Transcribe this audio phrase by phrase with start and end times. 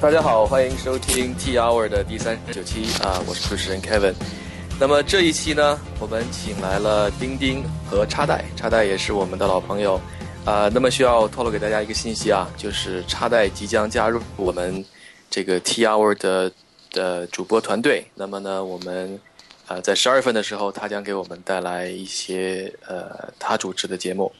[0.00, 4.14] 大家好，欢迎收听 T Hour 的第三十九期啊，我是主持人 Kevin。
[4.80, 10.00] 那么这一期呢，我们请来了丁丁和插袋，插袋也是我们的老朋友
[10.46, 10.70] 啊。
[10.72, 14.82] 那么需要透露给大家一个信息啊，就是插袋即将加入我们
[15.28, 16.50] 这个 T Hour 的
[16.92, 18.02] 的主播团队。
[18.14, 19.20] 那么呢，我们
[19.66, 24.32] 呃在十二月份的时候，他将给我们带来一些呃他主持的节目。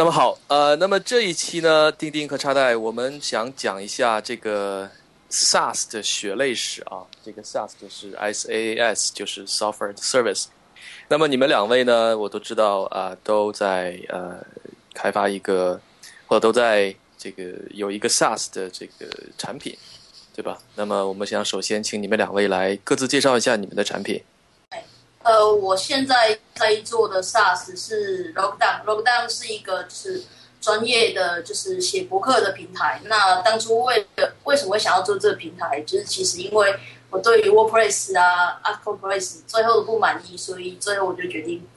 [0.00, 4.88] 那么好，呃，那么这一期呢，钉钉和插袋，我们想讲一下这个
[5.30, 7.04] SaaS 的血泪史啊。
[7.22, 10.46] 这个 SaaS 就是 SaaS，就是 Software Service。
[11.08, 14.42] 那么你们两位呢，我都知道啊，都在呃
[14.94, 15.78] 开发一个，
[16.26, 19.06] 或者都在这个有一个 SaaS 的这个
[19.36, 19.76] 产品，
[20.34, 20.56] 对吧？
[20.76, 24.22] 那么我们想首先请你们两位来各自介绍一下你们的产品。
[25.22, 30.24] 呃，我现在在做的 SaaS 是 Lockdown，Lockdown 是一个就是
[30.62, 33.00] 专业的就是写博客的平台。
[33.04, 36.74] 那当初为了为什么会想要做这个平台，就是其实因为
[37.10, 41.68] 我对于 WordPress 啊、Acropress 最后的不满意，所以最后我就决定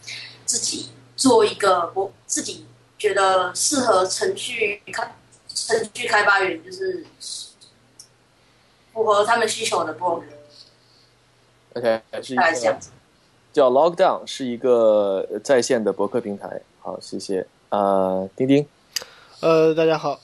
[0.45, 2.65] 自己做一个我自己
[2.97, 5.15] 觉得适合程序开
[5.53, 7.05] 程序开发员，就是
[8.93, 10.23] 符合他们需求的 blog。
[11.73, 12.89] OK，是一大概这样子。
[13.53, 16.59] 叫 Lockdown，是一个在线的博客平台。
[16.79, 17.45] 好，谢谢。
[17.69, 18.65] 呃，钉钉。
[19.41, 20.19] 呃，大家好，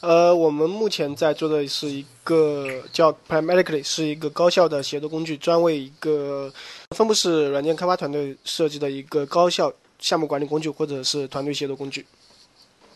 [0.00, 6.52] 呃，我们目前在做的是一个叫 Primarily，是一个高效的协作工具，专为一个
[6.96, 12.04] 分布式软件开发团队设计的一个高效项目管理工具，或者是团队协作工具。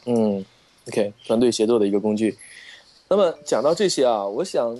[0.06, 0.44] 嗯
[0.88, 2.36] ，OK，团队协作的一个工具。
[3.08, 4.76] 那么讲到这些啊，我想，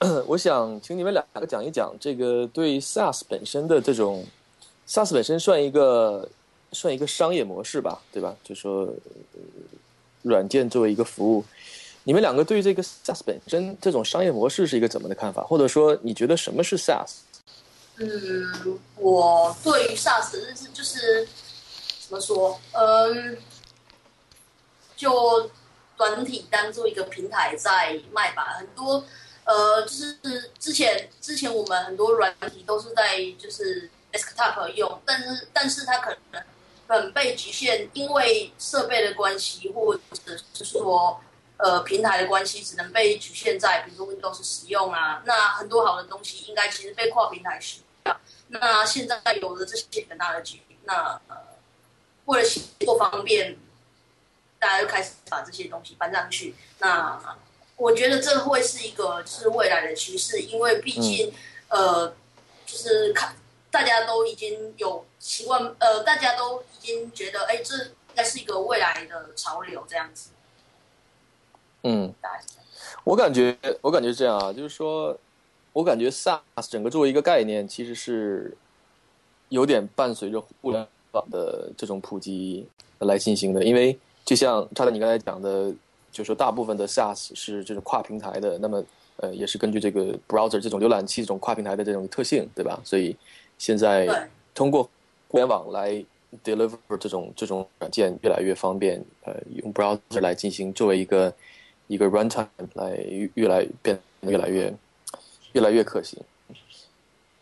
[0.26, 4.24] 我想请你们两个讲一讲这个对 SaaS 本身的这种
[4.86, 6.28] SaaS 本身算一个
[6.72, 8.36] 算一个商业模式吧，对吧？
[8.44, 8.88] 就说、
[10.22, 11.44] 软件作为一个服务，
[12.04, 15.42] 你们两个对于这个 SaaS 本身这种商业模式是一个怎么的看法？
[15.42, 17.16] 或者说你觉得什么是 SaaS？
[17.96, 21.26] 嗯，我对于 SaaS 的认识就是
[22.06, 22.56] 怎么说？
[22.72, 23.36] 嗯，
[24.96, 25.50] 就
[25.96, 28.44] 短体当做一个平台在卖吧。
[28.58, 29.02] 很多
[29.48, 30.14] 呃，就是
[30.58, 36.42] 之前之前我们很多软体都是在就是 desktop 用，但是但是它可能
[36.86, 41.18] 很被局限，因为设备的关系，或者是说
[41.56, 45.22] 呃平台的关系，只能被局限在比如说 Windows 使用啊。
[45.24, 48.16] 那很多好的东西应该其实被跨平台使用。
[48.48, 51.36] 那现在有了这些很大的局，那呃
[52.26, 53.56] 为了协作方便，
[54.58, 56.54] 大家就开始把这些东西搬上去。
[56.80, 57.18] 那
[57.78, 61.32] 我觉得这会是一个就是未来的趋势，因为毕竟、
[61.68, 62.12] 呃
[62.66, 63.34] 就是看
[63.70, 70.28] 大家都已经有习惯，呃大家都已经觉得哎这应该是一个未来的潮流这样子。
[71.84, 72.12] 嗯。
[73.04, 75.16] 我感觉，我感觉是这样啊，就是说，
[75.72, 78.54] 我感觉 SaaS 整个作为一个概念，其实是
[79.48, 82.68] 有点伴随着互联网的这种普及
[82.98, 83.64] 来进行的。
[83.64, 85.72] 因为就像叉叉你刚才讲的，
[86.10, 88.84] 就是说大部分的 SaaS 是这种跨平台的，那么
[89.16, 92.80] 呃也是根据这个 browser 这种浏览器这种跨平台的这种特性，对吧？
[92.84, 93.16] 所以
[93.58, 94.88] 现在通过
[95.28, 96.04] 互联网来
[96.44, 101.32] deliver 这种这种软件越来越方便，呃，用 browser 来进行作为一个
[101.86, 104.74] 一个 runtime 来越越来变得越来越
[105.52, 106.18] 越来越可行。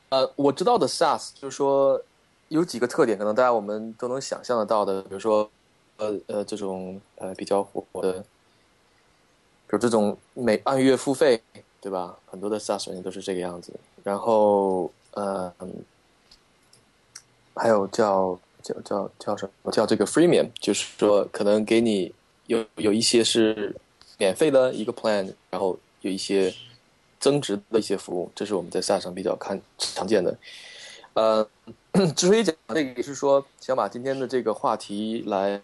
[0.09, 2.01] 呃，我知道的 SaaS 就是说
[2.49, 5.51] 有几个特点，可能大家我们都能想象得到的，比如说
[5.97, 8.25] 呃呃这种呃比较火的，
[9.69, 11.43] 比如这种每按月付费，
[11.81, 12.17] 对吧？
[12.27, 13.73] 很多的 SaaS 软件都是这个样子。
[14.05, 15.73] 然后呃，嗯
[17.55, 19.73] 还有叫叫叫叫什么？
[19.73, 22.13] 叫这个 freemium，就是说可能给你
[22.47, 23.75] 有有一些是
[24.19, 26.55] 免费的一个 plan，然后有一些
[27.19, 30.37] 增值的一些服务，这是我们在 SaaS 上比较看常见的。
[31.15, 31.49] 呃，
[32.15, 35.61] 之所以讲这个，也是说想把今天的这个话题来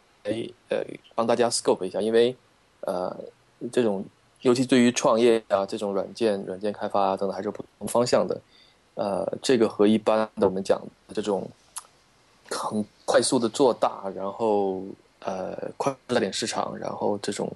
[0.69, 0.82] 呃
[1.14, 2.34] 帮大家 scope 一下，因为
[2.81, 3.14] 呃
[3.70, 4.05] 这种
[4.41, 8.41] 尤其对于创业啊这种软件软件开发啊等等还是不同方向的。
[8.94, 10.79] 呃，这个和一般的我们讲
[11.09, 11.49] 的这种
[12.50, 14.82] 很快速的做大，然后
[15.20, 17.50] 呃快拉点市场，然后这种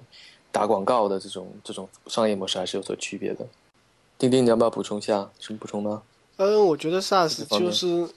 [0.51, 3.45] 打广告的这种这种商业模式还是有所区别的。
[4.17, 5.29] 丁丁，你要不要补充一下？
[5.39, 6.01] 什么补充吗？
[6.37, 8.07] 嗯，我觉得 SaaS 就是，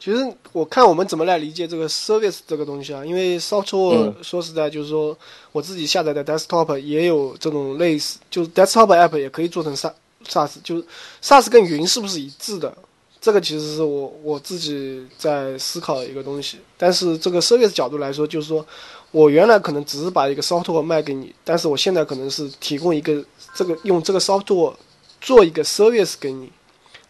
[0.00, 5.16] 其实我看我们怎么来理解这个 service 这个东西啊，因为 software 嗯说实在就是说，
[5.50, 10.84] 我自己下载的 desktop 也有这种类似，就是 desktop app 也可以做成 SaaS，SaaS 就是
[11.22, 12.72] SaaS 跟云是不是一致的？
[13.20, 16.58] 这个其实是我我自己在思考的一个东西。
[16.76, 18.64] 但是这个 service 角度来说，就是说
[19.10, 23.24] 我原来可能只是把一个 software 卖给你，但是我现在可能是提供一个
[23.56, 24.72] 这个用这个 software
[25.20, 26.48] 做一个 service 给你，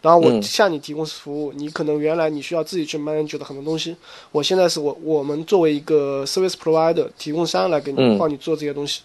[0.01, 1.51] 然后我嗯向你提供服务。
[1.53, 3.95] 你可能原来你需要自己去 manage 的很多东西，
[4.31, 9.01] 我现在是我我们作为一个 service provider 提供商来给你嗯帮你做这些东西。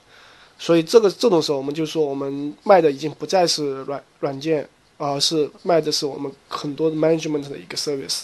[0.58, 8.22] 所以这个这种时候，我们就说我们卖的已经不再是软软件，而是卖的是我们很多的 management 的一个 service。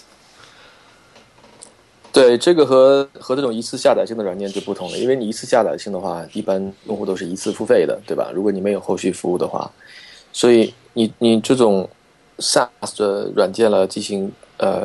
[2.12, 8.32] 对，这个和和这种一次下载性的软件就不同了，因为你一次下载性的话，一般用户都是一次付费的，对吧？
[8.34, 9.70] 如果你没有后续服务的话，
[10.32, 11.88] 所以你你这种
[12.40, 14.84] SaaS 的软件来进行呃，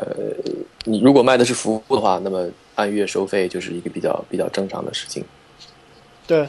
[0.84, 5.24] 你如果卖的是服务的话，那么按月收费就是一个比较比较正常的事情。
[6.26, 6.48] 对，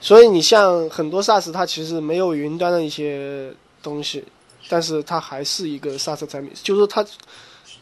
[0.00, 3.52] 所以你像很多 SaaS，它其实没有云端的一些
[3.82, 4.24] 东西，
[4.68, 7.04] 但是它还是一个 SaaS 产品，就是说它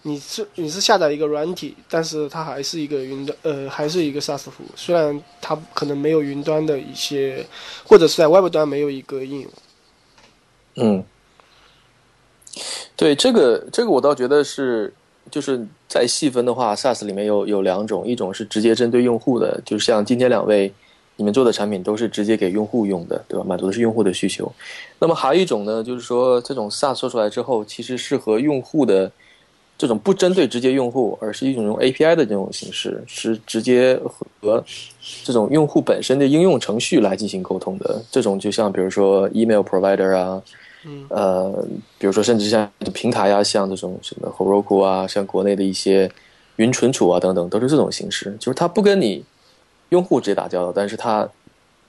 [0.02, 7.44] 你是你是下载一个软体，但是它还是一个云端，呃，还是一个 SaaS 服务，虽然它可能没有云端的一些，
[7.84, 9.50] 或者是在 Web 端没有一个应用。
[10.76, 11.04] 嗯，
[12.97, 14.93] 对，这个这个我倒觉得是，
[15.31, 20.70] 就是再细分的话，SaaS 里面有有两种，一种是直接针对用户的，就像今天两位
[21.17, 23.44] 你们做的产品都是直接给用户用的，对吧？
[23.44, 24.52] 满足的是用户的需求。
[24.99, 29.11] 那么还有一种呢，就是说这种 SaaS 做出来之后，其实是和用户的
[29.79, 33.99] 这种不针对直接用户，而是一种用 API 的这种形式，是直接
[34.41, 34.62] 和
[35.25, 38.02] 这种用户本身的应用程序来进行沟通的。
[38.11, 40.43] 这种就像比如说 email provider 啊。
[40.82, 41.67] 嗯呃，
[41.99, 46.11] 比如说，甚至像平台啊，像这种什么 Heroku 啊，像国内的一些
[46.56, 48.35] 云存储啊等等，都是这种形式。
[48.41, 49.23] 就是它不跟你
[49.91, 51.29] 用户直接打交道，但是它，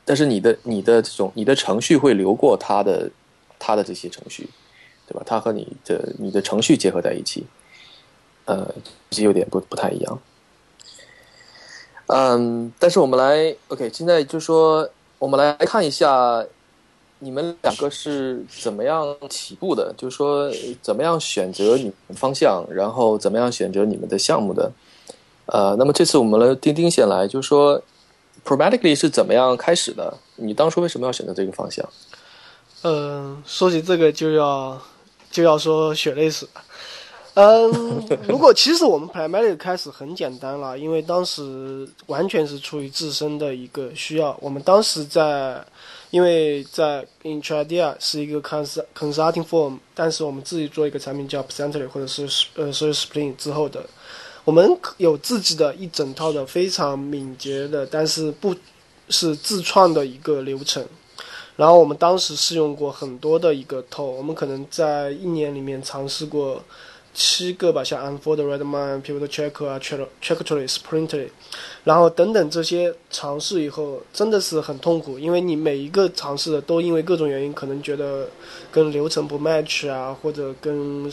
[0.03, 3.09] 但是你的你的这种你的程序会流过它的
[3.57, 4.49] 它的这些程序，
[5.07, 5.23] 对吧？
[5.25, 7.45] 它和你的你的程序结合在一起，
[8.43, 8.75] 呃，
[9.09, 10.19] 这有点不不太一样。
[12.07, 16.43] 嗯，但是我们来 OK，现在就说我们来看一下。
[17.23, 19.93] 你们两个是怎么样起步的？
[19.95, 20.51] 就是说，
[20.81, 24.71] 怎么样选择你方向，然后怎么样选择你们的项目的？
[25.45, 27.79] 呃，那么这次我们来丁丁先来，就是说
[28.43, 30.17] ，primarily 是怎么样开始的？
[30.35, 31.87] 你当初为什么要选择这个方向？
[32.83, 34.81] 嗯，说起这个就要
[35.29, 36.47] 就要说血泪史。
[37.33, 37.71] 嗯，
[38.27, 44.35] 如果其实我们 Primary 开始很简单了， 因为当时完全是出于自身的一个需要。
[44.41, 45.63] 我们当时在，
[46.11, 52.23] 因为在 Intradia 是一个 consulting firm，但是我们自己做一个产品叫 Pcently，或者是
[52.55, 53.83] 呃 Service Spring 之后的，
[54.43, 58.53] 我们有自己的一整套的非常敏捷的，但是不
[59.09, 60.85] 是自创的一个流程。
[61.55, 66.63] 然后我们当时试用过很多的一个透，我们可能在一年里面尝试过
[67.13, 71.27] 七个吧，像 Unfold、Redmine、Pivot Checker 啊、Check Checkatree、Sprintly，
[71.83, 78.29] 然后等等这些尝试以后，真的是很痛苦，因为你每一个尝试的都因为各种原因，可能觉得
[78.71, 81.11] 跟流程不 match 啊，或者跟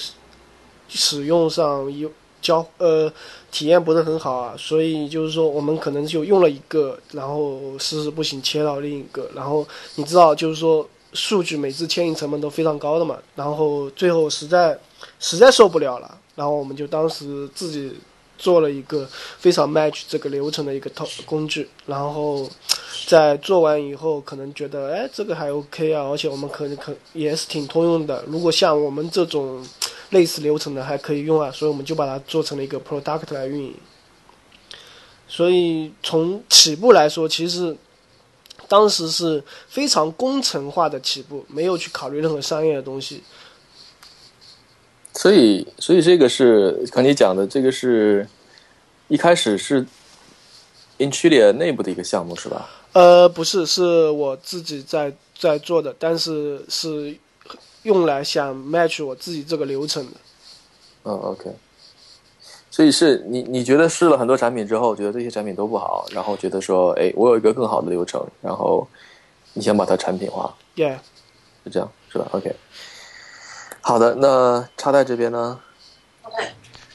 [0.88, 2.10] 使用上有
[2.40, 3.12] 交呃
[3.50, 9.66] 体验不是很好啊，所以就是说我们可能就用了一个，然后试试不行，切到另一个，然后
[9.96, 14.78] 你知道就是说数据每次牵引成本都非常高的嘛，然后最后实在
[15.18, 17.92] 实在受不了了，然后我们就当时自己
[18.36, 19.08] 做了一个
[19.38, 22.48] 非常 match 这个流程的一个套工具，然后
[23.06, 29.66] 在做完以后可能觉得哎这个还 OK 啊，而且我们可能可也是挺通用的，如果像我们这种。
[30.10, 33.74] 类似流程的还可以用啊，所以我们就把它做成了一个 product 来运营。
[35.28, 37.76] 所以从起步来说，其实
[38.66, 43.22] 当时是非常工程化的起步，没有去考虑任何商业的东西。
[45.18, 48.24] 所以，所以这个是刚你讲的，这个是
[49.08, 49.84] 一开始是
[50.98, 52.70] Intulia 内部的一个项目是吧？
[52.92, 57.18] 呃，不是，是我自己在在做的，但是是。
[57.84, 60.12] 用来想 match 我自己这个流程的。
[61.04, 61.44] 嗯，OK。
[62.70, 68.86] 所以是你你觉得试了很多产品之后，觉得这些产品都不好，然后觉得说，哎，我有一个更好的流程，然后
[69.54, 70.54] 你想把它产品化。
[70.74, 70.96] Yeah，
[71.64, 72.54] 是这样，是吧？OK。
[73.88, 75.58] 好的，那插在这边呢
[76.20, 76.46] ？OK，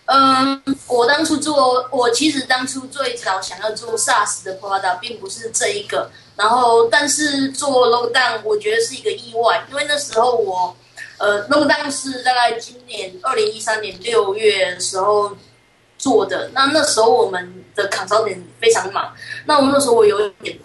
[0.05, 6.12] 嗯，我当初做，我其实当初最早想要做 SaaS 的 product，并不是这一个。
[6.35, 10.75] 然后，但是做 lockdown 我觉得是一个意外，因为那时候我，
[11.17, 15.31] 呃，lockdown 是大概今年二零一三年六月时候
[15.97, 16.51] 做的。
[16.53, 19.12] 那那时候我们的 consultant 非常忙，
[19.47, 20.59] 那我那时候我有点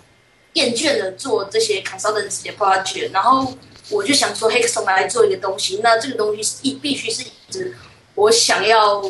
[0.53, 3.51] 厌倦了做这些 consultant 的 project，然后
[3.91, 7.77] 我就想说 Hexon 来做一个东西，那这个东西是一必须是一直
[8.15, 9.03] 我想要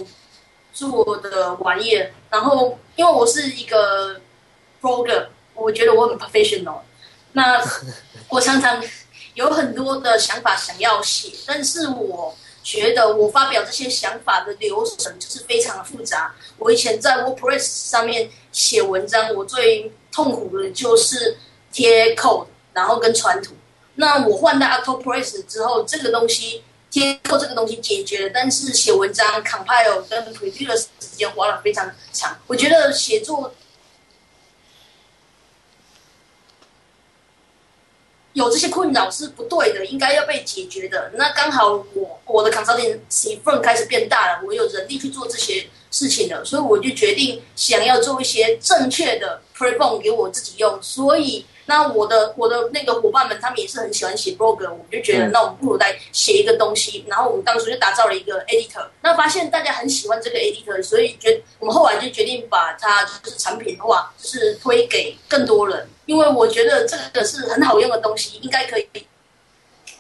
[0.73, 2.11] 做的玩意儿。
[2.31, 4.21] 然后因为我是一个
[4.81, 6.81] program，我觉得我很 professional，
[7.33, 7.61] 那
[8.29, 8.83] 我常常
[9.35, 16.35] 有很多的想法想要写，但是我觉得我发表这些想法的流程就是非常的复杂。
[16.59, 21.37] 我以前在 WordPress 上面写文章，我最痛苦的就是
[21.73, 23.55] 贴 code，然后跟传图。
[24.01, 30.87] 那我换到 Octopress 之后，这个东西贴 code 这个东西解决了，但是写文章 compile 跟 preview 的时
[31.17, 32.39] 间花了非常长。
[32.47, 33.53] 我觉得写作
[38.35, 41.11] 有这些困扰是不对的，应该要被解决的。
[41.15, 43.01] 那刚好我我的 consulting
[43.43, 50.81] firm 开始变大了，我有人力去做这些事情了，所以我就决定想要做一些正确的 prepon 给我自己用。
[50.81, 57.05] 所以那我的我的那个伙伴们，他们也是很喜欢写 blog，我们就觉得那我们不如来写一个东西。
[57.07, 65.87] 然后我们当初就打造了一个 editor，那发现大家很喜欢这个 editor，所以决我们后来就决定把它就是产品化，就是推给更多人。
[66.07, 68.89] 因为我觉得这个是很好用的东西，应该可以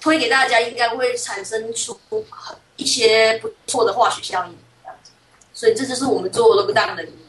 [0.01, 2.01] 推给大家，应该会产生出
[2.77, 5.11] 一些不错的化学效应，这样子。
[5.53, 7.28] 所以这就是我们做 Lockdown 的意义。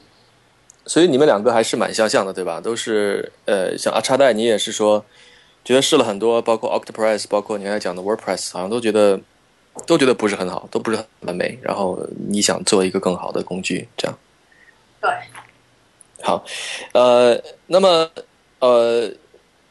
[0.89, 2.59] 所以你们两个还是蛮相像的，对吧？
[2.59, 5.05] 都是呃，像阿叉代，你也是说，
[5.63, 9.19] 觉得试了很多，包括 Octopress，包括你刚才讲的 WordPress，好像都觉得
[9.85, 11.59] 都觉得不是很好，都不是很完美。
[11.61, 14.17] 然后你想做一个更好的工具，这样。
[14.99, 15.09] 对。
[16.23, 16.43] 好，
[16.93, 18.09] 呃，那么。
[18.61, 19.09] 呃，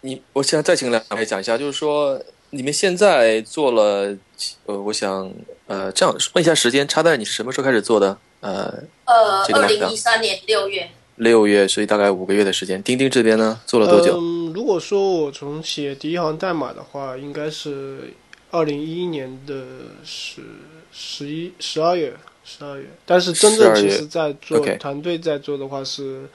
[0.01, 4.17] 你，我现在再请两位讲一下，就是说你们现在做了，
[4.65, 5.31] 呃，我想，
[5.67, 8.17] 呃，这样问一下时间，插代你是什么时候开始做的？
[8.41, 10.89] 呃，呃，二零一三年六月。
[11.19, 12.83] 六月，所以大概五个月的时间。
[12.83, 14.19] 钉钉这边呢，做了多久？
[14.19, 18.15] 嗯，如果说我从写第一行代码的话，应该是
[18.51, 19.65] 二零一一年的
[20.05, 20.43] 十
[20.91, 22.87] 十一十二月，十二月。
[23.05, 26.29] 但是真正其实在做团队在做的话是。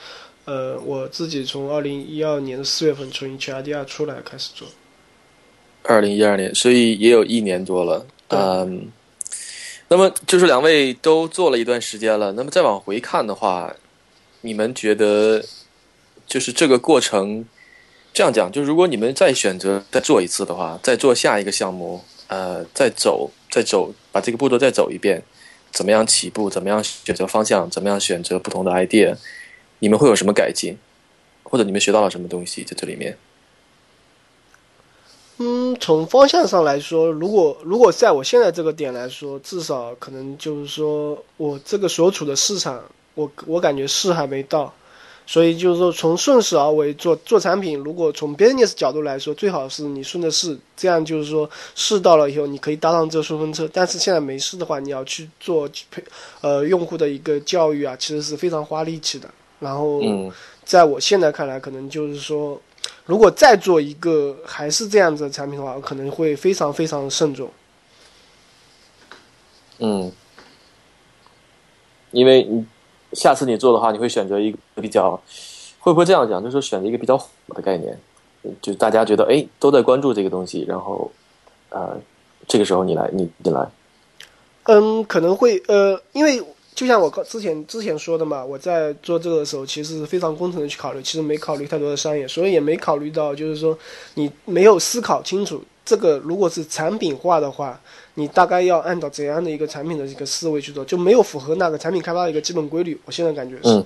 [0.46, 4.68] 呃，我自己从二零一二年的四月份从 HRDR 出来开始做。
[5.84, 8.06] 二零一二年，所以也有一年多了。
[8.28, 8.92] 嗯，
[9.88, 12.34] 那么就是两位都做了一段时间了。
[12.34, 13.74] 那么再往回看的话，
[14.46, 15.42] 你们觉得
[16.28, 17.46] 就是这个过程，
[18.14, 25.24] 这样讲，就如果你们再选择再做一次的话，再做下一个项目，呃，再走再走，把这个步骤再走一遍，
[25.72, 26.50] 怎么样起步？
[26.50, 27.70] 怎么样选择方向？
[27.70, 29.16] 怎么样选择不同的 idea？
[29.80, 30.78] 你们会有什么改进，
[31.44, 33.18] 或者你们学到了什么东西在这里面？
[35.38, 42.84] 嗯，从方向上来说，如果如果在我现在这个点来说，至少可能就是说我这个所处的市场，
[43.16, 44.74] 我我感觉势还没到，
[45.26, 53.70] 所以就是说从顺势而为做做产品，如果从 business 角度来说，最好是你顺着势，这样就是说势到了以后，你可以搭上这顺风车。
[53.72, 56.04] 但是现在没事的话，你要去做培
[56.42, 59.30] 呃用户的一个教育啊，其实是非常花力气的。
[59.60, 60.02] 然后，
[60.66, 62.62] 在我现在看来，可能就是说，
[63.06, 67.50] 如果再做一个还是这样子的产品的话，我可能会非常非常慎重。
[69.80, 70.12] 嗯，
[72.12, 72.66] 因为你
[73.14, 75.20] 下次你做的话，你会选择一个比较，
[75.80, 76.44] 会不会这样讲？
[76.44, 77.98] 就是选择一个比较火的概念，
[78.62, 81.12] 就大家觉得哎都在关注这个东西，然后
[81.70, 81.98] 呃，
[82.48, 83.68] 这个时候你来，你你来。
[84.64, 86.44] 嗯，可能会呃，因为。
[86.76, 93.78] 就像我之前之前说的嘛，我在做这个的时候，其实非常工程的去考虑，其实没考虑太多的商业，所以也没考虑到，就是说
[94.16, 97.80] 你没有思考清楚这个如果是产品化的话，
[98.14, 103.00] 你大概要按照怎样的一个产品的一个思维去做，就没有符合那个产品开发的一个基本规律。
[103.06, 103.86] 我现在感觉是，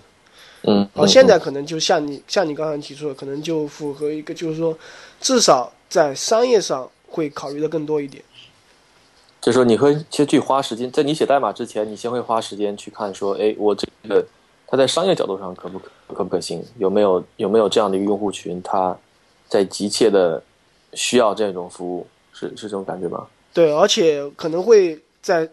[0.64, 4.78] 嗯，好，现在可能就像你像你刚才提出的，可能就符合一个，就是说
[5.20, 8.24] 至少在商业上会考虑的更多一点。
[9.40, 14.26] 就说你会先去花时间，在你写代码之前，你先会花时间去看，说，哎，我这个
[14.68, 16.62] 它在商业角度上可不可可不可行？
[16.78, 18.98] 有没有有没有这样的一个用户群，他
[19.48, 20.44] 在急切的
[20.98, 23.26] 需要这种服务，是是这种感觉吗？
[23.54, 25.48] 对，而且可能会在，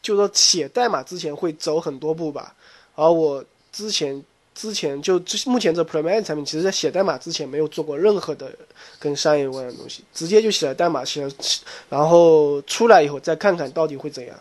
[0.00, 2.54] 就说写代码之前会走很多步吧，
[2.94, 4.22] 而我之前。
[4.54, 8.48] 之前就目前这 p r e m i e r 产品，其实在写代码之前没有做过任何的
[9.00, 11.30] 跟商业有关的东西，直接就写了代码，写了，
[11.90, 14.36] 然后出来以后再看看到底会怎样。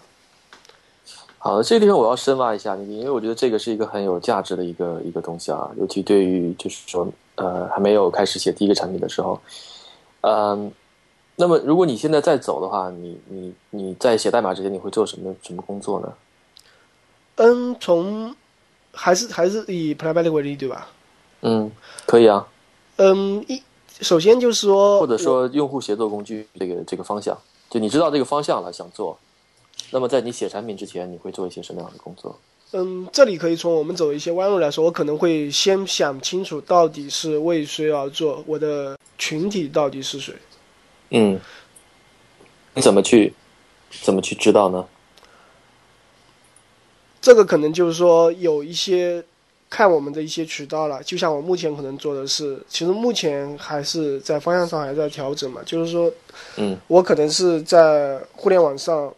[1.39, 9.41] 好，这个地方我要深挖一下，因为我觉得这个是一个很有价值的一个一个东西啊，尤其对于就是说呃还没有开始写第一个产品的时候，
[10.23, 10.71] 嗯，
[11.37, 16.13] 那么如果你现在再走的话，你你你在写代码之前你会做什么什么工作呢？
[17.35, 18.35] 嗯，从。
[18.95, 20.87] 还是还是以 p r i v a t e 为例，对吧？
[21.41, 21.71] 嗯，
[22.05, 22.47] 可以啊。
[22.97, 23.59] 嗯，一
[24.01, 27.35] 首先就是说，或者说用户协作工具这个这个方向，
[27.71, 29.17] 就你知道这个方向了，想做，
[29.89, 32.37] 那么在你写产品之前，你会做一些什么样的工作？
[32.75, 40.33] 嗯，这里可以从我们走一些弯路来说，我可能会先想清楚到底是为谁而做，我的群体到底是谁。
[41.11, 41.39] 嗯，
[42.73, 43.31] 你怎么去
[44.01, 44.83] 怎么去知道呢？
[47.21, 49.23] 这个可能就是说有一些
[49.69, 56.11] 看我们的一些渠道了，就像我目前可能做的是，其实目前还是在方向上还在调整嘛，就是说，
[56.57, 59.13] 嗯，我可能是在互联网上。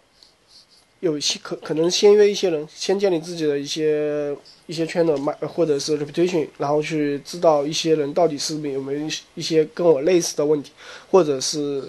[1.00, 4.36] 有些可可能先约一些人，先建立自己的一些
[4.68, 10.72] 一些圈的卖，或者是 reputation，然后去知道一些人到底是有没有一些跟我类似的问题，
[11.12, 11.84] 或者是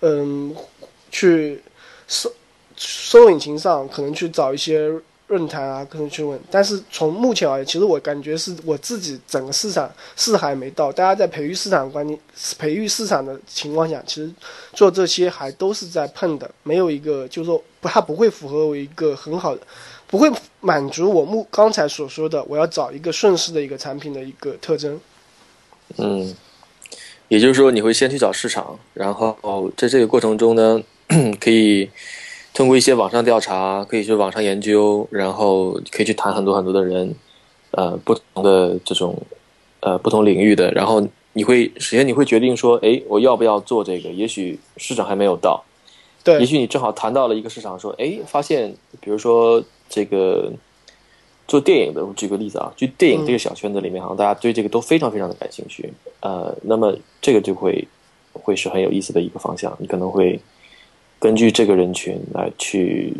[0.00, 0.54] 嗯，
[1.10, 1.60] 去
[2.06, 2.32] 搜
[2.76, 4.90] 搜引擎上可能去找一些。
[5.30, 12.18] 论坛啊，各种去问，但是从目前而言，其实我感觉是我自己整个市场是还没到，大家在培育市场观念、
[12.58, 14.28] 培育市场的情况下，其实
[14.72, 19.62] 做这些还都是在碰的，没有一个就是说不，它不会符合我一个很好的，
[20.08, 20.28] 不会
[20.60, 25.00] 满足我目刚才所说的我要找一个顺势的一个产品的一个特征。
[25.96, 26.34] 嗯，
[27.28, 30.82] 也就是说你会先去找市场，然后哦在这个过程中呢，
[31.40, 31.88] 可以。
[32.52, 37.14] 通过一些网上调查，可以去网上研究，然后可以去谈很多很多的人，
[37.70, 39.16] 呃，不同的这种，
[39.80, 41.00] 呃，不同领域的，然后
[41.32, 44.10] 你会首先你会决定说，哎，我要不要做这个？
[44.10, 45.62] 也许市场还没有到，
[46.24, 50.52] 对，也许你正好谈到了一个市场，说，哎，发现，比如说这个
[51.46, 55.90] 做电影的，我举个例子啊，就电影这个小圈子里面，好像大家对这个都非常非常的感兴趣，
[56.20, 57.86] 呃，那么这个就会
[58.32, 60.38] 会是很有意思的一个方向，你可能会。
[61.20, 63.14] 根据这个人群来去，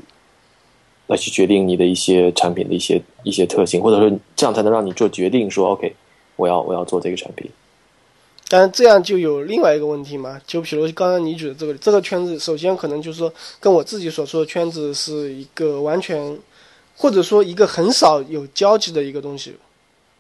[1.06, 5.94] 来去决定你的一些产品的一些一些特性，或者说这样才能让你做决定，说 OK，
[6.36, 7.50] 我要我要做这个产品。
[8.48, 10.40] 但这样就有另外一个问题嘛？
[10.46, 13.30] 就比如刚刚你举的这个这个圈子，首先可能就是说
[13.60, 16.38] 跟我自己所说的圈子是一个完全，
[16.96, 19.54] 或者说一个很少有交集的一个东西。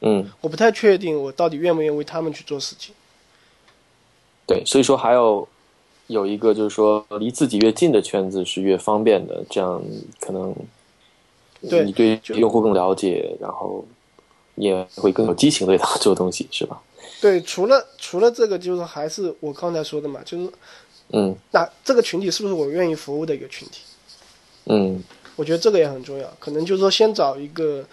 [0.02, 2.94] 嗯，我不太确定我到底愿不愿意为他们去做事情。
[4.46, 5.48] 对，所以说还有。
[6.10, 9.80] 有一个就是说，离自己越近的圈子是越方便的，这样
[10.18, 10.52] 可能
[11.68, 13.84] 对你对用户更了解，然后
[14.56, 16.82] 也会更有激情对他做东西，是吧？
[17.20, 20.52] 对，除了除了这个，就是还是我刚才说的嘛，就是
[21.12, 23.82] 嗯，那这个群体是不是我愿意服务的一个群体？
[24.66, 25.02] 嗯，
[25.36, 27.84] 我觉得这个也很重要，可能就是说先找一个。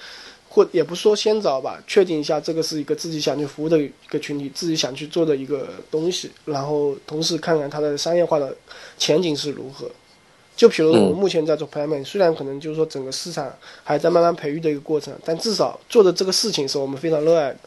[0.58, 8.56] 或也不说先找吧，确定一下这个是一个自己想去服务的一个群体，自己想去做的一个东西，然后同时看看它的商业化的
[8.98, 9.88] 前景是如何。
[10.56, 17.60] 就比如我们目前在做 p l a n 虽然可能就是说整个市场还在慢慢培育的一个过程，但至少做的这个事情是我们非常热爱的。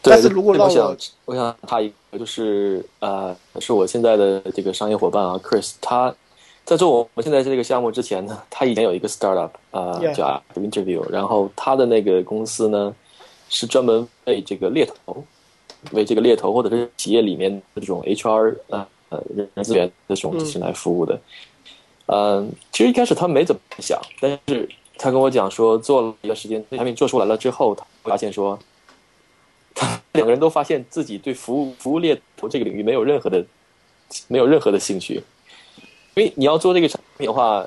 [0.00, 6.14] 但是如果让我，我想他一个就是呃，是我现在的这个商业伙伴啊，Chris，他。
[6.64, 12.94] 在做我们现在这个项目之前呢，他以前有一个 startup，呃，叫 Interview，然后他的那个公司呢，
[13.50, 15.22] 是专门为这个猎头，
[15.92, 21.20] 为这个猎头或者是企业里面的这种 HR，呃呃人资源的这种咨询来服务的。
[22.06, 28.58] 嗯，其实一开始他没怎么想，但是他跟我讲说，做了一段时间，产品做出来了之后，他发现说，
[29.74, 33.44] 他两个人都发现自己对服务服务猎头这个领域没有任何的，
[34.28, 35.22] 没有任何的兴趣。
[36.14, 37.66] 因为你要做这个产品的话，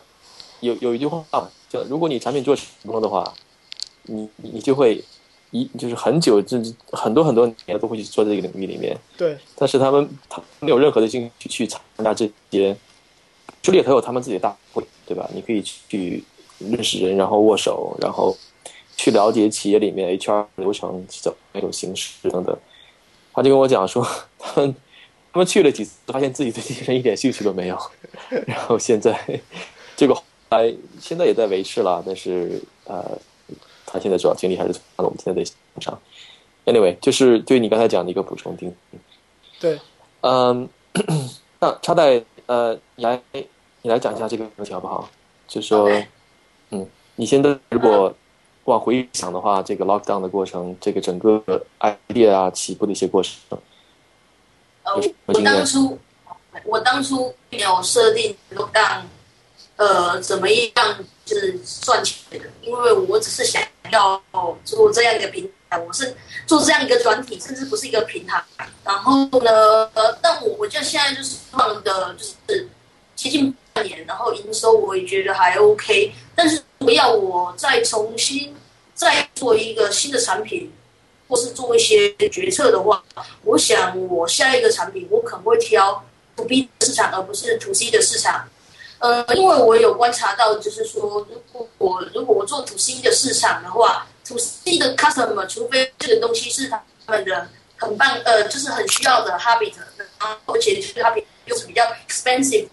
[0.62, 1.24] 有有一句话，
[1.70, 3.34] 就如果你产品做成功的话，
[4.04, 5.04] 你你就会
[5.52, 8.98] 一就是很久，甚至很多很多年都会去做这个领域里面。
[9.18, 9.38] 对。
[9.56, 12.76] 但是他们他没有任何的兴趣去参加这些，
[13.62, 15.30] 就猎头有他们自己的大会，对吧？
[15.34, 16.24] 你可以去
[16.60, 18.34] 认识人，然后握手，然后
[18.96, 22.58] 去了解企业里面 HR 流程是怎么一种形式等等。
[23.34, 24.08] 他就跟我讲说，
[24.40, 24.74] 他们。
[25.38, 27.78] 他们去了几次，发现自己对这些人一点兴趣都没有。
[28.48, 29.16] 然后现在，
[29.96, 30.20] 这个
[30.50, 33.06] 来现在也在维持了，但是呃，
[33.86, 35.48] 他现在主要精力还是放在我们现在的
[35.80, 36.02] 上。
[36.66, 38.74] Anyway，就是对你刚才讲的一个补充，丁。
[39.60, 39.80] 对，
[40.22, 40.68] 嗯，
[41.62, 43.22] 那插在，呃，你来
[43.84, 45.08] 你来讲一下这个问题好不好？
[45.48, 45.88] 就说，
[46.72, 46.84] 嗯，
[47.16, 48.12] 你现在如果
[48.64, 51.44] 往回想的话，这个 lockdown 的过程，这个整个
[51.82, 53.60] idea 啊起步的一些过程。
[54.88, 56.00] 呃，我当初
[56.64, 59.06] 我当初没有设定说让
[59.76, 64.22] 呃怎么样就是赚钱的，因为我只是想要
[64.64, 68.42] 做这样一个平台，我是做这样一个转体，甚至不是一个平台。
[68.86, 72.68] 然后呢，呃，但我我就现在就是放的就是
[73.14, 78.56] 接近半年，然后营收我也觉得还 OK，但是不要我再重新
[78.94, 80.72] 再做一个新的产品，
[81.28, 83.04] 或是做一些决策的话，
[83.44, 86.04] 我想我下一个产品我可能会挑
[86.36, 88.48] to B 市场，而不是 to C 的市场。
[89.00, 102.68] 呃，因为我有观察到，就是说，如果我如果我做 to C 的市场的话，to C 的 customer，除非这个东西是他们的很棒，呃，就是很需要的 habit，然后而且这个 habit 又是比较 expensive，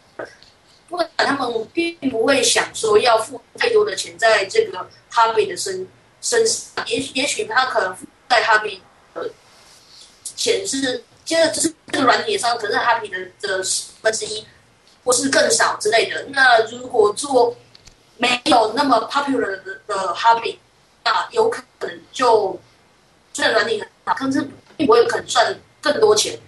[0.88, 5.86] 不然他们并不会想说要付太多的钱在这个 habit 的身
[6.22, 7.94] 身上，也也许他可能
[8.34, 8.80] 在 habit
[9.14, 9.30] 的
[10.36, 14.46] 显示，现在就是这个软体上可是 habit 的的十分之一。
[15.04, 16.24] 或是更少之类的。
[16.30, 17.54] 那如果做
[18.16, 20.56] 没有那么 popular 的的 hobby，
[21.04, 22.58] 那有可能就
[23.34, 26.40] 虽然软体很好，可是并不会可能赚更多钱。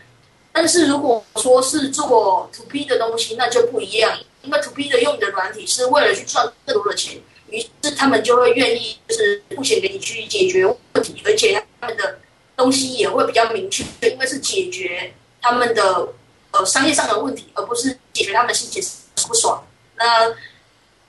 [0.54, 4.18] 但是如果说是做 to B 的东西，那就不一样。
[4.40, 12.18] 因为 to B 的用你的软体是为了去赚更多的钱，于是他们就会愿意就是付钱给你去解决问题，而且他们的
[12.56, 16.08] 东西也会比较明确，因为是解决他们的。
[16.52, 18.82] 呃，商业上的问题，而不是解决他们心情
[19.28, 19.62] 不爽。
[19.96, 20.34] 那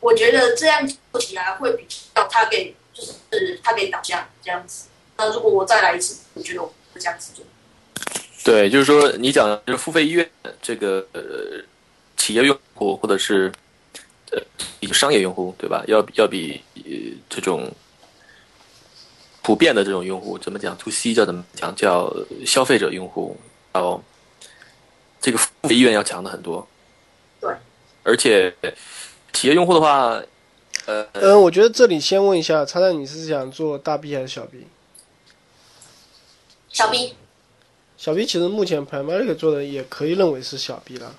[0.01, 4.87] 我觉得这样做起来会比较他给，就是他给你导向这样子。
[5.15, 7.45] 那如果我再来一次，我觉得我会这样子做。
[8.43, 10.29] 对，就是说你讲的就是付费医院
[10.61, 11.21] 这个呃
[12.17, 13.49] 企业用户或者是
[14.31, 15.83] 呃商业用户对吧？
[15.87, 16.61] 要要比
[17.29, 17.71] 这种
[19.41, 21.75] 普遍的这种用户怎么讲？to C 叫怎么讲？
[21.75, 23.37] 叫消费者用户
[23.73, 24.01] 要。
[25.19, 26.65] 这个付费意愿要强的很多，
[27.41, 27.51] 对，
[28.03, 28.53] 而且
[29.33, 30.21] 企业用户的话，
[30.85, 34.67] 呃，嗯，我觉得这里先问一下，叉叉，你是想做大 B 还是小 B？
[36.69, 37.15] 小 B，
[37.97, 41.15] 小 B 其实目前 Primary 做的也可以认为是小 B 了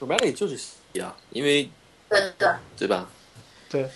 [0.00, 0.58] ，Primary 就是
[0.98, 1.70] 啊，因为
[2.08, 3.08] 对对对吧？
[3.68, 3.88] 对，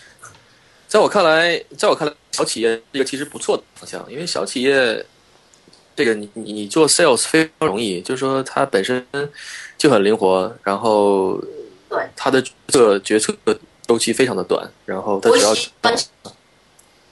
[0.87, 5.05] 在我看来，在我看来，小企业这个其实不错的方向，因为小企业。
[5.97, 9.07] 这个你你你做 sales 非常容易，就是说它本身
[9.79, 11.41] 就很灵活，然后
[11.89, 13.33] 对它的这决策
[13.87, 15.51] 周期非常的短，然后它只要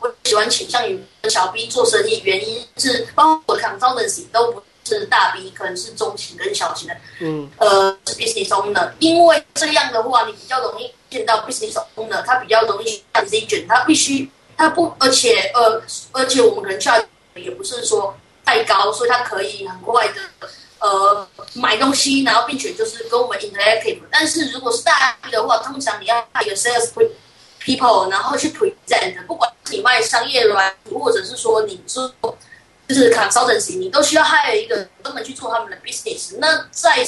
[0.01, 0.99] 我喜欢倾向于
[1.31, 16.99] 小 B 做生意，原因是包括 consultancy 都不是大 B，可能是中型跟小型的，嗯，呃，business owner，因为这样的话你比较容易见到 business owner，他比较容易 decision，他必须他不，而且呃，而且我们可能需要
[17.35, 18.17] 也不是说。
[18.45, 20.15] 太高，所以他可以很快的
[20.81, 24.01] 呃买东西，然后并且就是跟我们 interactive。
[24.11, 26.91] 但是如果是大 B 的话，通常你要派一个 sales
[27.63, 32.13] people，然后去 present，不管是你卖商业软体，或者是说你做
[32.93, 36.37] 就是 consultancy，你都需要 hire 一个专门去做他们的 business。
[36.39, 37.07] 那在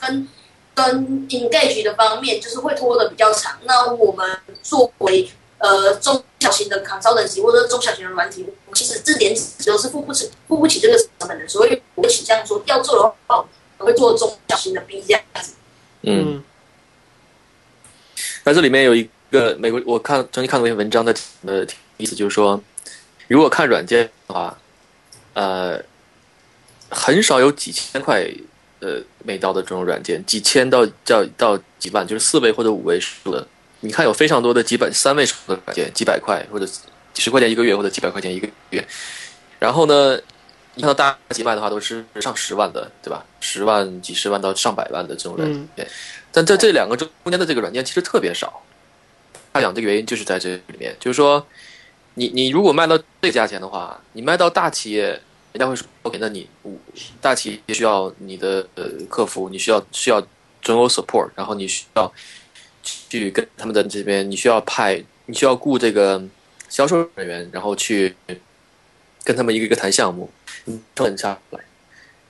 [0.00, 0.26] 跟
[0.74, 3.58] 跟 engage 的方面，就是会拖的比较长。
[3.64, 4.26] 那我们
[4.62, 13.44] 作为呃中小型的 consultancy 或者中小型的软体，其实这点只是付不起付不起这个成本的，所以我倾向说要做的话，
[13.76, 15.52] 我会做中小型的 B 这样子。
[16.02, 16.42] 嗯，
[18.44, 21.14] 那这里面有一个美国，我看曾经看过一篇文章的
[21.46, 21.66] 呃
[21.98, 22.58] 意思就是说，
[23.28, 24.56] 如果看软件的话，
[25.34, 25.82] 呃，
[26.88, 28.26] 很少有几千块
[28.80, 33.46] 呃美刀的这种软件，几千到到到几万，就是四位或者五位数的。
[33.80, 36.66] 你看，有非常多的几百三位数的软件，几百块或者
[37.14, 38.86] 几十块钱一个月，或者几百块钱一个月。
[39.58, 40.20] 然后呢，
[40.74, 43.24] 你看到大几万的话，都是上十万的，对吧？
[43.40, 45.88] 十万、几十万到上百万的这种软件。
[46.30, 48.62] 但在这两个中中间的这个软件其实特别少。
[49.52, 51.44] 他讲这个原因就是在这里面，就是说，
[52.20, 55.04] 你你如果卖到这个价钱的话，你卖到大企业，
[55.52, 56.46] 人家会说：“OK，那你
[57.18, 60.20] 大企业需要你的呃客服，你需要需要
[60.60, 62.12] 总有 support，然后你需要。”
[62.82, 66.20] 去跟他们的这边，你需要派，你需要雇这个
[66.70, 68.16] 销售人员，然后去
[69.22, 70.30] 跟他们一个一个谈项目，
[70.64, 71.60] 成本下来。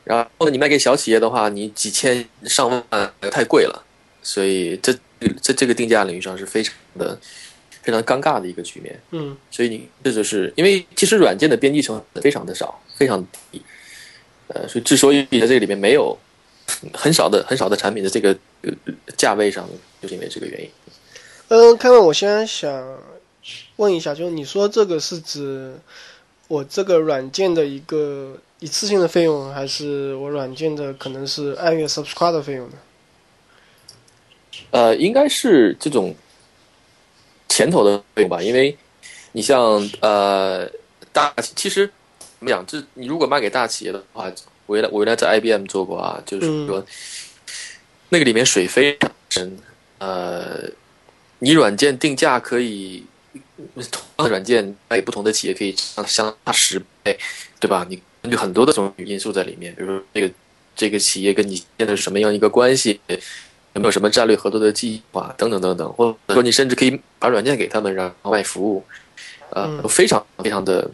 [0.03, 3.85] 然后呢，你卖给小企业的话，你几千上万太贵了，
[4.23, 4.93] 所以这
[5.41, 7.17] 在这个定价领域上是非常的
[7.91, 9.01] 非常尴尬的一个局面。
[9.11, 13.61] 嗯，所以你这就是因为其实软件的编辑成本非常的少，非常低。
[14.49, 16.17] 呃，所以之所以在这个里面没有
[16.95, 18.37] 很少的很少的产品的这个
[19.17, 19.69] 价位上。
[20.01, 20.71] 就是因为这个原因。
[21.49, 22.99] 嗯，看看我现在想
[23.77, 25.75] 问一下，就是你说这个是指
[26.49, 32.77] 我这个软件的一个一次性的费用，还是我软件的可能是按月 subscribe 的费用呢？
[34.71, 36.15] 呃，应该是这种
[37.51, 38.75] 前头的费用吧，因为
[39.33, 40.67] 你像呃
[41.13, 41.85] 大，其实
[42.39, 44.33] 怎么讲，这你如果卖给大企业的话，
[44.65, 46.83] 我原来我原来在 IBM 做过啊，就是说
[48.09, 49.59] 那个里面水非常深。
[49.99, 50.63] 呃，
[51.41, 53.05] 你软件定价可以
[53.91, 57.19] 同样的软件卖给不同的企业可以相相差十倍，
[57.59, 57.87] 对吧？
[57.91, 60.31] 你根据很多的这种因素在里面，比如说这个
[60.75, 62.99] 这个企业跟你现在是什么样一个关系，
[63.75, 68.85] 有没有什么战略合作的计划等等等等，或者说你甚至可以把软件给他们，然后卖服务，
[69.51, 70.91] 呃，非常非常的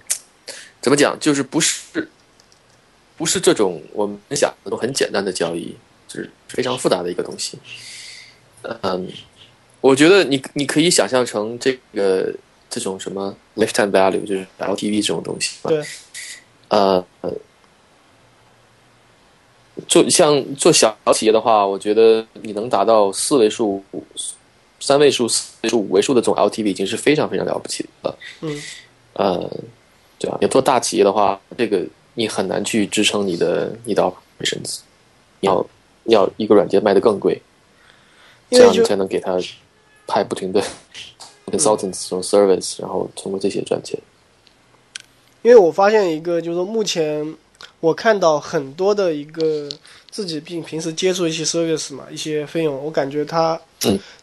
[0.80, 2.08] 怎么讲，就是不是
[3.16, 7.58] 不是这种我们想的都很简单的交易，就是非常复杂的一个东西，
[8.82, 9.08] 嗯。
[9.82, 12.34] 我觉得你你可以想象成这个
[12.68, 15.58] 这种什么 lifetime value，就是 LTV 这种东西。
[15.62, 15.80] 对。
[16.68, 17.04] 呃，
[19.88, 23.82] 做像做小企业的话，我觉得你能达到四位数、
[24.80, 28.18] 三位数、四位数、五位数的总 LTV，已经是非常非常了不起了。
[28.40, 28.62] 嗯。
[29.14, 29.50] 呃，
[30.18, 31.84] 对啊，你做大企业的话，这个
[32.14, 34.80] 你很难去支撑你的你的 operations，
[35.40, 35.66] 要
[36.04, 37.40] 要一个软件卖的更贵，
[38.50, 39.38] 这样你才能给他。
[40.08, 40.62] 派不停的
[41.46, 43.98] consultants 这种 service，然后通过这些赚钱。
[45.42, 47.34] 因为我发现一个，就是说目前
[47.80, 49.68] 我看到很多的一个
[50.10, 53.60] 自己并平时接触一些 service 嘛，一些费用，我感觉它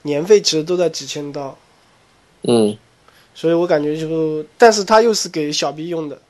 [0.02, 1.58] 年费其实都在几千刀。
[2.44, 2.78] 嗯。
[3.36, 6.22] 所以我感觉就，但是它又是给小 B 用的，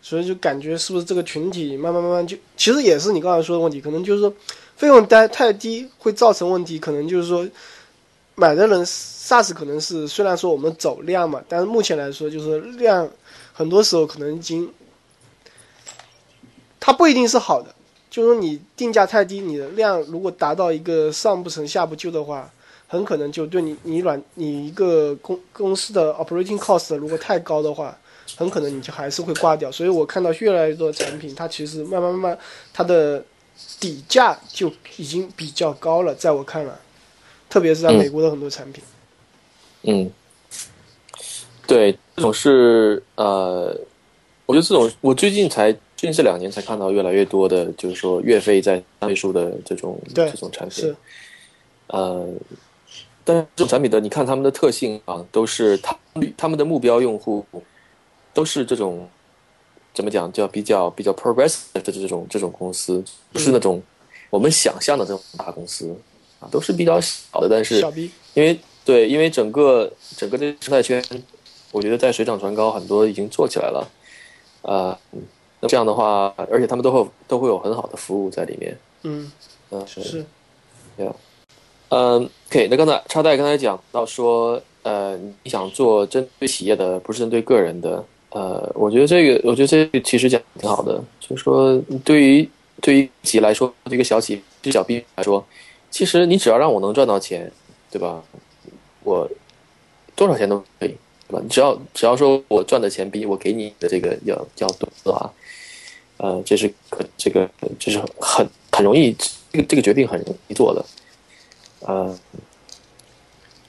[0.00, 4.34] 所以就感觉是不是这个群体慢慢慢慢就，其实也是你刚才说的问题，可能就是说
[4.76, 7.48] 费用单太低会造成问题，可能就是说。
[8.34, 13.06] 买的人 SaaS 可能是虽然说我们走量嘛，但是目前来说就是量，
[13.52, 14.66] 很多时候可能已经，
[16.82, 17.72] 它不一定是好的。
[18.10, 22.50] 就是说你定价太低，你的量如果达到一个上不成下不就的话，
[22.88, 27.96] 很可能就对你你软你一个公公司的 operating cost 如果太高的话，
[28.36, 29.70] 很可能你就还是会挂掉。
[29.70, 32.38] 所以我看到越来越多的产品，它其实慢慢慢慢
[32.72, 33.24] 它的
[33.78, 36.74] 底价就已经比较高了，在我看来。
[37.48, 38.82] 特别是在美国的很多产品，
[39.82, 40.10] 嗯，
[41.66, 43.78] 对，这种是呃，
[44.46, 45.70] 我觉得这种我最近才
[46.02, 50.92] 最近这两年才看到越来越多的，就是说月费在三位数的这种这种产品，
[51.86, 52.26] 呃，
[53.22, 55.96] 但是这种产品的你看他们的特性啊，都是他
[56.36, 57.46] 他们的目标用户
[58.34, 59.08] 都是这种
[59.94, 63.00] 怎么讲叫比较比较 progressive 的这种这种公司，
[63.32, 63.80] 不是那种
[64.28, 65.96] 我们想象的这种大公司
[66.40, 66.48] 啊。
[66.50, 67.76] 都是比较小的，但是
[68.34, 71.00] 因为对，因为整个整个这生态圈，
[71.70, 73.88] 我觉得在水涨船高，很多已经做起来了，
[74.62, 74.98] 呃，
[75.62, 78.76] 那这样的话，而且他们都会都会有很好的服务在里面。
[79.04, 79.30] 嗯，
[79.70, 80.24] 嗯是，
[80.96, 81.14] 对啊，
[81.90, 92.48] 嗯，OK，那刚才插袋刚才讲到说，呃，你想做针对企业的，不是针对个人的，呃，我觉得这个，我觉得这个其实讲挺好的，就是说对于
[92.80, 95.44] 对于企业来说，对一个小企业，对小 B 来说。
[95.90, 97.52] 其实你只要让我能赚到钱，
[97.90, 98.20] 对吧？
[99.04, 99.28] 我
[100.16, 100.96] 多少钱都可以，
[101.28, 101.40] 对吧？
[101.42, 105.30] 你只要只要说我赚的钱比我给你的这个要要多的话，
[106.22, 109.12] 呃，这是可这个这是很很容易，
[109.52, 110.84] 这个这个决定很容易做的，
[111.80, 112.18] 呃。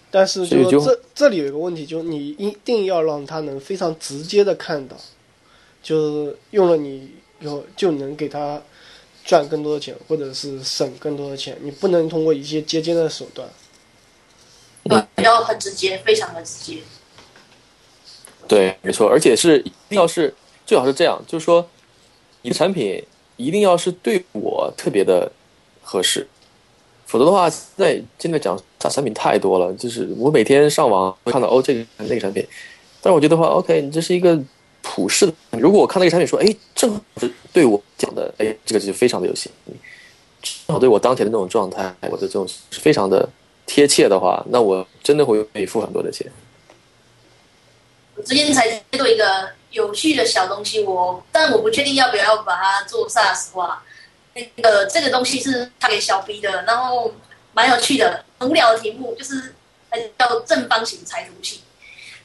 [0.10, 4.96] 但是就这这里有一个问题，就是你一定要让他能非常直接的看到，
[5.82, 8.62] 就是用了你以后就能给他。
[9.26, 13.48] 赚更多的钱，或者是省更多的钱，你不能通过一些接近的手段。
[14.84, 16.82] 对，要很直接，非常的直接。
[18.46, 20.36] 对，没错，而且是一定要是
[20.66, 21.66] 最好是这样，就是说，
[22.43, 23.03] 你的产品
[23.36, 25.32] 一定要是对我特别的
[25.82, 26.27] 合适，
[27.08, 32.45] 否则的话，在现在讲啥产品太多了，就是我每天上网会看到哦这个那个产品，
[33.01, 34.39] 但是我觉得话，OK，你这是一个。
[34.86, 39.79] 普世的，如果我看那个产品说，哎，正好是对我讲的，哎，这个就非常的有吸引力，
[40.67, 43.27] 正好对我当前的那种状态，我的这种是非常的
[43.65, 46.29] 贴切的话，那我真的会愿意付很多的钱。
[48.15, 53.84] 我最近才接到一个有趣的小东西，我但我不确定要不要把它做 SaaS 化。
[54.34, 57.13] 那个这个东西是他给小 B 的，然后
[57.54, 59.54] 蛮有趣的，很无聊的题目，就是
[60.17, 61.62] 叫正方形裁图器，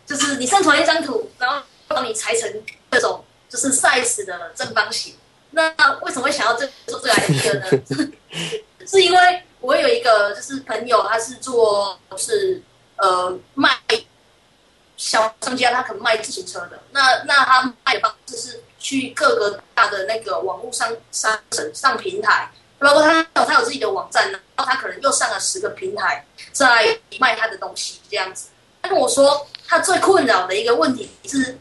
[0.07, 1.63] 就是你上传一张图，然后。
[1.91, 2.47] 帮你裁成
[2.91, 5.15] 各种就是 size 的正方形。
[5.53, 5.73] 那
[6.03, 8.13] 为什么会想要这做这个 idea 呢？
[8.87, 12.61] 是因为我有一个就是朋友，他是做就是
[12.97, 13.75] 呃卖
[14.99, 16.79] 小商家，他可能卖自行车的。
[16.91, 28.49] 那那他卖的方式是去各个大的那个网络商商城上平台，包括他有他有自己的网站，然后他可能又上了十个平台在卖他的东西这样子。
[28.83, 31.57] 他跟我说，他最困扰的一个问题是。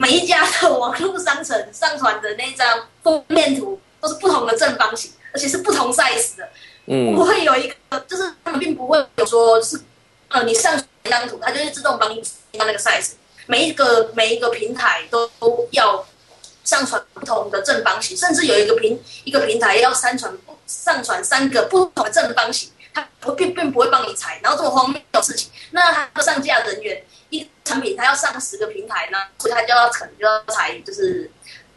[0.00, 6.48] 每一家的网络商城上传的那张封面图都是不同的正方形，而且是不同 size 的。
[6.86, 9.76] 嗯，不会有一个，就是他们并不会有说是，
[10.28, 12.22] 呃，你上一张图，它就会自动帮你
[12.58, 13.14] 到那个 size。
[13.46, 15.28] 每一个每一个平台都
[15.70, 16.06] 要
[16.64, 20.30] 上传不同的正方形，甚至有一个平一个平台要上传
[20.66, 24.38] 上传三个不同的正方形，它不并并不会帮你裁。
[24.42, 31.30] 然后这么荒谬的事情，那它的上架人员一产品它要上十个平台呢，所以它就要可能就要裁，就是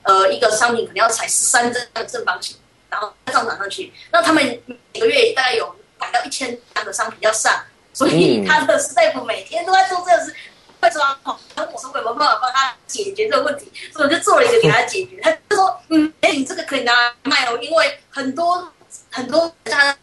[0.03, 2.57] 呃一个商品可能要裁十三张正方形，
[2.89, 3.93] 然后上传上去。
[4.11, 10.35] 那他们每个月大概有百到一千张的商品要上，所以他的 staff 每天都在做这个事。
[10.83, 15.19] 会抓狂，然后我说我有没有办法帮他解决这个问题，所以我就做了一个给他解决。
[15.21, 18.67] 他就说，嗯，哎，你这个可以拿来卖哦，因为很多
[19.11, 19.53] 很多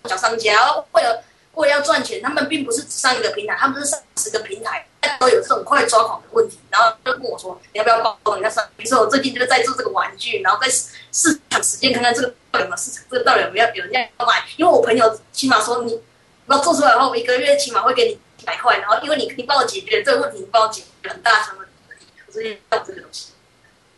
[0.04, 1.20] 小商家为了
[1.54, 4.86] 为了要赚钱，他们并不是只上一个平台，他们是上十个平台，
[5.18, 6.60] 都有这种快抓狂的问题。
[6.70, 8.64] 然后就跟我说，你要不要帮人家上？
[8.76, 14.44] 比如说我最近就在做这个玩具，然后在市场实践看看这个到底有没有市场，这个到底有没有有人要买？
[14.56, 16.00] 因为我朋友起码说，你
[16.48, 18.18] 那做出来的话，我，一个月起码会给你一。
[18.48, 23.32] 百块，然后因为你你帮我解决这个问题，你帮我解决很大的问题，我最近要这个东西。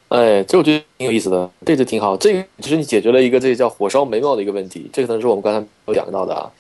[0.09, 2.17] 哎，这我觉得挺有意思的，这就挺好。
[2.17, 6.51] 这个其实你解决了一个这个叫火烧眉毛的一个问题，这个可能是我们刚才没有讲到的啊。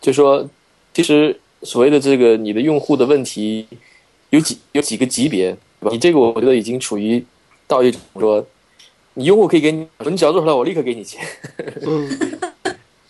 [0.00, 0.48] 就说
[0.94, 3.66] 其实所谓的这个你的用户的问题
[4.30, 5.50] 有几有几个级别，
[5.80, 5.90] 对吧？
[5.90, 7.24] 你这个我觉得已经处于
[7.66, 8.46] 到一种说，
[9.14, 11.26] 你用户可以给你，你只要做出来，我立刻给你钱。
[11.80, 12.51] 这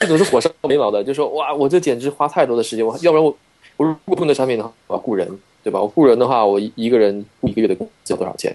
[0.07, 3.37] 种是火烧眉毛的，就说哇，我这简直花太多的时间，我要不然我。
[3.79, 5.27] 我如果碰的产品的话，我要雇人，
[5.65, 5.81] 对吧？
[5.81, 8.55] 我雇人的话，我一个人雇一个月的工资要多少钱？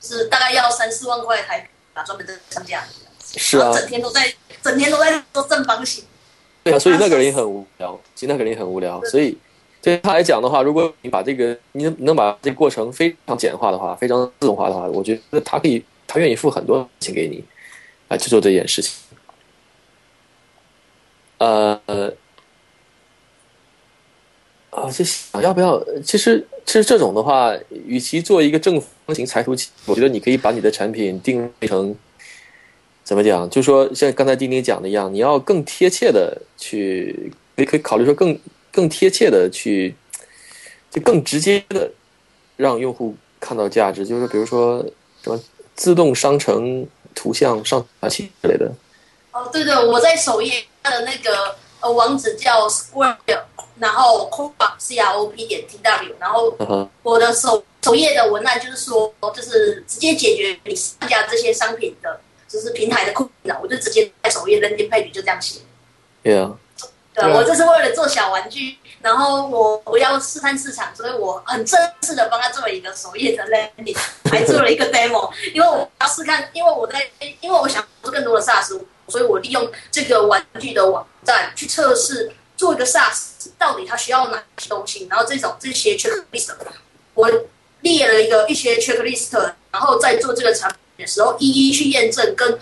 [0.00, 2.82] 是大概要三四万块台币吧，专门的商家。
[3.20, 6.04] 是啊，整天都在整天都在做正方形。
[6.64, 9.00] 对啊，所以那个人也很无聊，其实那个人也很无聊。
[9.04, 9.38] 所以
[9.80, 17.42] 对他来讲的话，如果你把这个你能把这个过程非常简化的话，非常自动化的话，我觉得他可以，他愿意付很多钱给你
[18.08, 18.92] 来去做这件事情。
[21.86, 22.12] 呃。
[24.70, 25.78] 啊，这想要不要？
[26.02, 31.94] 其实，其实这种的话，与其做一个正方形裁图器，我觉得你可以把你的产品定位成
[33.04, 33.48] 怎么讲？
[33.50, 38.40] 就说，像刚才丁丁讲的一样，你要更贴切的去，你可以考虑说更
[38.72, 39.94] 更贴切的去，
[40.90, 41.92] 就更直接的
[42.56, 44.06] 让用户看到价值。
[44.06, 44.82] 就是比如说
[45.22, 45.38] 什么
[45.74, 48.72] 自动商城图像上传器之类的。
[49.32, 53.16] 哦，对对，我在首页的那个呃网址叫 Square。
[53.78, 56.54] 然后 crop c r o p 点 t w，然后
[57.02, 65.60] 我的首首页的文案就是说，就是直接解决你上架这些商品的，就是平台的困扰，我就直接在首页 landing page 就这样写。
[66.22, 66.52] 对啊，
[67.14, 73.96] 对我这是为了做小玩具，然后我我要试探市场，所以我很正式的帮他做了一个首页的 landing，
[74.30, 78.78] 还做了一个 demo，因为我要试看，因为我在，因为我想做更多的 SaaS，
[79.12, 82.32] 所以我利用这个玩具的网站去测试。
[82.54, 85.08] 做一个 SaaS，到底它需要哪些东西？
[85.10, 86.52] 然后这种这些 checklist，
[87.14, 87.28] 我
[87.80, 89.32] 列了一个一些 checklist，
[89.72, 92.56] 然后在做这个产品的时候，一一去验证跟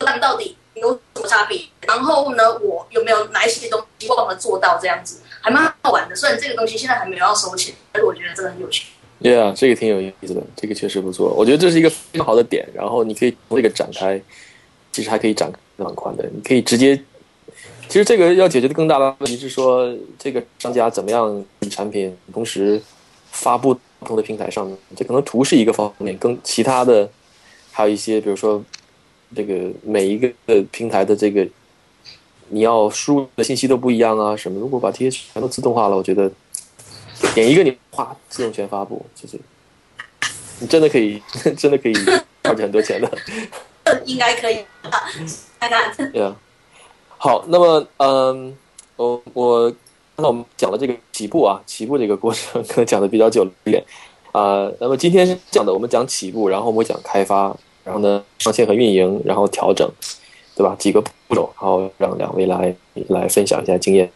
[0.00, 1.62] 看到底有什么差别。
[1.82, 4.76] 然后呢，我有没有哪一些东西忘了做到？
[4.82, 6.16] 这样子还蛮好玩的。
[6.16, 8.86] 虽然这个东西现在还没有要收钱，但是我觉得真的很有趣。
[9.20, 11.32] Yeah，这个挺有意思的，这个确实不错。
[11.32, 12.66] 我觉得这是一个非常好的点。
[12.74, 14.20] 然后你可以从这个展开，
[14.90, 16.28] 其实还可以展开蛮宽的。
[16.32, 17.00] 你可以直接。
[17.86, 22.80] 其实这个要解决的更大的问题是说，这个商家怎么样产品同时
[23.30, 24.76] 发布不同的平台上面？
[24.96, 27.08] 这可能图是一个方面，更其他的
[27.70, 28.64] 还有一些，比如说
[29.36, 30.32] 这个每一个
[30.72, 31.46] 平台的这个
[32.48, 34.58] 你要输入的信息都不一样啊什么。
[34.58, 36.30] 如果把这些全都自动化了，我觉得
[37.34, 39.38] 点一个你哗自动全发布，就是
[40.58, 41.22] 你真的可以
[41.56, 41.92] 真的可以
[42.42, 43.18] 赚很多钱的。
[44.04, 44.64] 应该可以，
[46.12, 46.36] 对啊。
[47.16, 48.54] 好，那么嗯，
[48.96, 49.70] 我我
[50.16, 53.82] 刚才我们讲了这个起步啊，起步这个过程可能讲的比较久一点
[54.32, 54.70] 啊。
[54.78, 59.90] 那么今天是讲的，我们讲起步，然后我们讲开发，然后呢上线和运营，然后调整，
[60.54, 60.76] 对吧？
[60.78, 62.74] 几个步骤，然后让两位来
[63.08, 64.10] 来分享一下经验。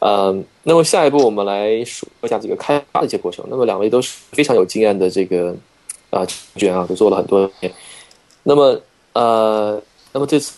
[0.00, 3.44] 嗯，那么下一步我们来说一下这个开发的一些过程。
[3.48, 5.54] 那么两位都是非常有经验的这个
[6.10, 7.72] 啊员啊，都做了很多年。
[8.42, 8.80] 那么
[9.12, 10.54] 呃，那么这次。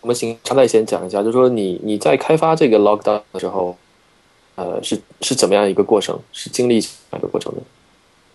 [0.00, 3.74] 我们请常代先讲一下，就是说你你在开发这个 Lockdown 的时候，
[4.54, 6.20] 呃，是是怎么样一个过程？
[6.30, 7.62] 是经历哪个过程的？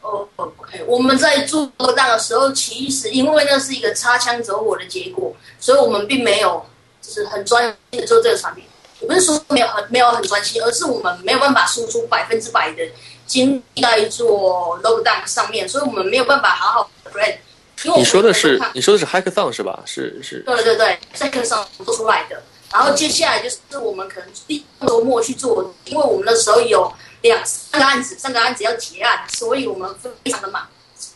[0.02, 6.66] 哦，OK，我们在做 Lockdown 的时候，其实因为那是一个擦枪走火的结果，所以我们并没有
[7.04, 8.64] 就是很专心的做这个产品。
[9.02, 12.84] 也不是说没有很没有很专心，而是我们没有办法输出百分之百的
[13.28, 16.90] 精力在做 Lockdown 上面，所以我们没有办法好好。
[17.96, 19.82] 你说的是你说的是 Hackathon 是吧？
[19.86, 20.44] 是是。
[20.46, 22.42] 对对对，Hackathon 做出来的。
[22.72, 29.90] 然后接下来就是我们可能第周末去做，因为我们那时候有两三个案子，三个案子要结案，所以我们
[30.24, 30.68] 非常的忙，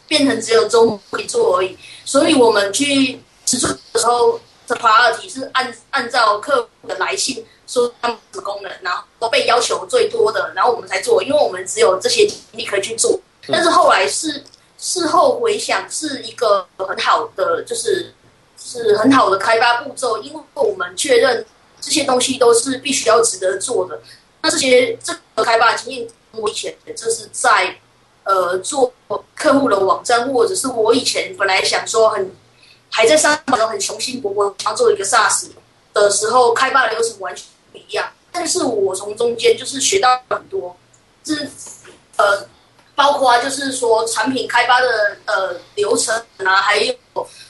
[0.07, 1.77] 变成只有周末可以做而已。
[2.05, 13.19] 所以我们去制作的时候的 priority 是按按照客户的来信说他们什么功能，然后被要求最多的，然后我们才做，因为我们只有这些精力可以去做。
[13.47, 14.43] 但是后来是
[14.85, 18.13] 事后回想，是一个很好的，就是
[18.57, 21.45] 是很好的开发步骤，因为我们确认
[21.79, 24.01] 这些东西都是必须要值得做的。
[24.41, 27.77] 那这些这个开发经验，我以前就是在
[28.25, 28.93] 呃做
[29.33, 32.29] 客户的网站，或者是我以前本来想说很
[32.89, 35.45] 还在上班很雄心勃勃想要做一个 SaaS
[35.93, 38.11] 的时候，开发流程完全不一样。
[38.33, 40.75] 但是我从中间就是学到很多，
[41.23, 41.49] 是
[42.17, 42.49] 呃。
[42.95, 46.15] 包括啊，就是说产品开发的呃流程
[46.45, 46.95] 啊，还有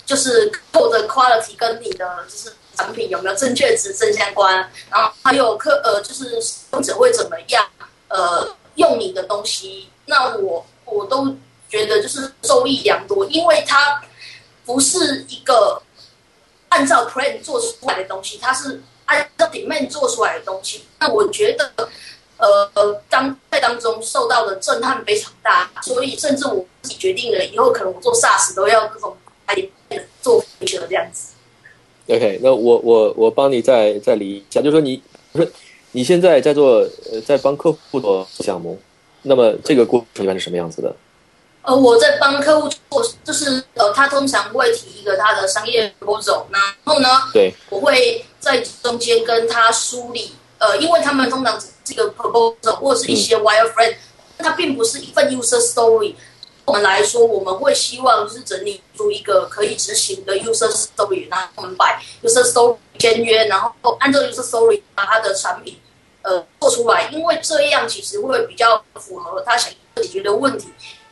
[0.05, 4.55] 就是客的 quality 跟你的就是产品有没有正确值正相关，
[4.89, 7.65] 然后还有客呃就是使用者会怎么样
[8.07, 11.35] 呃用你的东西，那我我都
[11.67, 14.01] 觉得就是受益良多，因为它
[14.65, 15.81] 不是一个
[16.69, 21.89] 按照 plan 做出来的东西，它是按照 demand 做出来的东西，那我觉得。
[22.73, 29.15] 呃，当在当中受到的震撼非常大，所以甚至我自己决定了以后可能我做 SaaS 都要这种
[29.47, 29.55] 来
[30.21, 31.31] 做 feature 这样子。
[32.09, 35.49] OK，那我我我帮你再再理一下，就是说你不是
[35.93, 36.79] 你现在在做
[37.11, 38.77] 呃在帮客户做项目，
[39.21, 40.93] 那么这个过程一般是什么样子的？
[41.61, 51.57] 呃，我在帮客户做，就是呃，他通常会提一个他的商业 proposal，然后呢，对，我会在中间跟他梳理，呃，因为他们通常。
[51.83, 53.95] 这个 proposal 或是一些 wireframe，
[54.37, 56.15] 它并不是一份 user story。
[56.65, 65.77] 我们来说，我们会希望就是整理出一个可以执行的 user story，然后我们把 user story 签约，然后按照 user story 把他的产品
[66.21, 70.69] 呃做出来，因为这样其实会比较符合他想解决的问题，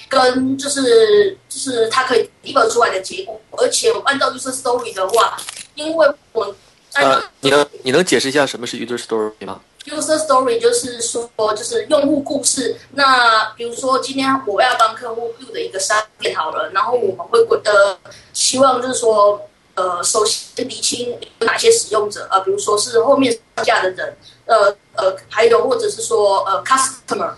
[0.07, 3.37] 跟就是就是他可以 deliver 出来的结果。
[3.57, 5.37] 而且按照 user story 的话，
[5.75, 6.55] 因为我们
[6.93, 12.77] 呃，你能你能解释一下什么是 user story 吗？User story 就是说，就是用户故事。
[12.91, 17.97] 那比如说，今天我要帮客户 build 一个商店好了，然后我们会呃
[18.33, 21.09] 希望就是说，呃，首先厘清
[21.39, 24.15] 有哪些使用者啊，比如说是后面上架的人，
[24.45, 27.33] 呃呃，还有或者是说呃 customer，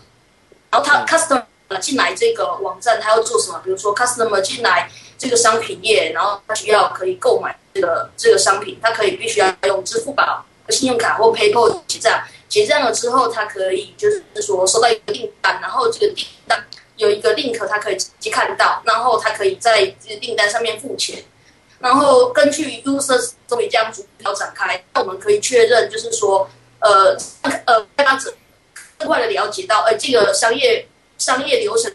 [0.70, 1.46] 然后他 customer
[1.80, 3.62] 进来这个网站他要做什么？
[3.64, 10.44] 比如说 customer 进来这个商品页，然后他需要可以购买这个这个商品，他可以必须要用支付宝。
[10.70, 16.64] 信用卡或 PayPal 结账，结账了之后，他可以就是说收到一个订单，然后这个订单
[16.96, 21.24] 有一个 link，他可以直接看到，然后他可以在这个订单上面付钱，
[21.80, 26.50] 然后根据 user story 这样逐条展开，那我们可以确认就是说，
[26.80, 27.18] 呃
[27.66, 28.34] 呃，开发者
[28.98, 30.88] 更快的了解到，呃，这个商业
[31.18, 31.92] 商业流程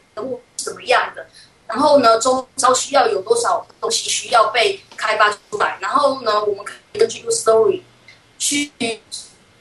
[0.57, 1.27] 是什么样的，
[1.66, 7.83] 然后呢，周遭需要有多少东西需要被开发出来，然后呢，我们可以根据 u story。
[8.39, 8.70] 去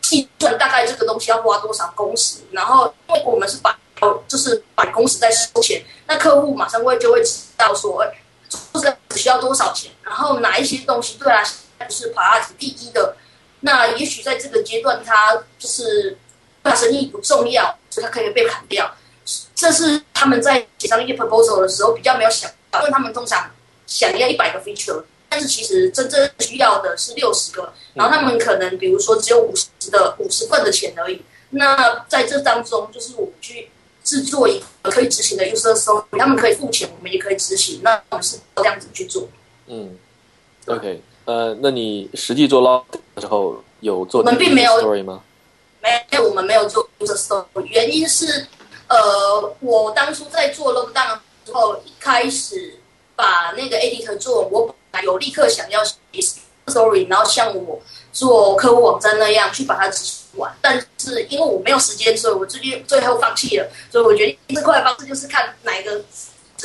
[0.01, 3.77] 计算大概这个东西要花多少工时，然后因为我们是把
[4.27, 8.05] 就是把工时在收钱，那客户马上会就会知道说，
[8.73, 11.43] 这个需要多少钱，然后哪一些东西对他
[11.89, 13.17] 是 priority 第一的，
[13.61, 16.17] 那也许在这个阶段他就是
[16.63, 18.89] 他生意不重要，所以他可以被砍掉。
[19.55, 23.51] 这是他们在写商业 proposal 的时候比较没有想到，因为他们通常
[23.87, 25.03] 想要一百个 feature。
[25.29, 31.21] 但是其实真正需要的是六十个，然后他们可能比如说只有五十的五十份的钱而已。
[31.49, 33.69] 那在这当中，就是我们去
[34.03, 37.81] 制作一个可以执行的 user story，他们可以付钱，我们也可以执行。
[37.83, 39.27] 那我们是这样子去做。
[39.67, 39.97] 嗯
[40.65, 44.21] ，OK，呃，那你实际做 log 的时候有做？
[44.21, 45.21] 我们并没有 story 吗？
[45.81, 47.63] 没有，我们没有做 user story。
[47.65, 48.47] 原因是，
[48.87, 51.01] 呃，我当初在做 log 的
[51.45, 52.75] 时候，一开始
[53.15, 54.73] 把那个 editor 做我。
[55.03, 55.93] 有立刻想要写
[56.67, 57.79] story，然后像我
[58.11, 63.69] 做客户网站那样去把它执行完，但是因为我没有时间，所以我最近最后放弃了。
[63.89, 66.03] 所以我决定最快的方式就是看哪一个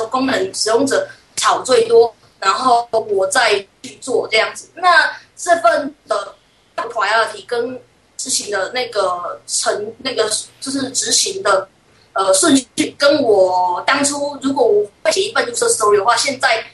[0.09, 1.07] 功能使用者
[1.37, 4.69] 吵最多，然后我再去做这样子。
[4.75, 6.35] 那这份的
[6.75, 7.79] priority 跟
[8.17, 10.29] 执行的那个成那个
[10.59, 11.69] 就是执行的
[12.11, 16.65] 呃顺序，跟我当初如果我会写一份 user story 的话，现在。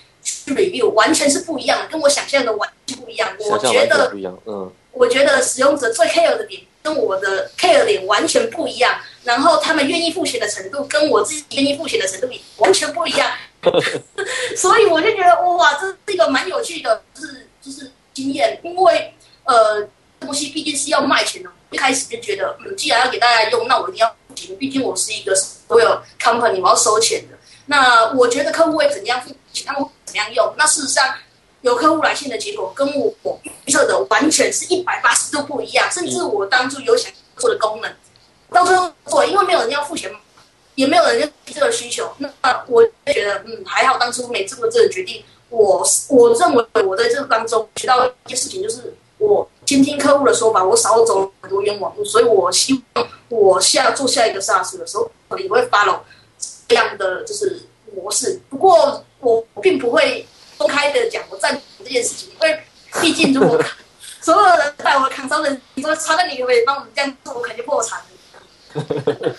[0.53, 3.29] Review 完全是不一样的，跟我想象的完全不一样。
[3.39, 4.11] 我觉得，
[4.45, 13.31] 嗯，我觉得使用者最 care 的点跟我的 care 点完全不一样，然后他们愿意付钱的程度跟我自己愿意付钱的程度也完全不一样。
[14.55, 19.85] 所以我就觉得哇，这是一个蛮有趣的，就是就是经验，因为呃，
[20.19, 27.37] 东西毕竟是要卖钱的，一开始就觉得，嗯，既然要给大家用，那我一定要付钱毕竟我是一个所有 company 我要收钱的。
[27.65, 30.53] 那我觉得客户会怎样付钱，他们怎么样用？
[30.57, 31.13] 那事实上，
[31.61, 32.87] 有客户来信的结果跟
[33.23, 37.93] 我预测的完全是一百八十度不一样，甚至我当初有想做的功能，
[38.51, 40.11] 到最后做，因为没有人要付钱，
[40.73, 42.29] 也没有人要这个需求，那
[42.67, 45.23] 我觉得嗯还好，当初没做这个决定。
[45.49, 55.99] 我我认为我在这个当中学到一件事情，就是我倾听客户的说法，我少走很多冤枉路，所以我希望我下做下一个 SaaS 的时候，也会 follow
[56.67, 58.39] 这样的就是模式。
[58.49, 60.25] 不过我并不会
[60.57, 62.59] 公开的讲我赞同这件事情，因为
[63.01, 63.61] 毕竟如果
[64.21, 68.01] 所有人带我扛烧的，你说超哥你可不可以帮我们这样做，我肯定破产。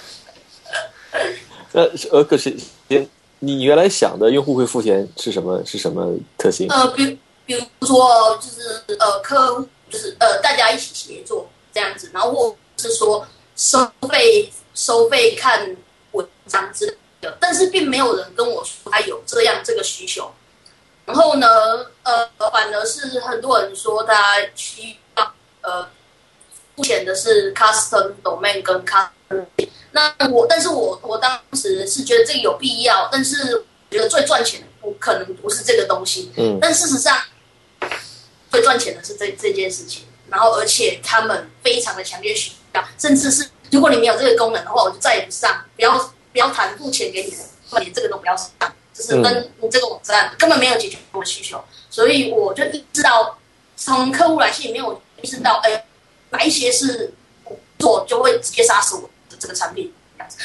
[1.72, 2.56] 呃呃，可是
[2.88, 3.08] 连。
[3.42, 5.64] 你原来想的用户会付钱是什么？
[5.64, 6.68] 是什么特性？
[6.68, 13.26] 呃，比比如说，就是呃，客户就是呃，大家一起协作这样子，然后或是说
[13.56, 15.74] 收费收费看
[16.12, 20.30] 文章之类的，但是并没有人跟我说他有这样这个需求。
[21.06, 21.46] 然后呢，
[22.02, 25.88] 呃，反而是很多人说他需要呃
[26.76, 29.10] 目前的是 custom domain 跟 custom。
[29.92, 37.20] 那我，但是我我当时是觉得这个有必要，但是觉得最赚钱的不可能不是这个东西，嗯，但事实上
[38.50, 45.98] 最赚钱的是这这件事情，然后而且他们非常的强烈需要，甚至是如果你没有这个功能的话，我就再也不上，不要
[46.32, 48.50] 不要谈付钱给你的，连这个都不要上，
[48.94, 53.38] 就是跟你这个网站根本没有解决我的需求，所以我就意识到，
[53.76, 55.84] 从客户来信里面我意识到，哎，
[56.30, 57.12] 哪一些是
[57.78, 59.08] 做就会直接杀死我的。
[59.40, 59.90] 这个产品，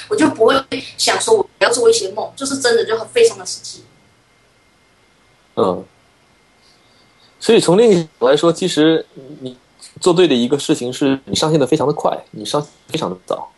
[0.07, 0.55] 我就不会
[0.97, 3.83] 想说我要做一些梦，就是真的就很非常的实际。
[5.55, 5.83] 嗯，
[7.41, 9.05] 所以从另一个来说，其实
[9.41, 9.57] 你
[9.99, 13.51] 做对的一个事情是你上线的非常的快，你上非常的早，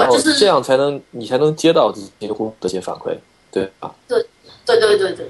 [0.00, 3.16] 然后这样才能你才能接到这些用户的一些反馈，
[3.50, 3.94] 对吧？
[4.08, 4.18] 对
[4.64, 5.28] 对对对对对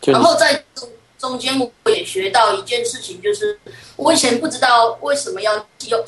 [0.00, 0.12] 对。
[0.12, 3.58] 然后在中中间，我也学到一件事情，就是
[3.96, 5.54] 我以前不知道为什么要
[5.88, 6.04] 用。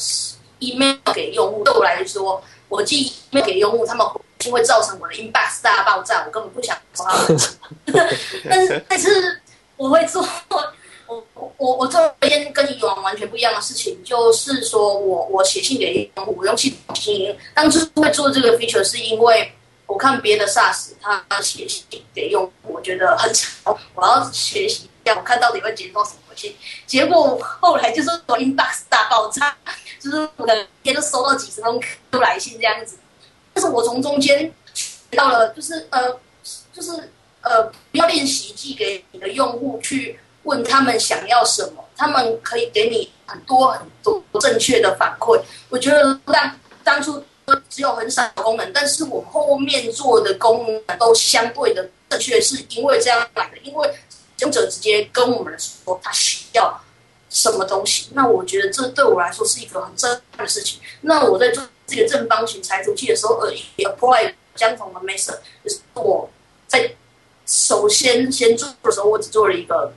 [0.63, 4.07] email 给用户对我来说，我寄 email 给用户，他们
[4.39, 7.39] 就会造成我的 inbox 大爆炸，我根本不想收他们。
[8.47, 9.41] 但是，但是
[9.79, 10.23] 我会做，
[11.35, 17.37] 我我我做一件跟以往完全不一样的事情，就是说我我写信给用户，我用系统信。
[17.55, 19.53] 当初会做这个 feature 是因为
[19.87, 21.85] 我看别的 SaaS 他写信
[22.15, 26.55] 给用户，我觉得很长，我要学习一下，我看到底会接到什么信。
[26.87, 29.57] 结果后来就是我 inbox 大爆炸。
[30.03, 31.79] 就是我的天都收到几十封
[32.11, 32.97] 客来信这样子，
[33.53, 36.19] 但是我从中间学到了，就是呃，
[36.73, 45.41] 就是呃，不要练习寄给你的用户去问他们想要什么，他们可以给你很多很多正确的反馈。
[45.69, 47.23] 我觉得当当初
[47.69, 56.81] 只有很少的功能，但是我后面做的功能都相对的正确，是因为这样来的，因为使用者直接跟我们说他需要。
[57.33, 58.09] 什么东西？
[58.15, 60.81] 那我觉得这对我来说是一个很正的事情。
[61.03, 66.29] 那我在做这个正方形裁图器的时候，呃，apply 相同的 method，就是我
[66.67, 66.93] 在
[67.47, 69.93] 首先先做的时候，我只做了一个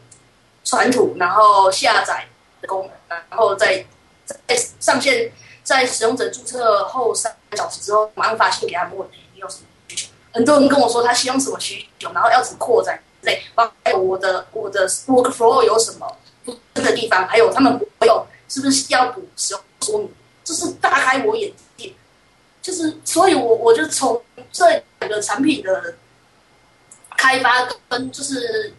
[0.64, 2.28] 传图，然后下载
[2.62, 3.86] 的功能，然后再
[4.26, 5.32] 在上线，
[5.64, 10.10] 在使用者注册后三小时之后，马上发信给他们问你有什么需求。
[10.32, 16.18] 很多人跟我说他希望什么需求，然后要怎么扩展，对，包括我的我的 workflow 有什么。
[16.74, 20.12] 这个地方还有他们不用，是不是要补使用说明？
[20.44, 21.94] 就是大开我眼界，
[22.62, 24.68] 就是所以，我我就从这
[25.00, 25.96] 两个产品的
[27.16, 28.74] 开发跟就是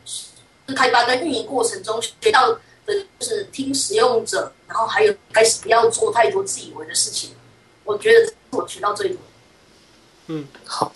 [0.72, 2.48] 开发跟运营过程中学到
[2.86, 7.30] 的，就是听使用者，然后还有开始不要做太多自以为的事情。
[7.84, 9.18] 我觉得是我学到最多。
[10.28, 10.92] 嗯，好。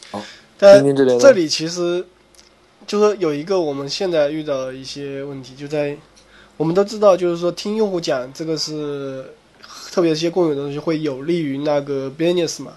[0.59, 0.83] 但
[1.19, 2.07] 这里其实
[2.87, 5.97] 就是有一个我们现在遇到的一些问题，就在。
[6.57, 9.25] 我们都知道，就是说听用户讲这个是，
[9.93, 12.77] 特别一些共有的东西会有利于那个 business 嘛。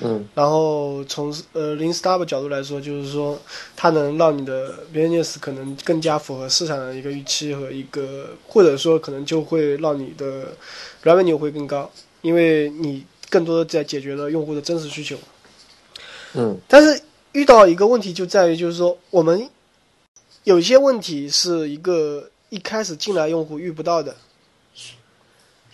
[0.00, 0.26] 嗯。
[0.34, 3.38] 然后从呃 Lean Startup 角度来说，就是说
[3.76, 10.52] 它能让你的 business 可能更加符合市场的一个预期和一个，或者说可能就会让你的
[11.02, 11.90] revenue 会更高，
[12.22, 15.16] 因为你更多的在解决了用户的真实需求。
[16.34, 16.58] 嗯。
[16.68, 19.48] 但是遇到一个问题就在于，就是说我们
[20.44, 22.30] 有些问题是一个。
[22.50, 24.14] 一开始进来用户遇不到的，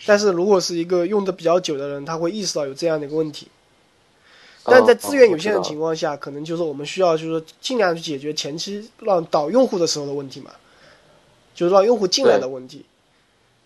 [0.07, 3.47] 但是如果是一个用的比较久的人，他会意识到有这样的一个问题。
[4.63, 10.51] 但在资源有限的情况下，可能就是我们需要就是说尽量去解决前期让导用户的时候的问题嘛，
[11.55, 12.85] 就是让用户进来的问题。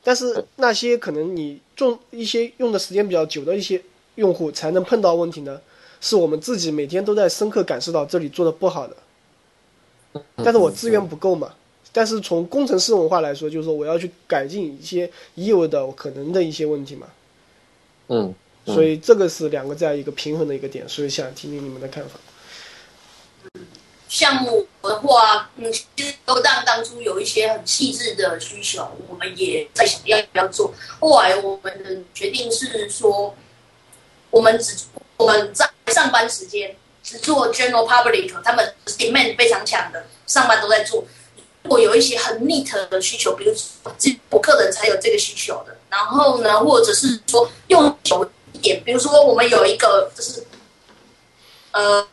[0.04, 3.82] 但是那些可能你种一些用的时间比较久的一些
[4.16, 5.60] 用户才能碰到问题呢？
[6.02, 11.54] 是我们自己每天都在深刻感受到这里做的不好的，但是我资源不够嘛。
[11.92, 17.08] 但是从工程师文化来说，就是说我要去改进一些已有的可能的一些问题嘛。
[18.10, 18.36] 嗯，
[18.66, 22.20] 所以这个是两个这样一个平衡的一个点，所以想听听你们的看法。
[24.08, 30.74] 项目的话，嗯，其实都当当初有一些很细致的需求，我们也在想要不要做。
[31.00, 33.36] 后来我们的决定是说，
[34.30, 34.86] 我们只
[35.18, 41.04] 我们在上班时间只做 general public，他们 demand 非常强的，上班都在做。
[41.64, 43.54] 如果有一些很 neat 的需求，比如
[43.98, 48.28] 只我个人才有这个需求的，然后呢，或者是说用久一
[48.58, 50.46] 点，比如说我们有一个就是，
[51.72, 52.08] 呃，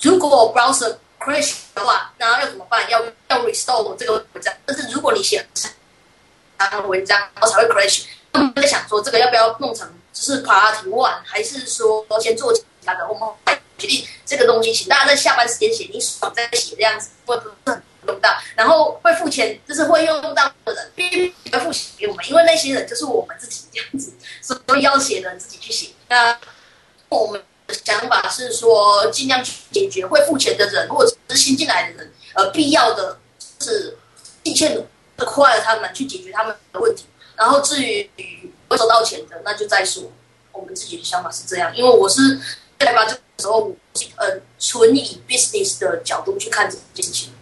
[0.00, 2.88] 如果 browser crash 的话，那要怎么办？
[2.90, 4.52] 要要 restore 这个文章。
[4.66, 13.06] 但是如果你写长文章，然后才会 crash，我们在想说这个要不要弄成就是 party one，还是说先做其他的？
[13.08, 17.76] 我们决定这个东西，请大家在下班时间写，你爽在写这样子，会不会
[18.06, 18.30] 用到？
[18.54, 23.63] 然后会付钱，就是会用到的人必须要付钱给我们，因为那些人就是我们自己，
[24.44, 25.90] 所以要写的自己去写。
[26.08, 26.38] 那
[27.08, 27.46] 我们的。
[27.82, 33.18] 想法是说，尽量去解决会付钱的人，或者是新进来的人，呃，必要的
[33.58, 33.96] 是
[34.44, 34.84] 尽欠的
[35.24, 37.06] 快他们去解决他们的问题。
[37.34, 38.08] 然后至于
[38.68, 40.12] 会收到钱的，那就再说。
[40.52, 42.38] 我们自己的想法是这样，因为我是
[42.78, 43.74] 开发这个时候，
[44.16, 47.32] 呃，纯以 business 的角度去看这件事情。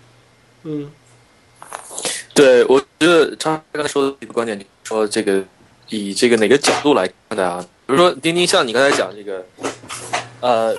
[0.63, 0.91] 嗯，
[2.33, 5.45] 对，我觉得他刚才说的一个观点，说这个
[5.97, 7.65] 以这个哪个角度来看的啊？
[7.87, 9.45] 比如说钉钉，像你刚才讲这个。
[10.41, 10.75] 呃，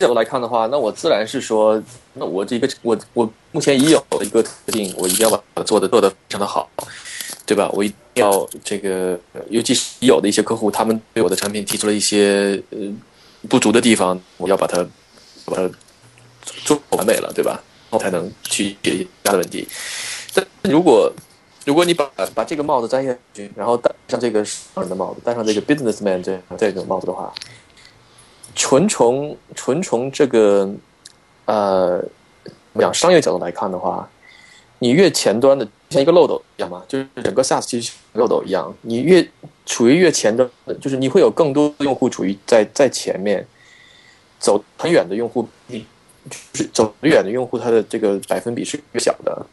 [0.00, 1.80] 角度来看的话，那我自然是说，
[2.14, 6.68] 那我这个我我目前已有的一个特定，我一定要把它做的做的非常的好，
[7.46, 7.70] 对吧？
[7.72, 9.16] 我一定要这个，
[9.48, 12.78] 尤其是已有的一些客户，他们对我的产品提出了一些呃
[13.48, 14.84] 不足的地方，我要把它
[15.44, 15.70] 把它
[16.64, 17.62] 做完美了，对吧？
[17.90, 19.68] 然后才能去解决其他的问题。
[20.34, 21.12] 但如果
[21.64, 27.32] 如果你把把这个帽子摘下去，然后戴上这个商人的帽子，戴上这个 businessman 这这种帽子的话。
[28.52, 30.68] 纯从纯从这个，
[31.44, 32.02] 呃，
[32.78, 34.10] 讲商业角度来看的话，
[34.80, 39.26] 你越前端的像一个漏斗一样嘛，就是整个 SaaS 其实漏斗一样，你越
[39.64, 40.50] 处于越前端，
[40.80, 43.46] 就是你会有更多的用户处于在在前面，
[44.40, 45.78] 走很远的用户，就
[46.54, 49.46] 是走远的用户，他的这个百分比是越小的，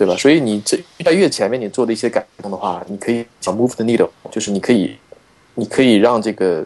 [0.00, 0.16] 对吧？
[0.16, 4.96] 所以你这在越前面，你做的一些改动的话，你可以想 move the needle，就是你可以，
[5.54, 6.64] 你可以让这个。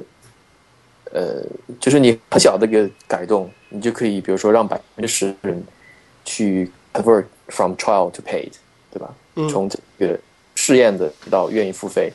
[1.12, 1.40] 呃，
[1.78, 5.62] 就是你很小的一个改动，你就可以，比如说让百分之十人
[6.24, 8.50] 去 convert from trial to paid，
[8.92, 9.14] 对吧？
[9.48, 10.18] 从这个
[10.56, 12.12] 试验的到愿意付费，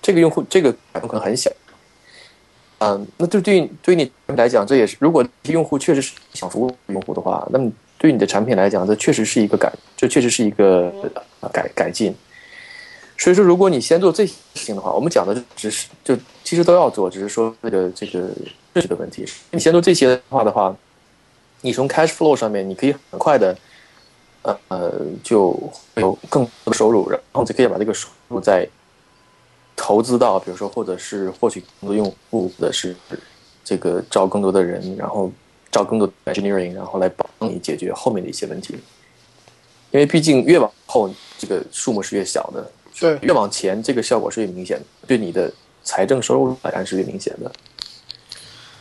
[0.00, 1.52] 这个用户这个改动可能很小。
[2.78, 7.70] 嗯，那对对对于你来讲，这也是如果用户确实是想服务用户的话，那么
[8.02, 10.92] 对你的产品来讲，这确实是一个改，这确实是一个
[11.52, 12.12] 改改进。
[13.16, 18.28] 所以说，如果你先做这些事情的话，我们讲的只是就其实都要做，只是说这个这个
[18.74, 19.24] 设计的问题。
[19.52, 20.76] 你先做这些的话的话，
[21.60, 23.56] 你从 cash flow 上面，你可以很快的，
[24.42, 24.92] 呃呃，
[25.22, 25.56] 就
[25.94, 28.68] 有更多的收入，然后就可以把这个收入再
[29.76, 32.96] 投资到，比如说或者是获取更多用户，或者是
[33.62, 35.30] 这个招更多的人，然后
[35.72, 38.74] 招更多的 engineering，然后来帮你解决后面的一些问题。
[39.90, 42.70] 因为毕竟越往后，这个数目是越小的。
[43.00, 45.52] 对，越往前，这个效果是越明显的，对你的
[45.82, 47.50] 财政收入来看是越明显的。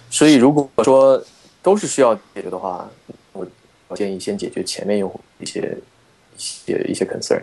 [0.09, 1.21] 所以，如果说
[1.63, 2.89] 都是需要解决的话，
[3.31, 3.47] 我
[3.87, 5.77] 我建议先解决前面用户一些
[6.37, 7.41] 一些一些 concern。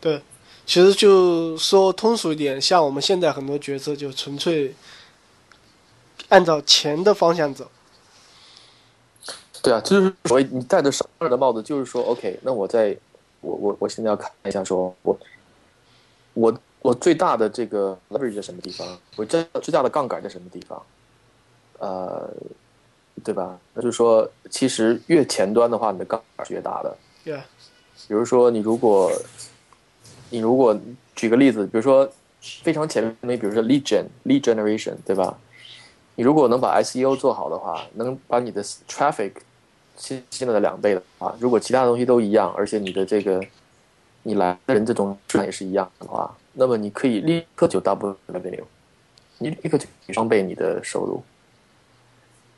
[0.00, 0.20] 对，
[0.66, 4.74] 其实就说通俗一点，像我们现在很多决策就纯粹
[6.28, 7.70] 按照钱的方向走。
[9.62, 12.96] 对啊，就是所谓你戴着商人的帽子，就是说，OK，那我在
[13.40, 15.16] 我我我现在要看一下，说我。
[16.34, 18.88] 我我最大的这个 leverage 在什么地方？
[19.16, 20.82] 我最最大的杠杆在什么地方？
[21.78, 22.26] 呃，
[23.22, 23.58] 对吧？
[23.74, 26.96] 那就是说，其实越前端的话，你的杠杆是越大的。
[27.22, 27.36] 对。
[28.08, 29.12] 比如说，你如果
[30.30, 30.74] 你如果
[31.14, 32.10] 举个例子，比如说
[32.62, 35.38] 非常前面，比如说 lead gen lead generation，对吧？
[36.14, 39.32] 你如果能把 SEO 做好的话，能把你的 traffic
[39.96, 43.44] 现现在的两倍的话，如果其他东西都一样，而且你的这个
[44.22, 48.64] 你来的人这种质量也是一样的话，那么你可以立刻就 double revenue，
[49.38, 51.22] 你立刻就双倍你的收入。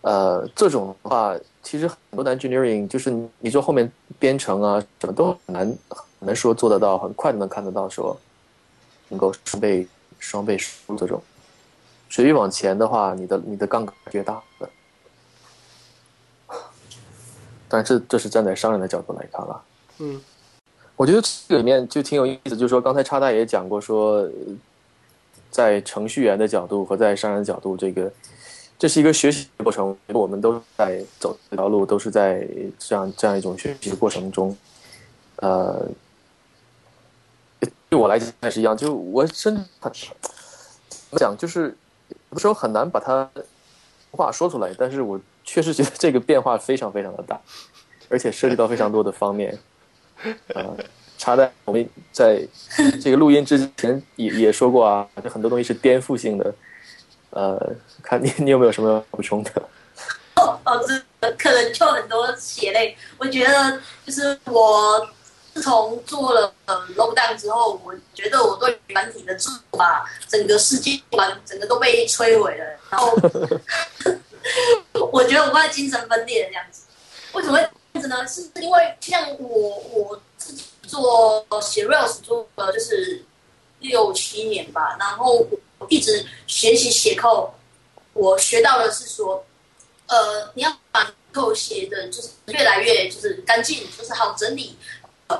[0.03, 8.18] 呃，这种的话，其实很多的 engineering 就是你说后面编程啊什么都很难很难说做得到，很快就能看得到说
[9.09, 9.87] 能够双倍
[10.18, 11.22] 双倍收入这种。
[12.11, 14.43] 水越往前的话，你的你的杠杆越大。
[17.75, 19.62] 但这这是站在商人的角度来看了。
[19.99, 20.20] 嗯，
[20.95, 24.31] 我觉得这个里面就挺有意思，就是说刚才叉大爷讲过说，呃
[25.51, 28.12] 在程序员的角度和在商人的角度，这个
[28.79, 32.47] 这是一个学习的过程，我们都在走这条路，都是在
[32.79, 34.57] 这样这样一种学习的过程中，
[35.37, 35.85] 呃，
[37.89, 40.09] 对我来讲也是一样，就我真的很怎
[41.11, 41.77] 么讲，就是
[42.09, 43.29] 有的时候很难把它
[44.12, 47.41] 话说出来，但是我确实觉得这个变化非常非常的大，
[48.09, 49.57] 而且涉及到非常多的方面。
[50.55, 50.77] 呃，
[51.19, 52.47] 查代我们在
[53.03, 56.55] 这个录音之前也也说过啊，就很多东西是颠覆性的。
[57.31, 57.73] 呃，
[58.03, 59.51] 看你你有没有什么要补充的？
[60.37, 60.59] 哦，
[61.39, 62.97] 可能就很多血泪。
[63.19, 65.07] 我觉得就是我
[65.53, 72.65] 自从做了呃 lockdown 之后，我觉得我对软体的做法，整个世界观整个都被摧毁了。
[72.91, 73.17] 然后
[75.13, 76.83] 我觉得我快精神分裂了这样子。
[77.33, 78.27] 为什么会这样子呢？
[78.27, 83.25] 是因为像我我自己做写 Rails 做了就是
[83.81, 85.47] 六七年吧，然后
[85.79, 87.55] 我一直学习写扣，
[88.13, 89.45] 我学到的是说。
[90.07, 94.77] 呃，你要把扣写的就是越来越就是干净，就是好整理，
[95.29, 95.39] 呃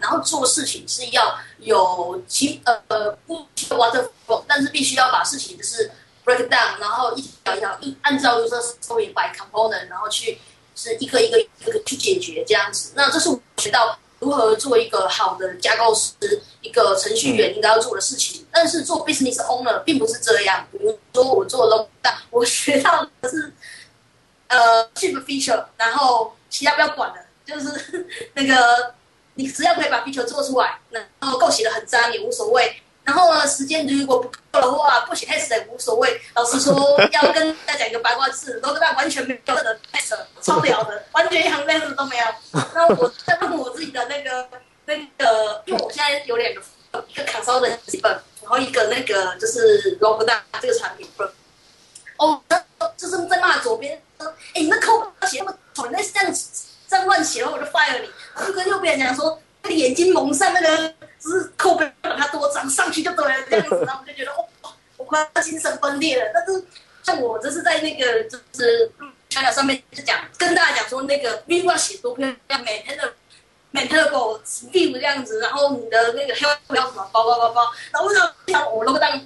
[0.00, 3.34] 然后做事情是要有其呃不
[3.68, 5.90] w a t e r f 但是必须要把事情就是
[6.24, 10.38] break down，然后一条一条一按照就是 story by component，然后去
[10.74, 12.92] 是一个一个一个去解决这样子。
[12.94, 16.14] 那这是我学到如何做一个好的架构师，
[16.60, 18.46] 一个程序员应该要做的事情。
[18.50, 20.66] 但是做 business owner 并不是这样。
[20.70, 23.52] 比如说我做 low down， 我学到的是。
[24.48, 28.94] 呃，ship feature，然后其他不要管了，就是那个
[29.32, 32.81] 你只要可以把 feature 做出来，然后够写的很脏也无所谓。
[33.04, 36.20] 然后呢，时间如果不够的话，不写 test 也无所谓。
[36.34, 36.74] 老实说，
[37.10, 42.24] 要跟大家讲一个八卦字，都跟他完全没有任何 test，超聊的，完全一行 test 都没有。
[42.74, 44.48] 那我在问我自己的那个
[44.86, 51.28] 那个，因为我现在有两个，一个卡烧的基本，然后一个那个就是 log down 这个产品本。
[52.18, 52.40] 哦，
[52.96, 54.32] 就是在骂左边说。
[54.54, 56.34] 哎，你那扣写那么丑，那这样
[56.88, 58.46] 这样乱写，然后我就 fire 你。
[58.46, 64.44] 就跟右边讲说，那个眼睛蒙上那个，只是扣边把它多长上去就对了，这样子， 然后我就觉得哦，
[64.96, 66.30] 我快要精神分裂了。
[66.34, 66.64] 但是
[67.04, 68.90] 像我这是在那个就是
[69.30, 73.14] 小小上面就讲，跟大家讲说那个 view 要写多漂亮，maintain 的
[73.72, 74.40] maintainable
[74.72, 79.20] view 这样子，然后你的那个黑不要什么包包包包，然后为什么像我 logo 当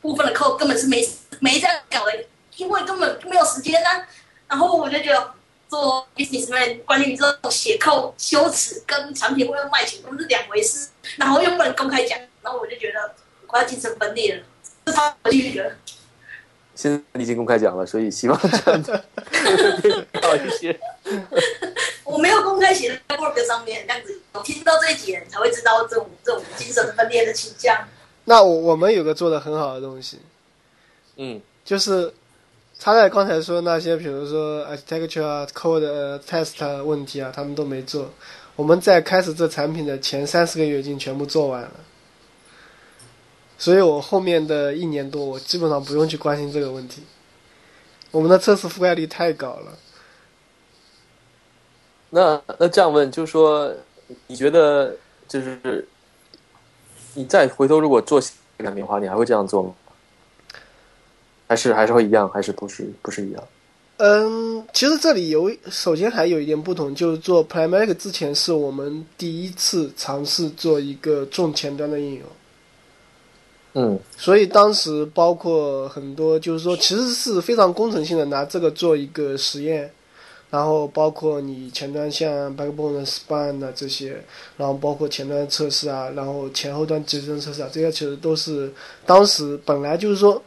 [0.00, 1.06] 部分的扣根本是没
[1.40, 2.24] 没这样搞的，
[2.56, 4.06] 因为根本没有时间啊。
[4.48, 5.32] 然后我就觉得
[5.68, 13.14] 做 businessman 关于这种写扣羞耻跟产品会不会卖钱都是两回事，然后又不能公开讲，然后我就觉得
[13.48, 14.42] 我要精神分裂了，
[14.86, 15.72] 是超地狱的。
[16.74, 18.92] 现在你已经公开讲了，所以希望这样子
[20.20, 20.78] 好一些。
[22.04, 27.76] 我没有公开写在 work 上面，这样子我听到这一点才会知道这种这种精神分裂的倾向。
[28.24, 30.18] 那我我们有个做的很好的东西，
[31.16, 32.12] 嗯，就是。
[32.84, 38.10] 他在刚才说那些，比如说 architecture 啊、code test 问题啊，他们都没做。
[38.56, 41.70] 我们在开始这产品的前三四个月已经全部做完了，
[43.56, 47.02] 所以我后面的一年多，我基本上不用去关心这个问题。
[48.10, 49.78] 我们的测试覆盖率太高了。
[52.10, 53.74] 那那这样问，就是说，
[54.26, 54.94] 你觉得
[55.26, 55.88] 就是
[57.14, 59.74] 你再回头如果做产品的话，你还会这样做吗？
[61.48, 63.42] 还是还是会一样，还是不是不是一样？
[64.04, 72.22] 嗯，其实这里有，首先还有一点不同，就是做 Pragmatic 之前是我们第一次尝试做一个重前端的应用。
[73.74, 79.88] 嗯，所以当时包括很多，就是说其实是非常工程性的，拿这个做一个实验，
[80.50, 84.20] 然后包括你前端像 Backbone、Span 啊这些，
[84.56, 88.72] 然后包括前端测试啊，然后前后端集成测试啊，这些其实都是
[89.06, 90.42] 当时本来就是说。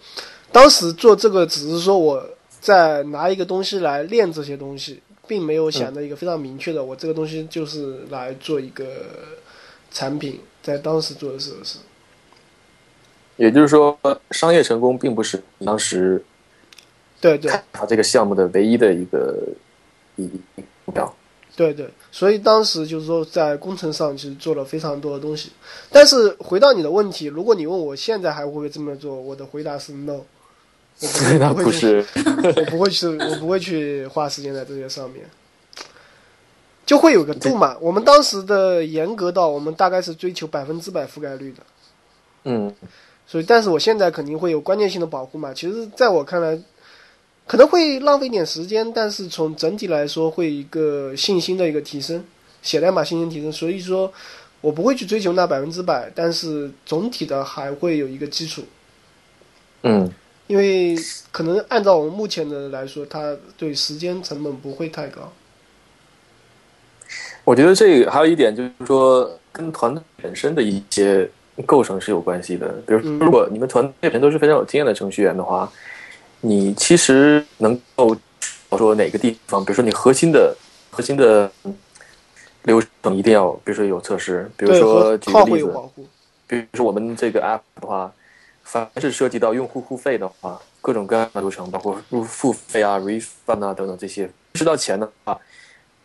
[0.51, 2.23] 当时做这个只是说我
[2.65, 8.85] 在拿一个东西来练这些东西，并没有想到一个非常明确的，我这个东西就是来做一个
[9.91, 10.39] 产品。
[10.63, 11.77] 在当时做的时候是，
[13.37, 13.95] 也就是说，
[14.31, 16.25] 商业成功并不是当时
[17.21, 19.47] 对对他这个项目的唯一的一个
[20.15, 20.27] 一
[20.85, 21.15] 目标。
[21.55, 25.51] 对对，所以当时就是说，在工程上其实做了非常多的东西。
[25.91, 30.21] 但是回到你的问题，如果你问我现在还会不会这么做，我的回答是 no。
[31.39, 32.05] 那不是，
[32.55, 35.25] 我不会去， 我不会去花时间在这些上面，
[36.85, 37.75] 就会有个度嘛。
[37.81, 41.63] 我们当时的严格到，我们大概是追求百分之百覆盖率的。
[42.45, 42.73] 嗯。
[43.27, 45.51] 所以，但是我现在肯定会有关键性的保护嘛。
[45.51, 46.55] 其实，在我看来，
[47.47, 52.23] 可能会浪费一点时间，但是从整体来说，会一个信心的一个提升，
[52.61, 53.51] 写代码信心提升。
[53.51, 54.13] 所以说，
[54.61, 58.63] 我不会去追求那百分之百，但是总体的还会有一个基础。
[59.81, 60.07] 嗯，
[60.47, 60.95] 因为
[61.31, 65.31] 可能按照我们目前的来说，它对时间成本不会太高。
[67.43, 71.29] 我觉得这个还有一点就是说，跟团队本身的一些
[71.65, 72.67] 构成是有关系的。
[72.87, 75.71] 比如，如果你们团队人都是非常有经验的程序员的话，
[76.41, 78.15] 你其实能够
[78.77, 80.55] 说哪个地方，比如说你核心的
[80.91, 81.51] 核心的
[82.63, 85.71] 流程一定要，比如说有测试，比如说举个例子，
[86.47, 88.11] 比如说我们这个 app 的话，
[88.65, 95.39] 凡是涉及到用户付费的话，各种各样的流程，包括入付费啊、refund 啊等等这些，吃到钱的话，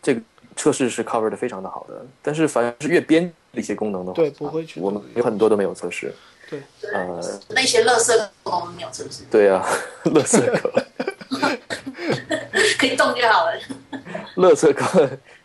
[0.01, 0.21] 这个。
[0.57, 4.79] 测试是 cover 的非常的好的，但是反而是越边的一些功能的话，对，不会去。
[4.79, 6.13] 我们有很多都没有测试。
[6.51, 6.61] 对，
[6.93, 9.23] 呃，那些乐色我们没有测试。
[9.31, 9.65] 对啊，
[10.05, 10.71] 乐色狗
[12.79, 13.53] 可以动就好了。
[14.35, 14.85] 乐色狗，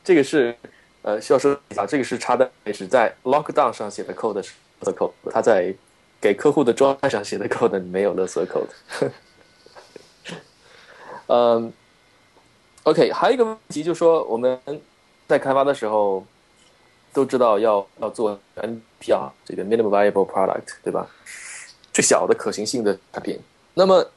[0.04, 0.54] 这个是
[1.04, 5.74] 呃，需要说一下，这个是插在是在 lockdown 上写的 code 是乐色 code，它在
[6.22, 9.12] 给客户的专案上写的 code 没有勒索 code。
[11.28, 11.74] 嗯
[12.84, 14.60] ，OK，还有一个问题就是说我们。
[15.28, 16.24] 在开发的时候，
[17.12, 21.10] 都知道要要做 NPR 这个 minimum viable product，对吧？
[21.92, 23.40] 最小的可行性的产品。
[23.74, 24.08] 那么，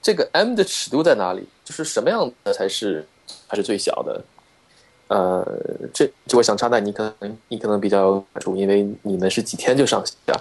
[0.00, 1.46] 这个 M 的尺度在哪里？
[1.62, 3.06] 就是什么样的才是
[3.46, 4.24] 还是最小的？
[5.08, 5.46] 呃，
[5.92, 10.40] 这这我想插在你可能你可能比较有感触，因为你们是几天就上线啊？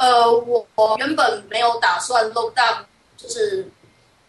[0.00, 0.32] 呃，
[0.74, 2.84] 我原本没有打算 load down，
[3.16, 3.70] 就是。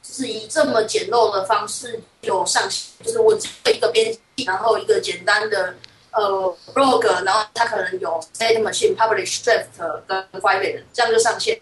[0.03, 5.76] 是以这么简陋的方式就上线，就是我只有一个编辑，然后一个简单的
[6.11, 9.67] 呃 blog，然后它可能有 state machine publish draft
[10.07, 11.61] 跟 private，这样就上线。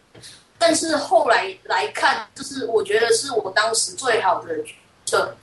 [0.57, 4.55] 但是后来来看，就是我觉得是我当时最好的
[5.05, 5.35] 策，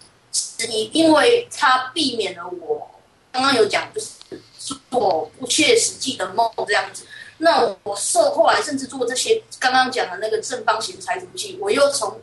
[0.67, 2.91] 你因为它避免了我
[3.31, 4.41] 刚刚有讲，就是
[4.89, 7.05] 做不切实际的梦这样子。
[7.39, 12.21] 那我设后来甚至做这些刚刚讲的那个正方形裁图器，我又从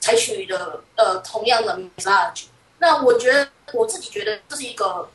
[0.00, 2.44] 采取的呃同样的 message，
[2.78, 5.08] 那我觉得我自己觉得这是一个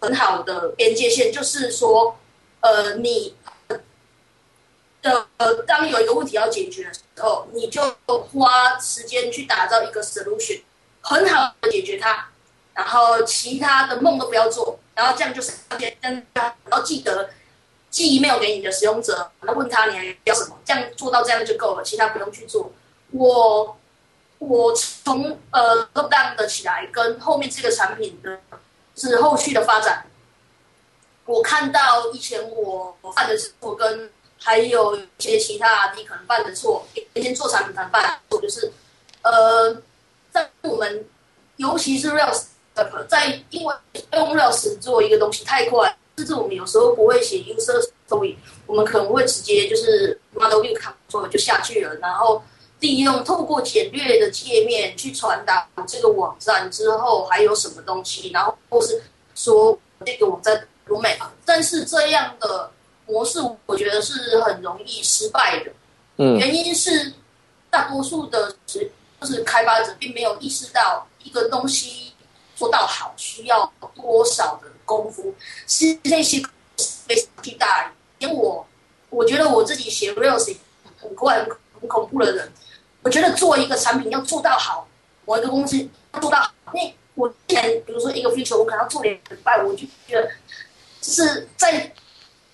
[0.00, 2.18] 很好的边界线，就是说，
[2.60, 3.34] 呃，你
[5.00, 10.60] 的呃当有一个问题要解决的时候，你就花时间去打造一个 solution，
[11.00, 12.26] 很好的解决它，
[12.74, 15.52] 然后其他的梦都不要做，然后这样就是
[16.02, 17.30] 然后记得
[17.98, 22.70] 寄 email 给你的使用者，然后问他你还要什么，这样做到这样就够了，其他不用去做。
[23.10, 23.76] 我。
[24.40, 28.38] 我从呃 lockdown 的起来，跟后面这个产品的，
[28.94, 30.06] 是后续的发展，
[31.24, 38.72] 我看到以前我犯的错，跟还有一些其他你可能犯的错，以前做产品可能犯的错，就是
[39.22, 39.82] 呃，
[40.30, 41.04] 在我们
[41.56, 42.44] 尤其是 Rails，
[43.08, 43.74] 在因为
[44.12, 50.60] 用 Rails 做一个东西太快，甚至我们有时候不会写 user story，我们可能会直接就是 model
[51.08, 52.42] 错就下去了，然后。
[52.80, 59.02] 利用透过简略的界面去传达这个网站之后还有什么东西，然后或是
[59.34, 61.34] 说这个网站多美啊？
[61.44, 62.70] 但是这样的
[63.04, 65.72] 模式我觉得是很容易失败的。
[66.18, 67.12] 嗯，原因是
[67.68, 68.80] 大多数的就
[69.22, 72.12] 是开发者并没有意识到一个东西
[72.54, 75.34] 做到好需要多少的功夫，
[75.66, 76.42] 是那些
[77.06, 77.92] 非常巨大。
[78.18, 78.66] 连我
[79.10, 80.56] 我觉得我自己写 Rails
[80.96, 82.50] 很怪很很恐怖的人。
[83.02, 84.88] 我觉得做一个产品要做到好，
[85.24, 86.52] 我一个公司要做到好。
[86.74, 86.80] 那
[87.14, 90.28] 我之前比如说一个 feature，我可能要做两礼拜，我就觉得
[91.00, 91.92] 就是在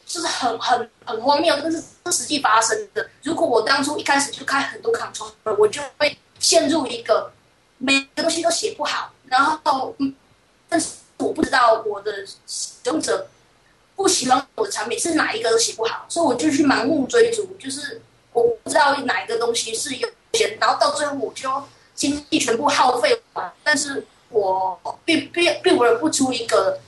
[0.05, 3.09] 就是很很很荒谬，但是是实际发生的。
[3.23, 7.33] 如果我当初一开始就开很多 control，我就会陷入一个
[7.79, 10.15] 每个东西都写不好，然后嗯，
[10.69, 10.89] 但是
[11.19, 13.29] 我不知道我的使用者
[13.97, 18.01] 不喜欢我的产品是哪一个都写不好，所以我就去盲目追逐，就是
[18.33, 20.59] 我不知道哪一个东西是优先。
[20.59, 21.63] 然后到最后我就
[21.95, 26.81] 精力全部耗费完，但是我并并并不能不出一个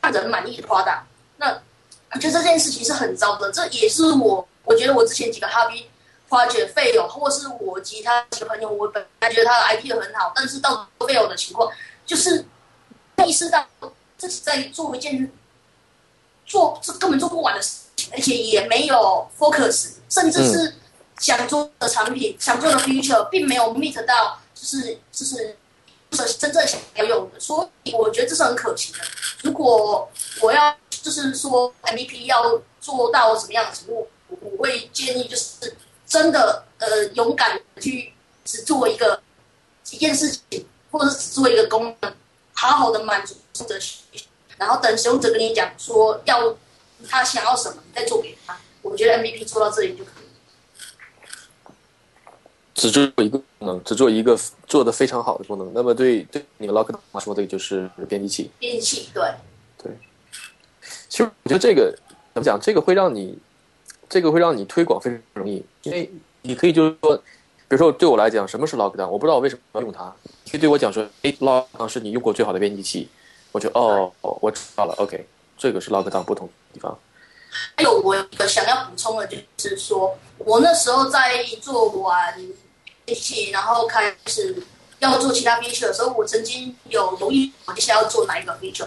[0.00, 1.02] 让人满意的。
[1.36, 1.60] 那
[2.12, 5.84] 我觉得这件事情是很糟的，这也是我我觉得我之前几个 hobby
[6.30, 11.70] project fail，或是我其他几个朋友，我本来觉得他的 idea 很好，但是到 fail 的情况，
[12.06, 12.44] 就是
[13.26, 13.66] 意识到
[14.16, 15.30] 自己在做一件
[16.46, 20.74] 做这根本做不完的事情，而且也没有 focus，甚至是。
[21.20, 25.56] 想做的产品，想做的 feature，并没有 meet 到，就是就是
[26.36, 28.98] 真正想要用的，所以我觉得这是很可惜的。
[29.42, 30.10] 如果
[30.42, 38.12] 我要就是说 MVP 要做到什么样的程度，我会建议就是真的呃勇敢去
[38.44, 39.22] 只做一个
[39.90, 42.14] 一件事情，或者是只做一个功能，
[42.54, 43.78] 好好的满足使用者，
[44.56, 46.56] 然后等使用者跟你讲说要
[47.08, 48.56] 他想要什么，你再做给他。
[48.82, 50.24] 我觉得 MVP 做到这里就可以。
[52.74, 55.72] 只做一个功能，只做一个做的非常好的功能。
[55.72, 58.50] 那么对对你们来说，这个就是编辑器。
[58.58, 59.22] 编辑器对。
[59.78, 59.92] 对。
[61.08, 61.96] 其实我觉得这个
[62.34, 62.58] 怎么讲？
[62.60, 63.38] 这个会让你，
[64.08, 66.10] 这个会让你推广非常容易，因为
[66.42, 69.08] 你可以就是说，比如说对我来讲，什么是 Lockdown？
[69.08, 70.14] 我不知道我为什么要用它。
[70.54, 73.08] 你对我讲说，哎，Lockdown 是你用过最好的编辑器。
[73.50, 74.94] 我就哦，我知道了。
[74.98, 75.26] OK，
[75.58, 76.96] 这个是 log down 不同地方。
[77.76, 82.38] 还有我一个想要补充的，就是说我那时候在做完
[83.04, 84.62] 机器，然后开始
[85.00, 88.86] 要做其他 feature 的时候，我曾经有犹豫，我接下来要做哪一个 feature。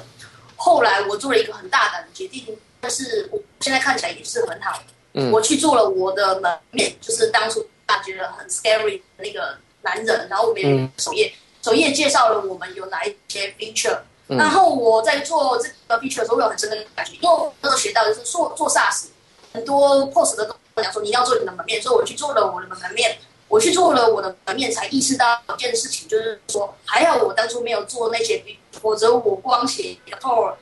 [0.55, 4.81] 后来我做了一个很大胆的决定，但是我现在看起来也是很好。
[5.15, 11.33] 嗯，我去做了我的门面，就是当初大家觉得很 scary 的那个男人，然后我们首页
[11.67, 13.99] 首页介绍了我们有哪一些 feature。
[14.27, 19.05] 然后我在做这个 feature 的时候，我有很深的感觉，因为我那时候学到的是做做 SaaS，
[19.53, 23.17] 很多 POS 的跟我讲说你要做你的门面，所以我去做了我的门面，
[23.49, 28.41] 我去做了我的门面，才意识到一件事情，就是说还好我当初没有做那些，
[28.81, 30.53] 否则我光写一个 power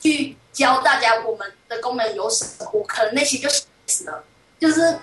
[0.00, 3.48] 去教大家我们的功能有什么，我可能那些就
[3.86, 4.24] 死了，
[4.60, 4.98] 就是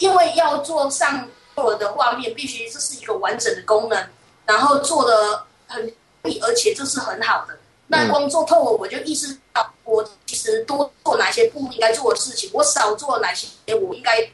[0.00, 4.08] 因为要做上 power 的画面，必须这是一个完整的功能，
[4.48, 5.94] 然后做的很。
[6.42, 7.58] 而且这是很好的。
[7.86, 14.30] 那光做透了，我就意识到我其实多做哪些不应该做的事情，我少做哪些我应该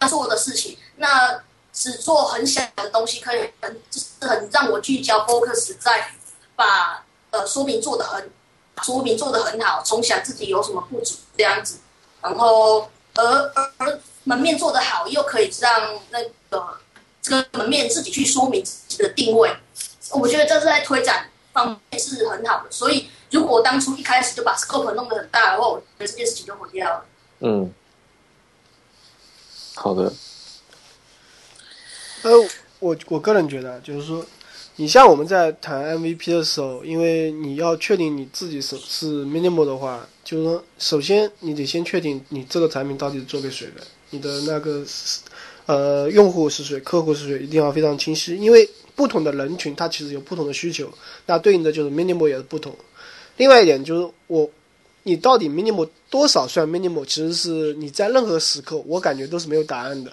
[0.00, 0.76] 要做的事情。
[0.96, 1.40] 那
[1.72, 6.10] 只做很小的东西，可以很就是很让我聚焦 focus 在
[6.56, 8.28] 把呃说明做的很
[8.82, 11.78] 说明做的很好，从小自己有什么不足这样子。
[12.20, 16.20] 然后而而门面做的好，又可以让那
[16.50, 16.80] 个
[17.22, 18.64] 这个门面自己去说明
[19.02, 19.50] 的定位。
[20.12, 27.04] 我觉得这是在推展方面是很好的，所以如果当初一开始就把 scope 弄得很大的话，我觉得这件事情就毁掉了。
[27.40, 27.72] 嗯，
[29.74, 30.12] 好的。
[32.22, 32.30] 呃，
[32.78, 34.24] 我我个人觉得，就是说，
[34.76, 44.84] 你像我们在谈 MVP 的时候，因为你要确定你自己是是 minimal 的话，就是说，首先你得先确定你这个产品到底是做给谁的，你的那个
[45.66, 48.68] 呃用户是谁，客户是谁，一定要非常清晰，因为。
[48.94, 50.88] 不同的人群，它其实有不同的需求，
[51.26, 52.74] 那对应的就是 minimal 也是不同。
[53.36, 54.48] 另外一点就是我，
[55.02, 60.12] 你到底 minimal 多少算 minimal，其实是你在任何时刻，我感觉都是没有答案的。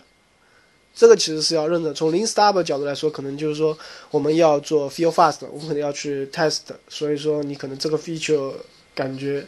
[0.94, 1.94] 这个其实是要认的。
[1.94, 3.78] 从 lean s t a r t 角度来说，可能就是说
[4.10, 6.60] 我们要做 feel fast，我们可能要去 test，
[6.90, 8.54] 所以说你可能这个 feature
[8.94, 9.46] 感觉。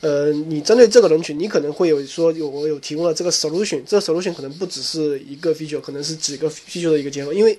[0.00, 7.56] 呃，你针对这个人群，你可能会有说有我有提供了这个 solution，这个 solution 可能不只是一个 feature，可能是几个 feature 的一个结合，因为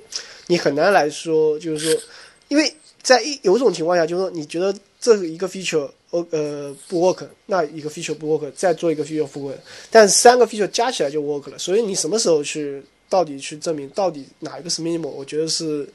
[0.48, 2.02] 你很难来说，就是说，
[2.48, 9.56] 因为在一有种情况下，就是说你觉得这一个 feature 呃不 work，那一个 feature 不 work，再做一个 feature 不 work，
[9.90, 15.88] 但三个 feature 加起来就 work 了，所以你什么时候去到底去证明到底哪一个是 minimal，我觉得是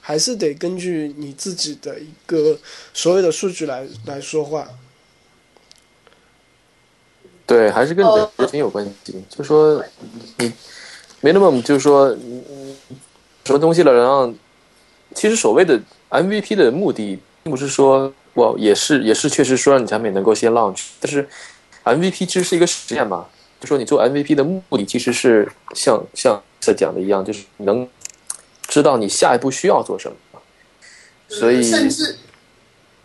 [0.00, 2.58] 还是得根据你自己的一个
[2.94, 4.68] 所有的数据来来说话。
[7.46, 9.14] 对，还是跟人群有关系。
[9.30, 9.82] 就说
[10.36, 10.52] 你
[11.20, 12.14] 没那么，就是说
[13.48, 14.32] 什么东西了，然后
[15.14, 15.80] 其实所谓的
[16.10, 21.26] MVP 的目的，并不是说我也是也是确实说让你产品能够先 launch，但是
[21.84, 23.26] MVP 其实是一个实验嘛。
[23.58, 27.88] 就说你做 MVP 的目的，其实是像像在讲的一样，就是能
[28.66, 30.40] 知道你下一步需要做什么。
[31.28, 32.18] 所以甚至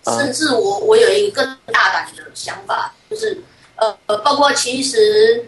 [0.06, 3.42] 甚至我我有一个更大胆的想法，就是。
[3.76, 5.46] 呃，包括其实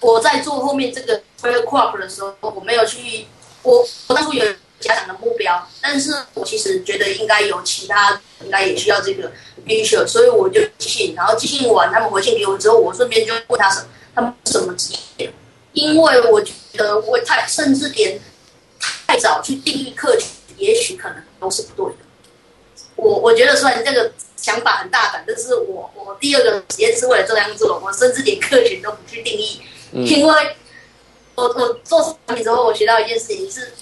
[0.00, 3.26] 我在做后面这个 f r crop 的时候，我没有去，
[3.62, 4.44] 我我当初有
[4.80, 9.30] 家长的目标，但是我其实觉得应该有其他，应该也需要这个
[9.66, 13.84] feature，所以我就寄信，然后寄信完，他们回信给我之后，我顺便就问他什，
[14.14, 15.32] 他们什么职业？
[15.72, 18.20] 因为我觉得我太甚至连
[19.06, 21.98] 太早去定义客群，也许可能都是不对的。
[22.96, 24.12] 我我觉得虽然这个。
[24.40, 29.60] 想法很大胆，但是我我第二个实验是为了这样做，我甚至连客群都不去定义，
[29.92, 30.56] 因为
[31.38, 33.72] 我我做产品之后，我学到一件事情是，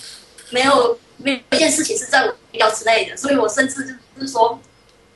[0.51, 4.61] 没有没有一件事情是在我目标之内的，所以我甚至就是说，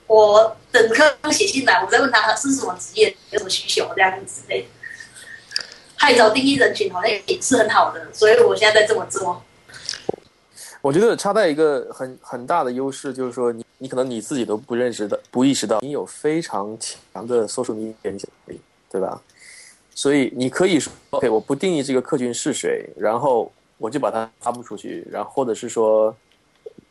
[0.07, 4.68] 我等客户写信来，我再问他是什么职业，有什么需求这样子之类的，
[5.99, 9.43] 太早定义人群好像也是很好的，所以我现在在这么做。
[10.80, 17.95] 我觉得插在一个很很大的优势，就是说你你可能你自己都不认识的、不意识到，你有非常强的搜索力，
[18.91, 19.20] 对吧？
[20.01, 26.16] 所以你可以说，OK，我不定义这个客群是谁，然后我就把它发布出去，然后或者是说，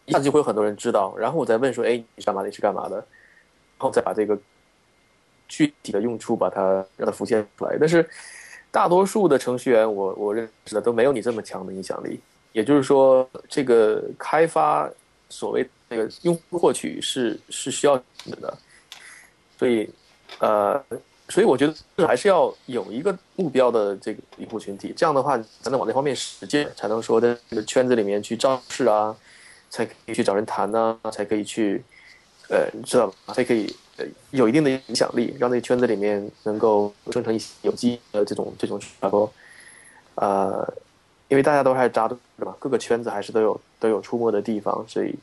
[0.05, 2.45] 一下就会有很多人知道，然后我再问说，哎，你是干嘛？
[2.45, 2.97] 你是干嘛的？
[2.97, 3.05] 然
[3.79, 4.37] 后再把这个
[5.47, 7.75] 具体的用处把它让它浮现出来。
[7.79, 8.07] 但是
[8.69, 12.19] 大多数的程序员，我我认识的都没有你这么强的影响力。
[12.51, 14.87] 也就是说，这个开发
[15.29, 17.97] 所谓那个用户获取是是需要
[18.39, 18.55] 的，
[19.57, 19.89] 所以
[20.37, 20.79] 呃。
[21.29, 29.15] 所以我觉得还是要有一个目标的这个用户群体，这样的话才能往那方面实践，才能说在这个圈子里面去造势啊，
[29.69, 31.83] 才可以去找人谈呐，才可以去，
[32.49, 33.33] 呃，你知道吧？
[33.33, 39.31] 才可以呃有一定的影响力，让那个圈子里面能够生成一些有机的这种这种传播，
[40.15, 40.73] 呃，
[41.27, 42.55] 因为大家都还是扎堆是吧？
[42.59, 45.13] 各个圈子还是都有都有出没的地方，所以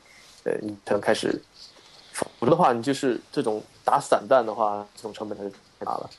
[0.45, 1.43] 呃，你才能开始。
[2.13, 5.51] 否则的话，你就是这种打散弹的话，这种成本它就。
[5.79, 6.11] 太大了，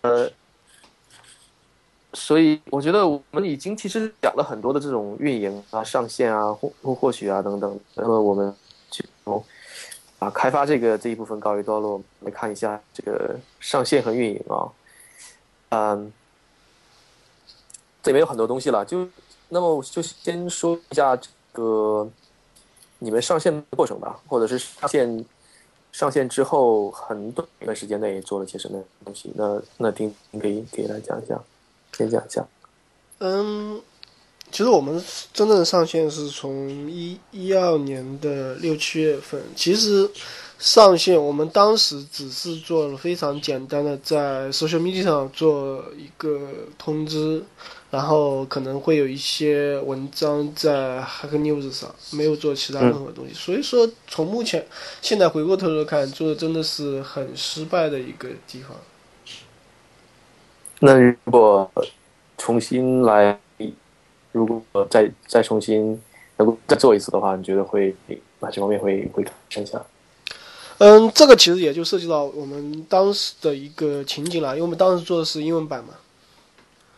[0.00, 0.32] 呃，
[2.14, 7.78] 所以我觉得我们已经其实讲了很多的这种运营啊、上线啊、获获取啊等等。
[7.96, 8.56] 那么我们
[8.90, 9.04] 就
[10.20, 14.72] 啊开发这个这一部分告一段落，来看一下这个上线和运营啊。
[15.68, 16.10] 嗯，
[18.02, 19.06] 这里面有很多东西了，就
[19.50, 22.10] 那么就先说一下这个。
[23.02, 25.24] 你们上线的过程吧，或者是上线
[25.90, 29.32] 上线之后很短一段时间内做了些什么东西？
[29.34, 31.38] 那那丁可以可以来讲一下，
[31.96, 32.46] 先讲一下。
[33.18, 33.80] 嗯，
[34.50, 39.42] 其实我们真正上线是从一一二年的六七月份。
[39.56, 40.08] 其实
[40.62, 46.38] 上线我们当时只是做了非常简单的，在 social media 上做一个
[46.78, 47.42] 通知。
[47.90, 53.34] 然后可能会有一些文章在 Hack News 上，没有做其他任何东西。
[53.34, 54.64] 所以说，从目前
[55.02, 58.74] 现在回过头来看，做的真的是很失败的一个地方。
[60.78, 61.70] 那如果
[62.38, 63.38] 重新来，
[64.32, 66.00] 如果再再重新
[66.38, 67.94] 能够再做一次的话，你觉得会
[68.40, 69.78] 哪些方面会会剩下？
[70.84, 75.94] 嗯，这个其实也就涉及到我们当时的一个情景了，因为我们当时做的是英文版嘛。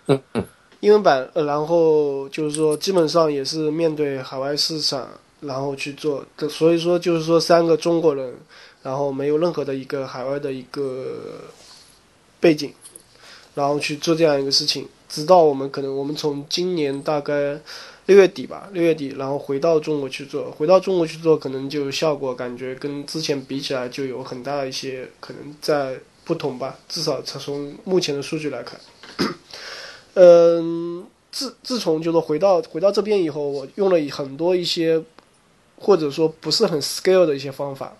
[0.06, 0.44] 嗯嗯。
[0.80, 5.06] 英文版，呃，然后就是说，基本上也是面对海外市场，
[5.40, 6.24] 然后去做。
[6.48, 8.34] 所以说，就是说，三个中国人，
[8.82, 11.20] 然后没有任何的一个海外的一个
[12.40, 12.72] 背景，
[13.54, 14.88] 然后去做这样一个事情。
[15.10, 17.60] 直到我们可能，我们从今年大概
[18.06, 26.78] 六月底吧，六月底，然后回到中国去做，回到中国去做，可能就效果感觉跟之前比起来，就有很大的一些可能在不同吧。
[26.88, 28.78] 至少从目前的数据来看。
[30.14, 35.02] 嗯，自自从就是回到回到这边以后，我用了很多一些，
[35.76, 37.96] 或者说不是很 scale 的一些方法，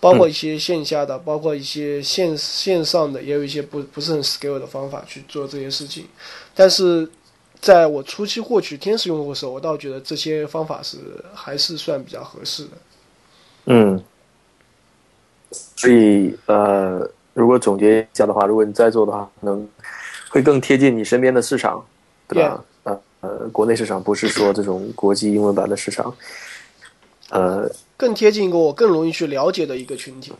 [0.00, 6.06] 包括一些线下的，包括一些线线上的，也有一些不不是很 scale 的方法去做这些事情。
[6.54, 7.06] 但是，
[7.60, 10.98] 在我初期获取天使用户的时候，我倒觉得这些方法是
[11.34, 12.70] 还是算比较合适的。
[13.66, 14.02] 嗯，
[15.50, 19.68] 所以呃，如果总结一下的话，如果你在做的话，可能。
[20.28, 21.82] 会更贴近你身边的市场，
[22.28, 22.62] 对吧？
[22.82, 26.14] 呃呃，国内市场不是说这种国际英文版的市场，
[27.30, 30.32] 呃，更贴近一个我更容易去了解的一个群体，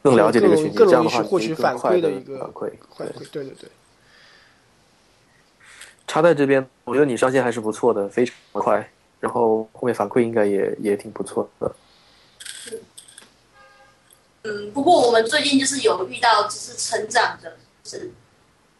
[0.00, 3.68] 更了解这个群体，更容易去获取反馈的一个反馈，反馈，对对对。
[6.06, 8.90] 插在这边，我觉得你上线还是不错的，非常快，
[9.20, 11.74] 然后后面反馈应该也也挺不错的。
[14.42, 18.10] 嗯，不过我们最近就是有遇到就是成长的，是。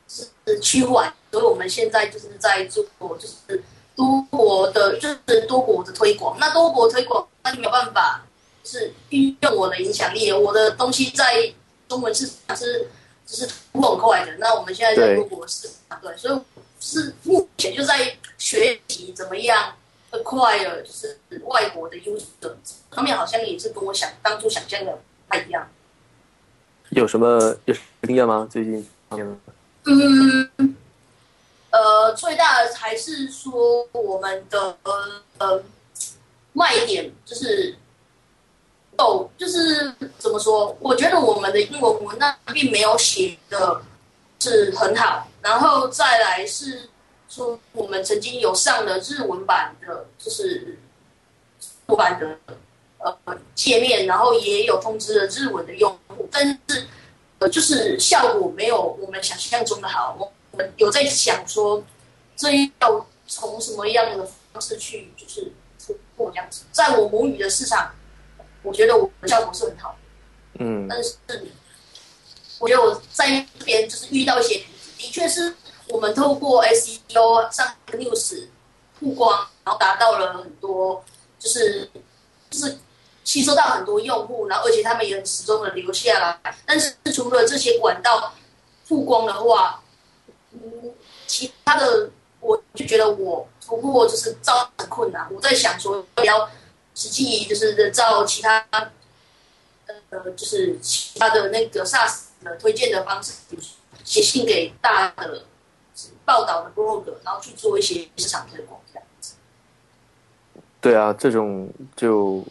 [0.09, 2.85] 是趋缓，所以我们现在就是在做，
[3.19, 3.61] 就是
[3.97, 6.39] 多国的，就是多国的推广。
[6.39, 8.24] 那多国推广，那就没有办法，
[8.62, 10.31] 是运用我的影响力。
[10.32, 11.53] 我的东西在
[11.89, 12.86] 中文市场是
[13.27, 14.32] 就是突破很快的。
[14.39, 16.40] 那我们现在在多国市场，对，所以
[16.87, 19.75] 是目前就在学习怎么样
[20.13, 22.55] acquire，就是外国的 user
[22.91, 25.69] 方面，好像也是跟我想当初想象的不太一样。
[26.91, 28.47] 有什么有经验吗？
[28.49, 28.89] 最近？
[29.85, 30.77] 嗯，
[31.71, 34.77] 呃，最大的还是说我们的
[35.39, 35.63] 呃
[36.53, 37.77] 卖点就是
[38.97, 40.77] 哦，就是怎么说？
[40.81, 43.83] 我觉得我们的英文文案并没有写的
[44.51, 46.89] 是很好，然后再来是
[47.28, 50.78] 说我们曾经有上了日文版的，就是
[51.86, 52.39] 日版的
[52.98, 56.86] 呃界面，然后也有通知了日文的用户，但是。
[57.39, 60.16] 呃，就是效果没有我们想象中的好。
[60.52, 61.85] 我们有在想说，
[62.35, 62.48] 这
[62.81, 66.62] 要从什么样的方式去，就是突破这样子。
[66.73, 67.94] 在我母语的市场，
[68.62, 69.98] 我觉得我的效果是很好。
[70.59, 71.16] 嗯但是
[72.59, 73.28] 我觉得我在
[73.59, 74.65] 这边就是遇到一些，
[74.99, 75.55] 的确是
[75.89, 78.47] 我们透过 SEO 上 news
[78.99, 81.05] 曝光，然后达到了很多，
[81.39, 81.89] 就是
[82.51, 82.78] 就是
[83.24, 86.57] 吸收到很多用户，然后而且他们也很始终的留下来。
[86.65, 88.33] 但是除了这些管道
[88.89, 89.83] 曝光的话，
[90.53, 90.61] 嗯，
[91.27, 92.09] 其他的
[92.41, 95.28] 我就觉得我突破就是造成困难。
[95.35, 96.51] 我在想说要不要
[96.95, 98.65] 实际就是照其他
[100.11, 103.35] 呃，就是其他的那个 SaaS 的推荐的方式，
[104.05, 105.44] 写信给大的
[106.24, 109.35] 报道的 blog，然后去做一些市场推广这样子。
[110.81, 112.44] 对啊，这种就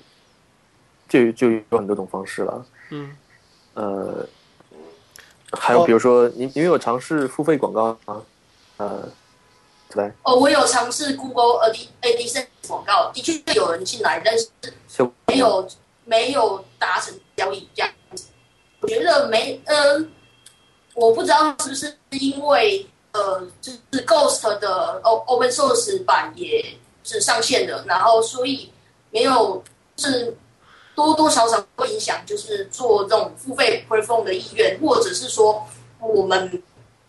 [1.08, 2.66] 就就有很多种方式了。
[2.92, 3.16] 嗯，
[3.74, 4.28] 呃，
[5.52, 8.22] 还有比如说，你你们有尝试付费广告吗？
[8.78, 9.10] 呃，
[9.90, 14.50] 对，哦，我有尝试 Google Ad AdSense 广告，的确有人进来，但是
[14.88, 15.68] 就没有
[16.04, 17.96] 没有达成交易这样子。
[18.86, 20.00] 我觉得没，呃，
[20.94, 26.64] 我不知道是不是因为呃，就是 Ghost 的 O Open Source 版也
[27.04, 28.72] 是上线的，然后所以
[29.10, 29.64] 没有
[29.98, 30.38] 是
[30.94, 35.66] 多多少少会影响，就是做这种付费 platform 的意愿，或者是说
[36.00, 36.62] 我们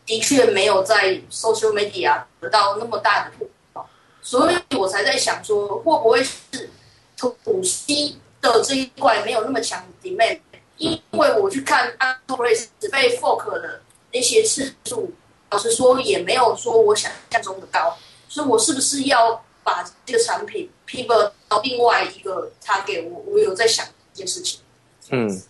[0.06, 3.86] 的确没有在 social media 得到那么大的突破，
[4.22, 6.70] 所以我才在想说，会不会是
[7.18, 10.40] 土西的这一块没有那么强 demand？
[10.78, 13.80] 因为我去看 a t r a c e 被 fork 的
[14.12, 15.12] 那些次数，
[15.50, 17.96] 老实说也没有说我想象中的高，
[18.28, 23.08] 所以我是不是要把这个产品 pivot 到另外一个 target？
[23.08, 24.60] 我我有在想这件事情。
[25.10, 25.42] 嗯，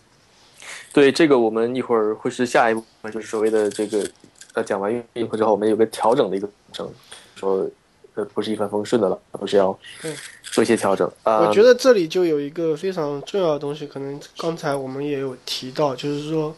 [0.93, 4.09] 对，这个我们一会儿会是下一步，就是所谓的这个
[4.53, 6.93] 呃，讲完运营之后，我们有个调整的一个过程，
[7.35, 7.69] 说
[8.15, 10.15] 呃不是一帆风顺的了，而是要对
[10.57, 11.47] 做一些调整啊。
[11.47, 16.51] 我觉得这里就有一个非常重要的东西，可能刚才我们也有提到，就是说，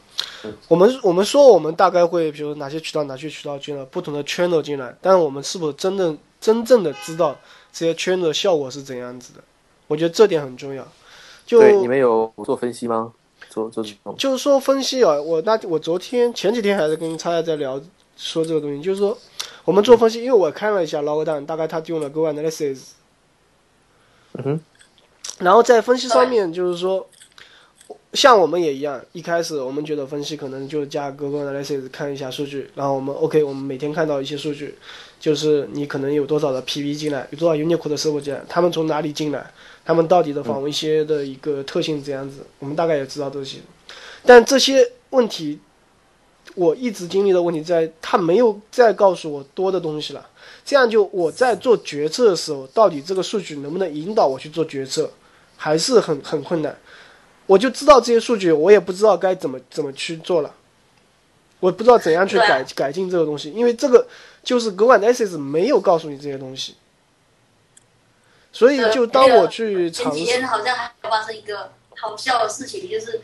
[0.69, 7.37] 我们我们说我们大概会，比如哪些渠道哪些渠道进来，不同的 channel 进来，但是我们是否真正真正的知道
[7.73, 9.41] 这些 channel 的效果是怎样子的？
[9.87, 10.87] 我觉得这点很重要。
[11.45, 13.11] 就对你们有做分析吗？
[13.49, 13.83] 做做
[14.17, 17.81] 就是说分析啊，我那我昨天前几天还是跟叉叉在聊
[18.15, 19.17] 说这个东西，就是说
[19.65, 22.79] 我们做分析，因为我看了一下 Logdown，大概他用了 Go Analysis，
[24.45, 24.59] 嗯，
[25.39, 27.07] 然后在分析上面就是说，
[28.13, 34.75] 像我们也一样，一开始我们觉得分析可能就加 Google Analysis 看一下数据，然后我们 OK，我们每天看到一些数据，
[35.19, 39.51] 就是你可能有多少的 PV 进来，有多少 Unique 的客户进来，他们从哪里进来，
[39.85, 43.57] 他们到底的访问一些的一个特性怎样子，我们大概也知道这些，
[44.25, 45.59] 但这些问题。
[46.55, 50.27] 我一直经历的问题在，他没有再告诉我多的东西了。
[50.69, 55.09] 这样就我在做决策的时候，到底这个数据能不能引导我去做决策，
[55.57, 56.77] 还是很很困难。
[57.47, 60.53] 我就知道这些数据，我也不知道该怎么怎么去做了。
[61.59, 64.07] 我不知道怎样去改改进这个东西，因为这个
[64.43, 66.75] 就是 Go and Access 没有告诉你这些东西。
[68.53, 73.19] 所以就当我去前尝试，几天好像还发生一个好笑的事情，就是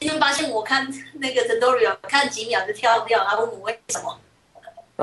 [0.00, 4.20] 今天发现我看那个 tutorial 看几秒就跳掉，然后问我为什么，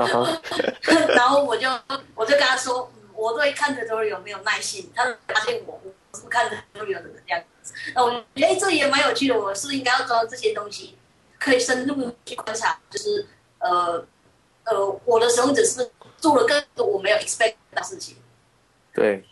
[1.14, 1.68] 然后我就
[2.14, 10.96] 我就跟他说，我对看 tutorial 没有耐心，他发现我我是看 tutorial 的这样子，那我觉得哎这也蛮有趣的，我是应该要装这些东西，
[11.38, 13.26] 可以深入去观察，就是
[13.58, 14.04] 呃
[14.64, 18.16] 呃我的使用者是不是做了更多我没有 expect 的事情。
[18.92, 19.24] 对，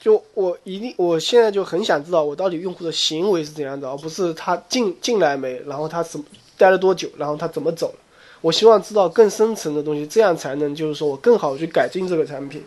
[0.00, 6.24] 就我一定，我现在就很想知道我到底用户的行为是怎样的，而不是他进进来没，然后他怎么
[6.56, 7.98] 待了多久，然后他怎么走了。
[8.42, 12.62] 我希望知道更深层的东西，这样才能就是说我更好去改进这个产品。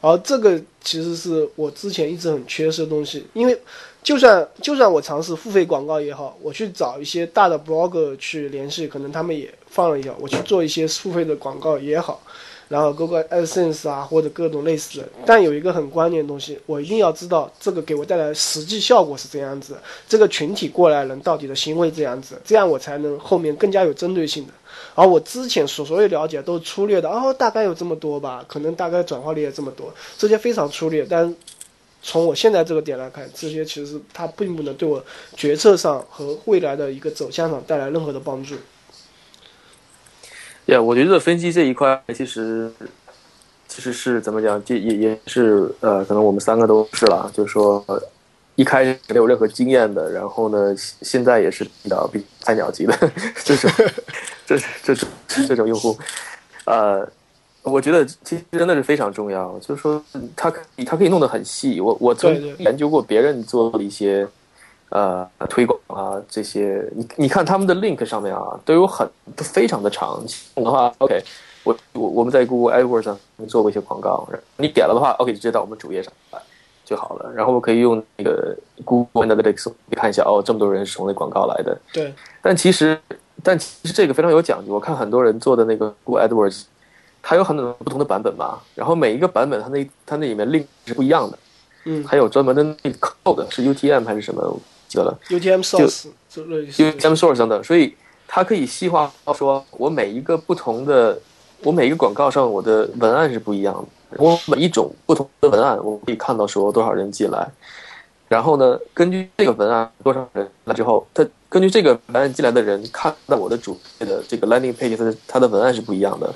[0.00, 3.60] 而这个其实是我之前一直很缺失的东西，因为
[4.00, 12.22] 就算就算我尝试付费广告也好，我去找一些大的 blogger 去联系，可能他们也放了一下，我去做一些付费的广告也好，
[12.68, 19.76] 然后 Google AdSense 啊或者各种类似的，但有一个很关键的东西，我一定要知道这个给我带来实际效果是怎样子，
[20.06, 24.52] 这个群体过来人到底的行为怎样子，这样我才能后面更加有针对性的。
[24.94, 31.06] 而我之前所所有了解都是粗略的，哦，大概有这么多吧，可能大概转化率也这么多，这些非常粗略。
[31.08, 31.34] 但
[32.02, 35.02] 从我现在这个点来看，这些其实它并不能对我
[35.36, 38.54] 决策上和未来的一个走向上带来任何的帮助。
[40.68, 42.70] 呀，我觉得分析这一块其实
[43.66, 48.00] 其实是怎么讲，这也也是呃，可能我们三个都是了，就是说、呃
[48.58, 52.92] 一开始没有任何经验的，然后呢，现现在也是比较比菜鸟级的
[53.44, 53.70] 这种
[54.44, 55.08] 这这种
[55.46, 55.96] 这种用户，
[56.64, 57.08] 呃，
[57.62, 60.04] 我觉得其实真的是非常重要，就是说
[60.34, 61.80] 它可以它可以弄得很细。
[61.80, 64.26] 我我曾对对研究过别人做的一些
[64.90, 70.22] 呃推广啊这些，你你看他们的 link 上面啊，都有很都非常的长。
[70.56, 71.22] 的话，OK，
[71.64, 76.38] 我我我们在 Google AdWords 上做过一些广告，你点了的话，OK 直接到我们主页上来
[76.84, 77.30] 就好了。
[77.34, 81.78] 然后我可以用那个 Google Analytics 看一下，哦，这么多人是从那广告来的。
[81.92, 82.98] 对，但其实
[83.42, 84.72] 但其实这个非常有讲究。
[84.72, 86.62] 我看很多人做的那个 Google AdWords，
[87.22, 91.38] 它有很多不同的版本吧，然后每一个版本它那它那里面 link 是不一样的。
[91.84, 94.60] 嗯，还有专门的那个 code 是 UTM 还是什么？
[94.88, 97.94] 记得了，UTM source 就 UTM source 等等，所以
[98.26, 101.18] 它可以细化到说，我每一个不同的，
[101.62, 103.74] 我每一个广告上我的文案是不一样
[104.10, 107.46] 的，我每一种不同的文案，我可以看到说多少人进来，
[108.28, 116.34] 然后呢，根据这个文案多少人来之后，他根据这个文案进来的人看到我的主页的这个 landing page，它的它的文案是不一样的。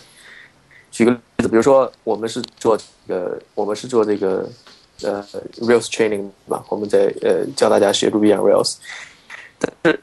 [0.90, 4.46] 举个例子，比如说我们是做这个，我们是做这个。
[5.02, 5.24] 呃
[5.60, 8.76] ，Rails training 嘛，我们在呃教大家学 Ruby on Rails。
[9.58, 10.00] 但是，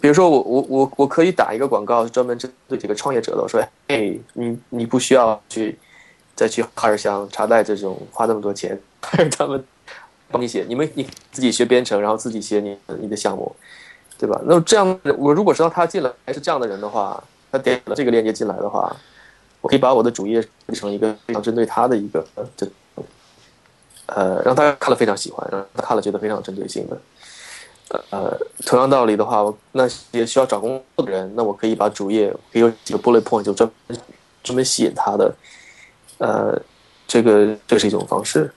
[0.00, 5.78] 比如说我我我我可以打一个广告，专门针对这个创业者的，我说，哎，你你不需要去
[6.34, 8.78] 再去哈尔乡查代这种花那么多钱，
[9.12, 9.64] 让 他们
[10.30, 13.54] 帮你写，你们你自己学编程，然后自己写你你的项目，
[14.18, 14.40] 对吧？
[14.44, 18.94] 那这样，我如果知道他进来还是这样的人的话，他点了这个链接进来的话，
[19.60, 22.24] 我可以把我的主页变成一个非常针对他的一个
[22.56, 22.66] 这。
[24.06, 26.98] 呃，让他看了非常喜欢，让他看了觉得非常有针对性的。
[28.10, 28.36] 呃，
[28.66, 33.70] 同样道理的话，那些需要找工作的人，那我可以把主页可以有几个 bullet point 就专
[34.42, 35.34] 专门吸引他的。
[36.18, 36.60] 呃，
[37.06, 38.52] 这个这是一种方式。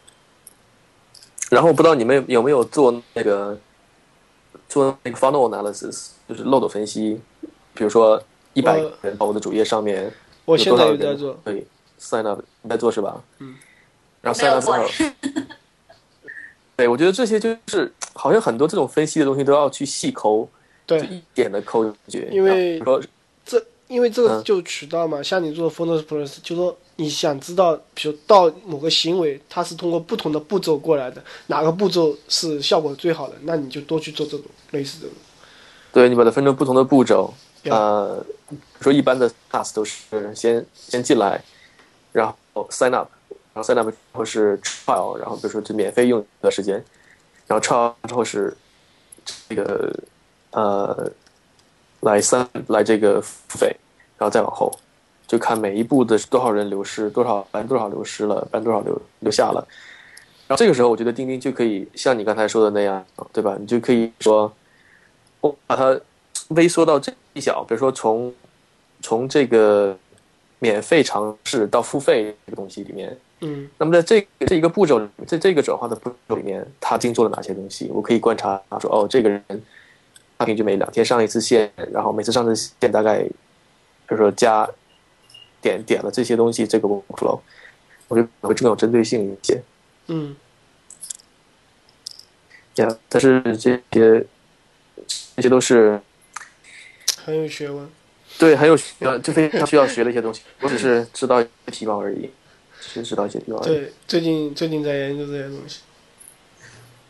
[1.49, 3.57] 然后我不知道你们有没有做那个
[4.67, 7.21] 做那个 funnel analysis，就是漏斗分析。
[7.73, 8.21] 比如说
[8.53, 10.11] 一百人到我的主页上面，
[10.45, 11.65] 我现在有在做，可以
[11.99, 13.21] sign up 你在做是吧？
[13.39, 13.55] 嗯。
[14.27, 15.13] 然后 sign up 之后，
[16.75, 20.47] 对，我觉得这些就是好像很多这种分析的东西都要去细抠，
[20.85, 22.27] 对，一点的抠掘。
[22.31, 23.01] 因为说
[23.45, 35.15] 这，因为这个就渠道嘛，像你做 photos plus 就说你想知道，比如到某个行为，它是通过不同的步骤过来的，哪个步骤是效果最好的，那你就多去做这种类似这种。
[35.93, 37.33] 对你把它分成不同的步骤，
[37.63, 38.23] 呃，
[38.81, 40.03] 说一般的 task 都是
[40.35, 41.41] 先先进来，
[42.11, 43.09] 然后 sign up。
[43.57, 46.75] 然后 sign up 后是 trial，然后比如说就免费用一段时间，
[47.47, 48.55] 然后 trial 之后是
[49.49, 49.91] 这个
[50.51, 51.11] 呃
[52.01, 53.75] 来三来这个付费，
[54.15, 54.71] 然后再往后
[55.25, 59.67] 就看每一步的多少人流失，多少班多少流失了，班多少留留下了。
[60.47, 63.03] 然后这个时候，我觉得钉钉就可以像你刚才说的那样，
[63.33, 63.57] 对吧？
[63.59, 64.53] 你就可以说
[65.41, 65.99] 我把它
[66.49, 68.31] 微缩到这一小，比如说从
[69.01, 69.97] 从这个
[70.59, 73.17] 免费尝试到付费这个东西里面。
[73.39, 77.87] 嗯，那么在这这一个步骤，在这个转化的步骤里面，他精做了哪些东西？
[77.93, 79.43] 我可以观察，说哦，这个人
[80.39, 83.29] 他平均每两天上一次线，然后每次上次线大概，比
[84.07, 84.67] 如说加
[85.61, 87.39] 点点了这些东西，这个 workflow，
[88.07, 89.61] 我觉得会更有针对性一些。
[90.07, 90.35] 嗯，
[92.77, 94.25] 呀，但是这些
[95.35, 96.01] 这些都是
[97.23, 97.87] 很有学问，
[98.39, 102.31] 对，很有呃，就非常需要学的一些东西，我只是知道皮毛而已。
[102.97, 103.61] 先知道一些地方。
[103.61, 105.81] 对，最近最近在研究这些东西。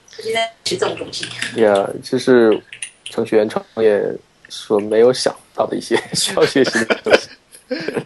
[0.09, 1.25] 最近在学这种东西。
[1.61, 2.61] 呀，这是
[3.05, 4.13] 程序员创业
[4.49, 7.29] 所没有想到的一些需要学习的东西。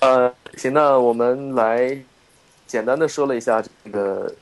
[0.00, 2.02] 呃，行，那我们来
[2.66, 4.34] 简单的说了一下这个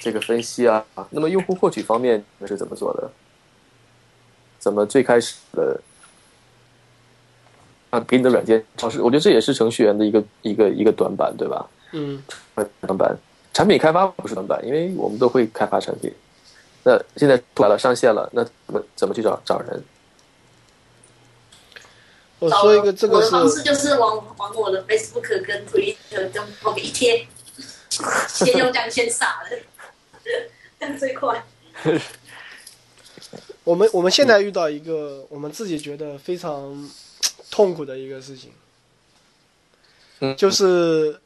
[0.00, 0.84] 这个分析啊。
[1.10, 3.12] 那么用户获取方面是怎么做的？
[4.58, 5.80] 怎么最开始的？
[7.90, 11.68] 啊，给你的软件尝试，我觉得这也是程序员的一个一个一个短板，对吧？
[11.92, 12.22] 嗯，
[12.54, 13.16] 短板，
[13.52, 16.14] 产品开发不是短板，因为我们都会开发产品。
[16.84, 19.82] 那现在出来了，上线了，那怎么怎么去找找人？
[22.38, 27.26] 我说一个，这个我的方式就是往往我的 Facebook 跟 Twitter 跟某一贴，
[28.28, 29.48] 先用这样先撒了，
[30.78, 31.44] 这样最快。
[33.64, 36.88] 我们我们现在遇到一个我们自己觉得非常。
[37.50, 38.50] 痛苦的一个事情，
[40.20, 41.18] 嗯，就是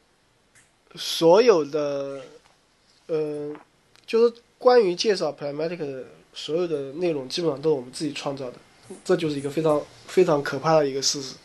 [0.95, 2.21] 所有的，
[3.07, 3.53] 呃，
[4.07, 8.53] 就是关于介绍 Pragmatic 的所有的内容，基本上都是我们自己创造的，
[9.03, 11.35] 这就是一个非常非常可怕的一个事实。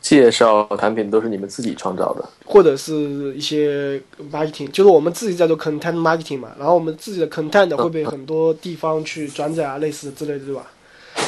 [0.00, 4.02] 介绍产品都是你们自己创造的，或者是一些
[4.32, 10.72] marketing，就是我们自己在做 content marketing 嘛，然后我们自己的 content 会被很多地方去转载啊，类似之类的，对吧？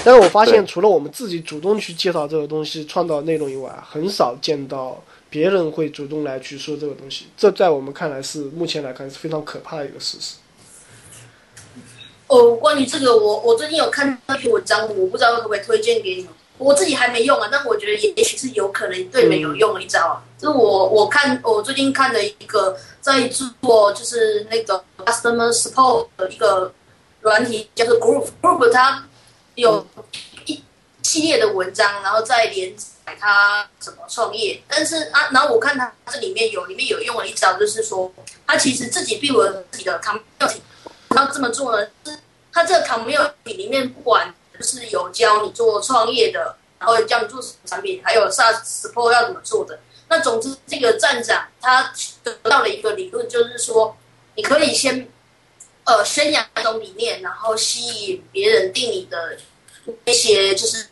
[0.04, 7.26] 但是我发现，除了我们自己主动去介绍这个东西、创造内容以外，很少见到别人会主动来去说这个东西。
[7.38, 10.34] 这在我们看来是目前来看是非常可怕的一个事实。
[12.26, 16.30] 哦，关于这个，我我最近有看那篇文章，我不知道可不可以推荐给你们。
[16.56, 20.22] 我自己还没用啊，但我觉得也也许是有可能对你们有用的一招啊。
[20.38, 26.72] 就是我我看我最近看的一个在做就是那个 customer support 的一个
[27.22, 29.04] 软体，叫做 Group Group，它
[29.54, 29.86] 有
[30.46, 30.62] 一
[31.02, 34.62] 系列的文章，然后再连载他怎么创业。
[34.68, 38.12] 但是啊，然后我看他这里面有里面有用了一招，就是说
[38.46, 40.58] 他其实自己并有自己的 community，
[41.10, 41.88] 然后这么做呢，
[42.52, 44.34] 他这个 community 里面不管。
[44.56, 49.80] 就是有教你做创业的，然后教你做产品，还有 SaaS support 要怎么做的。
[50.08, 53.96] 那总之，这个站长他得到了一个理论，就是说，
[54.36, 55.08] 你可以先
[55.84, 59.36] 呃宣扬一种理念，然后吸引别人订你的
[60.04, 60.88] 一些就是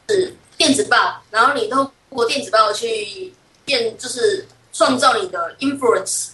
[0.56, 3.32] 电子报，然后你透过电子报去
[3.64, 6.28] 变，就是创造你的 influence。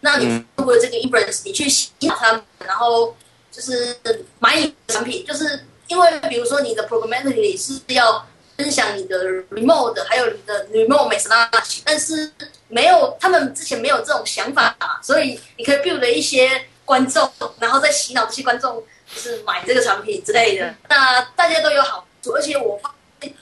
[0.00, 3.16] 那你通过这个 influence，你去吸引他们，然后
[3.50, 3.96] 就是
[4.38, 5.64] 买你的产品，就是。
[5.88, 8.26] 因为比如说你的 programmatically 是要
[8.56, 12.32] 分享你的 remote，还有你的 remote message，但是
[12.68, 20.74] 没有他们之前没有这种想法，所以你可以 build 一些观众，然后再洗脑这些观众，就是买这个产品之类的。
[20.90, 23.32] 那大家都有好处，而且我发现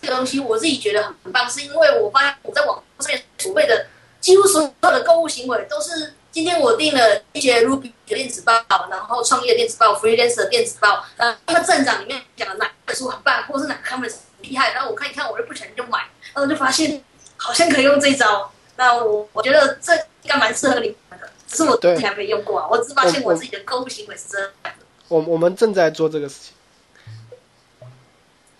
[0.00, 3.86] 这个东西我自己觉得很棒，是因为我发现我在网上面储备的
[4.20, 6.14] 几乎所有的购物行为都是。
[6.34, 8.52] 今天我订了一些 Ruby 的电子报，
[8.90, 11.04] 然后创业电子报、Freelance 的电子报。
[11.16, 16.00] 呃，那个站长里面讲的哪本书很棒，或者是哪个 conference 厉害，然后我看一看，我就不全就买，
[16.32, 17.00] 然后就发现
[17.36, 18.50] 好像可以用这招。
[18.74, 22.68] 那我我觉得这应该蛮适合你们的，只是我之前没用过啊。
[22.70, 24.70] 我只发现我自己的购物行为是这样的。
[25.08, 26.52] 我我们正在做这个事情。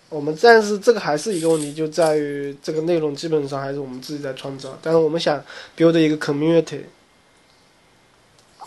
[0.09, 5.43] 我们但是这个还是一个问题，就在于这个内容基本上还是我们自己在创造，但是我们想
[5.75, 6.81] build 一个 community。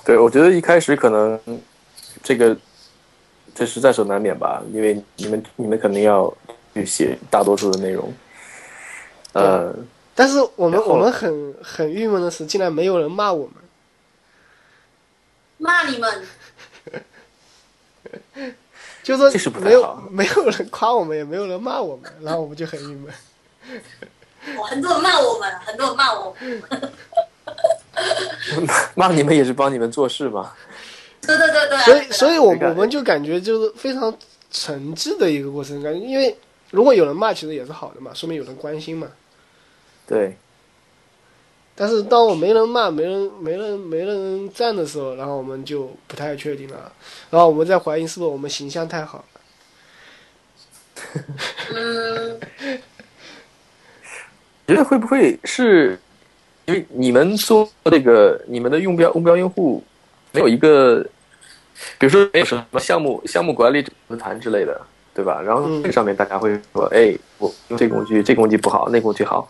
[0.04, 1.40] 对，我觉得一开始可能
[2.22, 2.54] 这个
[3.54, 6.32] 这是在所难免吧，因为你们你们肯定要
[6.74, 8.12] 去写大多数的内容，
[9.32, 9.74] 呃，
[10.14, 13.67] 但是我们我们很很郁闷的是，竟然没有人骂我们，骂
[15.88, 16.26] 你们，
[19.02, 23.12] 就说没有 没有人夸我们，也没有人骂我们，然后我们就很郁闷。
[24.68, 26.34] 很多人骂我们，很多人骂我。
[28.94, 30.52] 骂你们也是帮你们做事嘛？
[31.20, 31.78] 对对对对。
[31.78, 34.16] 所以，所以我我们就感觉就是非常
[34.50, 36.36] 诚挚的一个过程，感觉因为
[36.70, 39.08] 如果有人骂，其实也是好的嘛，说明有人关心嘛。
[40.06, 40.38] 对。
[41.80, 46.90] 但是当我没人骂、没人、没人、没人赞的时候，然后我们就不太确定了，
[47.30, 49.24] 然后我们在怀疑是不是我们形象太好了。
[51.72, 52.40] 嗯。
[54.66, 55.98] 觉得会不会是？
[56.66, 59.82] 因为你们做这个，你们的用标目标用户
[60.32, 61.02] 没有一个，
[61.98, 64.78] 比如说没有什么项目项目管理者谈之类的，
[65.14, 65.40] 对吧？
[65.40, 69.48] 然后这上面大家会说：“哎，我用这工具，这工具不好，那工具好。”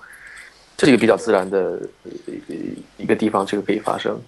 [0.78, 2.54] 这是一个比较自然的一个
[2.98, 4.18] 一个地方，这个可以发生。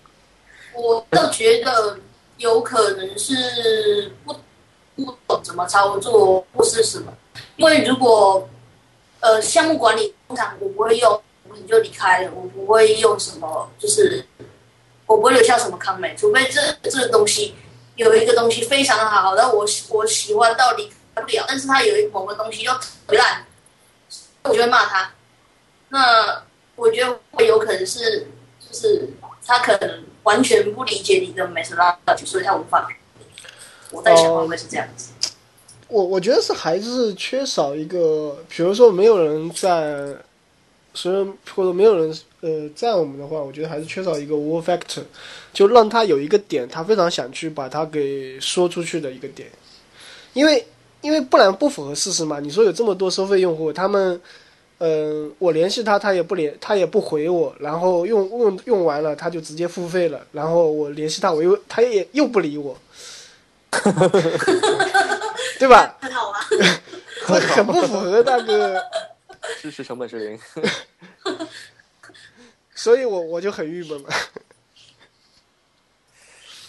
[0.74, 1.98] 我倒觉得
[2.36, 4.36] 有可能是不
[4.96, 7.12] 不懂怎么操作或是什么，
[7.56, 8.46] 因为如果
[9.20, 11.22] 呃项目管理通常我不会用。
[11.52, 14.24] 你就离开了，我不会用什么，就是
[15.04, 17.52] 我不会留下什么康美，除非这这个东西
[17.96, 23.44] 有一个东西非常的好，然后我我喜欢到离开不了，但是他有一某个东西又特别烂，
[24.44, 25.10] 我就会骂他。
[25.90, 26.42] 那
[26.74, 28.26] 我觉得会有可能是，
[28.58, 29.08] 就是
[29.46, 32.88] 他可能完全不理解你的美食拉所以他无法。
[33.90, 35.10] 我在想会不会是这样子？
[35.88, 40.16] 我我觉得是还是缺少一个，比如说没有人在。
[40.92, 45.04] 所以或者没有人呃赞我们的话，我觉得还是缺少一个 wow factor，
[45.52, 49.48] 就让他有一个点，他非常想去把它给说出去的一个点，
[50.32, 50.66] 因为
[51.00, 52.40] 因为不然不符合事实嘛。
[52.40, 54.20] 你说有这么多收费用户，他们
[54.82, 62.76] 嗯，我联系他，他也不联，他也不回我，然后用用用完了，他就直接付费了，然后我联系他，我又他也又不理我，
[65.58, 65.98] 对吧？
[66.00, 66.40] 很好啊，
[67.54, 68.82] 很不符合那个。
[69.60, 70.38] 支持成本是零，
[72.74, 74.08] 所以我我就很郁闷嘛。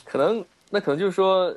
[0.06, 1.56] 可能那可能就是说，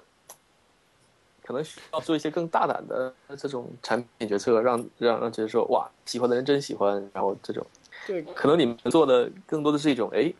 [1.47, 7.65] 可能需要做一些更大胆的这种产品决策，让让让觉得说哇，喜欢的人真喜欢，然后这种。
[8.07, 8.23] 对。
[8.35, 10.33] 可能你们做的更多的是一种，哎，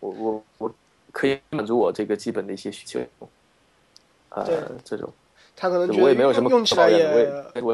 [0.00, 0.74] 我我我
[1.12, 3.00] 可以满足我这个基本的一些需求，
[4.30, 4.44] 呃，
[4.82, 5.12] 这种。
[5.60, 6.98] 他可能我也没有什么用起来也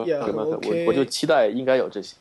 [0.07, 2.17] 也很 OK，我就期待应该有这些，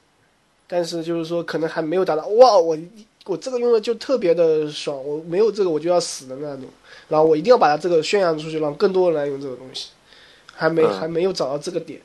[0.67, 2.77] 但是就是说可能还没有达到哇，我
[3.25, 6.65] 我这个用的就特别的爽，我没有这个我就要死的那种，
[7.07, 9.91] 然后我一定要把它这个宣扬出去，让更多人来用这个东西，
[10.55, 11.99] 还没、嗯还没有找到这个点。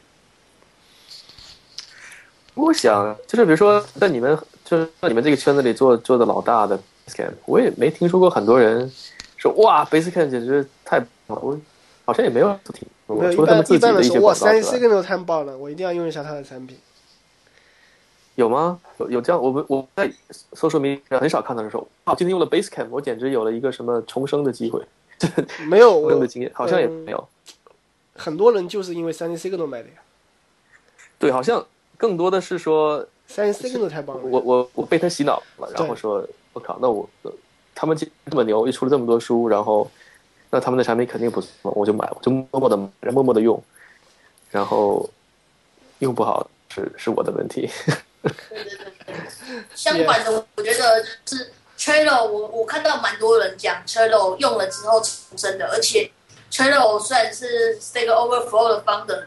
[2.54, 6.76] 我想就是比如说在你们就是在你们这个圈子里做做的老大的
[7.06, 8.90] Basecamp，我也没听说过很多人
[9.36, 10.98] 说哇 Basecamp 简直太
[11.28, 11.58] 棒了，我
[12.04, 16.76] 好像也没有听说过，没有一除了他们自己的一些说哇三广告之 C，跟头太棒了，我一定要用一下他的产品。
[18.34, 18.80] 有吗？
[18.98, 20.10] 有有这样，我们我在
[20.54, 24.82] social media 上很少看到人说哇今天用了 Basecamp，我简直有了一个什么重生的机会，
[25.68, 27.28] 没有我重生的经验，好像也嗯没有。
[28.18, 29.94] 很多人就是因为三 C Signal 买的呀，
[31.18, 31.64] 对，好像
[31.96, 34.22] 更多的是说三 C Signal 太棒了。
[34.24, 37.08] 我我我被他洗脑了，然后说，我靠，那我
[37.74, 39.88] 他们这么牛，又出了这么多书，然后
[40.50, 43.62] 那他们的产品肯定不错，我就买，我就默默的买，默默的用，
[44.50, 45.08] 然后
[46.00, 47.70] 用不好是是我的问题。
[48.22, 48.32] 对
[48.64, 48.88] 对对对。
[49.74, 56.10] 相反的，我觉得就是 Trello，我我看到蛮多人讲 Trello 用了之后重生的，而且
[56.50, 59.26] Trello 虽然是 Stack Overflow 的 founder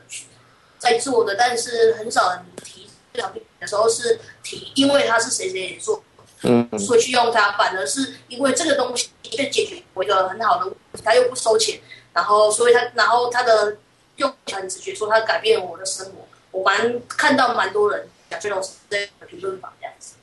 [0.78, 6.04] 在做的，但是很少人提这产品的时候是提，因为他是谁谁谁做，
[6.44, 11.80] 嗯，所以去用它，反而是因为这个东西却解决我一个很好的问题，它又不收钱，
[12.14, 13.78] 然后所以它然后它的
[14.16, 20.16] 用很直觉，说它改变我的生活，我蛮看到蛮多人讲这种这个评论法这样子。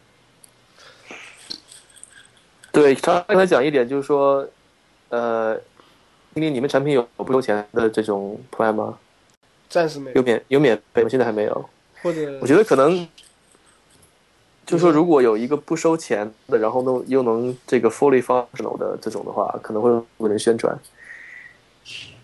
[2.70, 4.46] 对，他刚才讲一点就是说，
[5.08, 5.58] 呃，
[6.40, 8.98] 你们产品有不收钱的这种 plan 吗？
[9.68, 11.08] 暂时没有有，免有免费吗？
[11.08, 11.68] 现在还没有。
[12.02, 13.06] 或者我觉得可能，
[14.64, 20.78] 就是说，如果有一个不收钱的，然后能又能这个 fully functional 的这种的话，可能会有人宣传，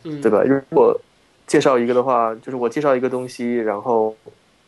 [0.05, 0.43] 嗯对吧？
[0.43, 0.99] 如果
[1.47, 4.17] 介绍一个的话，就是我介绍一个东西，然后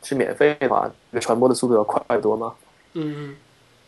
[0.02, 2.54] 是免费的话，这个传播的速度要快得多嘛。
[2.94, 3.36] 嗯嗯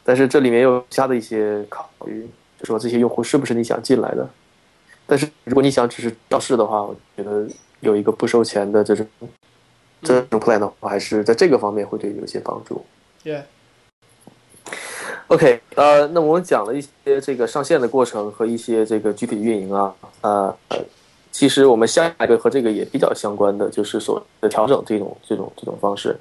[0.05, 2.27] 但是这里面有其他的一些考虑，
[2.59, 4.29] 就说这些用户是不是你想进来的？
[5.11, 7.49] 但是如果你想只是造势的话，我觉得
[7.81, 9.07] 有一个不收钱的这种
[10.03, 12.85] 这种 plan 的话，还是在这个方面会对你有些帮助。
[15.29, 20.79] ，Yeah，OK，呃，那我们讲了一些这个上线的过程和一些这个具体运营啊，呃，呃
[21.33, 26.15] 其实我们下一个和这个也比较相关的，就是所谓的调整这种这种这种方式。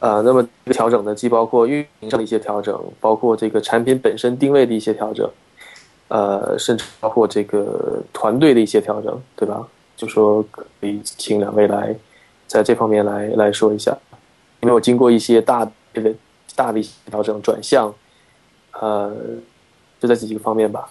[0.00, 5.30] 呃，那么这个调整呢，既包括运营上的一些调整，包括这个产品本身定位的一些调整，
[6.10, 9.66] 呃，甚至包括这个团队的一些调整，对吧？
[9.96, 11.94] 就说可以请两位来
[12.46, 13.96] 在这方面来来说一下，
[14.60, 15.64] 因为我经过一些大
[15.94, 16.14] 的
[16.56, 17.94] 大的调整转向，
[18.72, 19.14] 呃，
[20.00, 20.90] 就在这几个方面吧。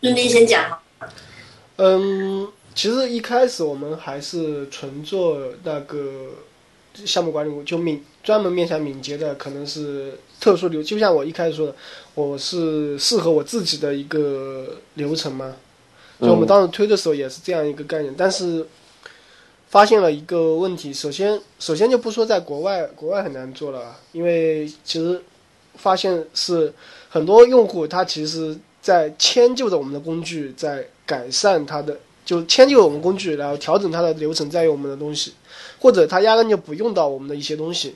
[0.00, 0.78] 润斌先讲，
[1.76, 6.32] 嗯，其实一开始我们还是纯做那个
[6.94, 11.74] 项目管理，就敏专门面向敏捷的，可能是特殊流，就像我一开始说的，
[12.14, 15.54] 我是适合我自己的一个流程嘛。
[16.18, 18.66] 所以我们当时推的时候也是这样一个概念，但是
[19.68, 20.92] 发现了一个问题。
[20.92, 25.22] 首先，首先就不说在国外，国外很难做了啊，因为其实
[25.76, 26.72] 发现是
[27.08, 35.32] 很多用户他其实在迁就着我们的工具，在改善他的，就迁就我们工具，然后调整它的流程，再用我们的东西，
[35.78, 37.94] 或者他压根就不用到我们的一些东西。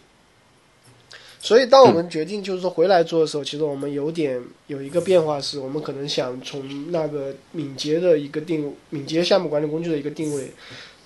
[1.45, 10.51] 所以，当我们决定就是说回来做的时候，其实我们有点有一个变化，是我们可能想从那个敏捷的一个定敏捷项目管理工具的一个定位，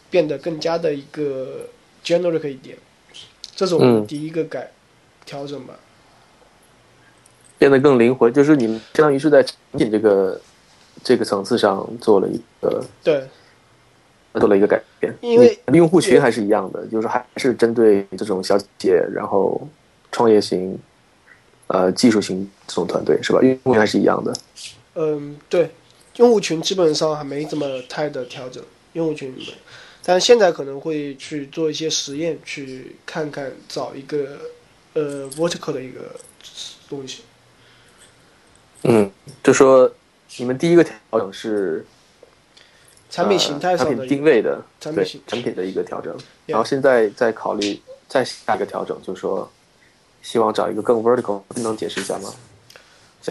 [0.08, 1.68] 变得更加的一个
[2.04, 2.78] generic 一点，
[3.56, 4.70] 这是我们嗯第一个改、
[5.26, 5.74] 调整吧。
[7.58, 10.40] 变得更灵活，就是你们相当于是在产品这个
[11.02, 13.26] 这个层次上做了一个对，
[14.34, 19.60] 做了一个改变，因为用户群还是一样的，就是还是针对这种小企业，然后
[20.18, 20.76] 创业型、
[21.68, 23.38] 呃技术型这种团队是吧？
[23.40, 24.34] 用户还是一样的。
[24.96, 25.70] 嗯，对，
[26.16, 28.60] 用户群基本上还没怎么太的调整，
[28.94, 29.54] 用户群里面，
[30.02, 34.40] 但现在可能会去做一些实验，去看看找一个
[34.94, 36.00] 呃 vertical 的一个
[36.88, 37.22] 东西。
[38.82, 39.08] 嗯，
[39.44, 39.88] 就说
[40.36, 41.86] 你们第一个调整是
[43.08, 46.12] 产品形态呃产品上的定位的对产品产品的一个调整，
[46.46, 49.48] 然后现在在考虑再下一个调整，就是说
[50.22, 52.34] 希望找一个更 vertical，你能解释一下吗？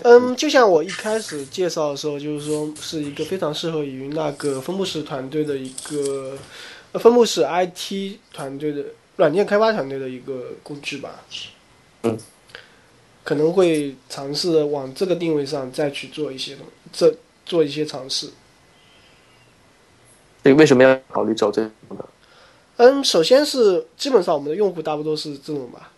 [0.03, 6.38] 嗯，就像我一开始介绍的时候，就是说是一个非常适合于那个分布式团队的一个
[6.91, 8.84] 呃分布式 IT 团队的
[9.15, 11.23] 软件开发团队的一个工具吧。
[12.03, 12.15] 嗯，
[13.23, 17.15] 可能会尝试往这个定位上再去做一些东，这
[17.45, 18.30] 做一些尝试。
[20.43, 22.05] 这个为什么要考虑走这种呢？
[22.76, 25.91] 嗯，首先是基本上我们的用户大部分都是这种吧，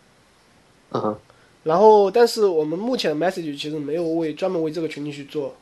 [0.92, 1.18] 嗯哼，
[1.64, 5.56] 然后但是我们目前的 message 其实没有为专门为这个群体去做，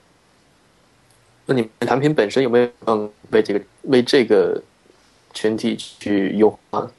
[1.45, 4.61] 那你们产品本身有没有嗯为这个为这个
[5.33, 6.89] 群体去优化？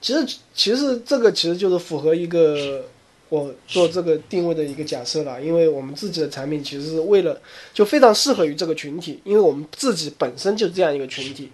[0.00, 2.84] 其实其实这个其实就是符合一个
[3.30, 7.40] 我做这个定位的一个假设了，因为我们自己的产品其实是为了
[7.74, 11.50] 就非常适合于这个群体，因为我们自己本身就是这样一个群体。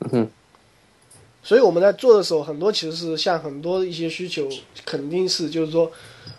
[0.00, 0.30] 嗯哼，
[1.42, 4.48] 所以我们在做的时候，很多其实是像很多一些需求，
[4.84, 5.90] 肯定是就是说，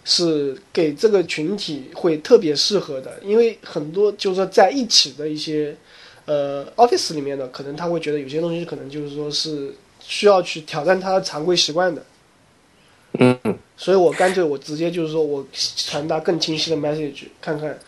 [0.03, 5.76] 是给这个群体会特别适合的，因为很多就是说在一起的一些
[6.26, 12.06] 呃 Office 里面的，可能他会觉得有些东西可能就是说是需要去挑战他的常规习惯的，
[13.19, 13.40] 嗯。
[13.76, 15.44] 所以我干脆我直接就是说我
[15.76, 17.80] 传达更清晰的 message，看看，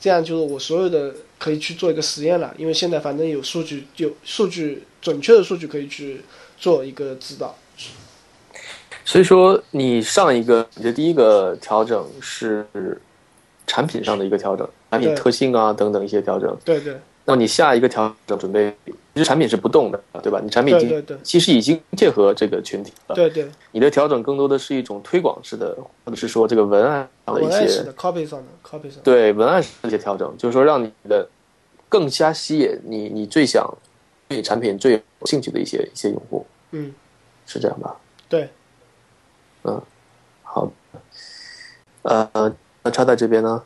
[0.00, 6.22] 这样就是我所有的可以去做一个实验了，因为现在反正有数据，有数据准确的数据可以去
[6.62, 7.52] 做一个指导。
[9.04, 12.64] 所以说，你上一个你的第一个调整是
[13.66, 16.56] 产品上的一个调整，产品特性啊等等一些调整。
[16.64, 20.40] 对对那么你下一个调整准备，其实产品是不动的，对吧？
[20.40, 23.14] 你产品已经其实已经切合这个群体了。
[23.16, 31.28] 对对，你的调整更多的是一种推广式的，或者是说这个文案上的一些文案式的 copy 上的 copy 上的，对文案上的一些调整，就是说让你的
[31.88, 33.68] 更加吸引你你最想
[34.28, 36.94] 对产品最有兴趣的一些一些用户，嗯，
[37.46, 37.96] 是这样吧？
[38.28, 38.50] 对，
[39.64, 39.80] 嗯
[40.42, 40.70] 好，
[42.02, 43.64] 呃，那插在这边呢？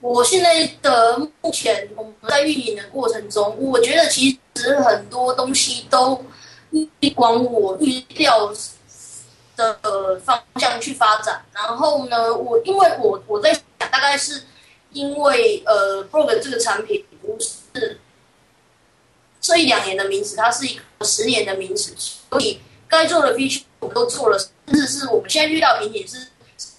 [0.00, 6.22] 我现在的目前我们在运营的过程中，我觉得其实很多东西都
[7.16, 8.52] 往我预料
[9.56, 11.42] 的方向去发展。
[11.54, 14.42] 然后呢，我因为我我在想，大概是
[14.90, 17.98] 因为呃 b r o g 这个产品不是
[19.44, 21.92] 这一两年的名词，它是一个十年的名词，
[22.30, 22.58] 所以
[22.88, 26.28] 该做的 feature 我们都做了，甚至是我们现在遇到瓶颈是。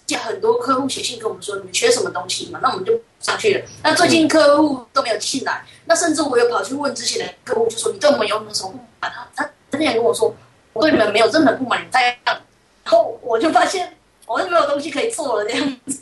[0.08, 2.60] 见很多客户写信跟我们说，你们缺什么东西嘛？
[2.62, 3.66] 那我们就上去了。
[3.82, 9.12] 那最近客户都没有进来，那甚至我有跑去问之前的客户，就说你对我们有什么不满？
[9.12, 10.32] 他他之前跟我说，
[10.74, 12.18] 我对你们没有任何不满，你们太样。
[12.26, 12.40] 然
[12.86, 13.98] 后我就发现
[14.28, 16.00] 我是没有东西可以做了这样子。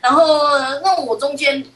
[0.00, 0.38] 然后
[0.84, 1.66] 那我中间，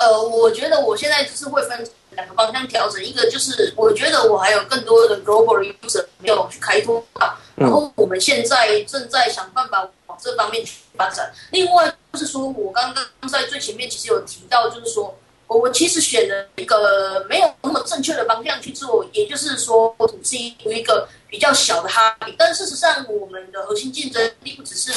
[0.00, 11.30] 呃，我觉得我现在就是会分两个方向调整，一个就是我觉得我还有更多的 global user 没有去开拓到，然后我们现在正在想办法往这方面去发展。
[11.52, 15.14] 另外就是说，我刚刚在最前面其实有提到，就是说
[15.46, 24.92] 我其实选了一个没有那么正确的方向去做，也就是说，土 C 有一个比较小的哈比，但事实上我们的核心竞争力不只是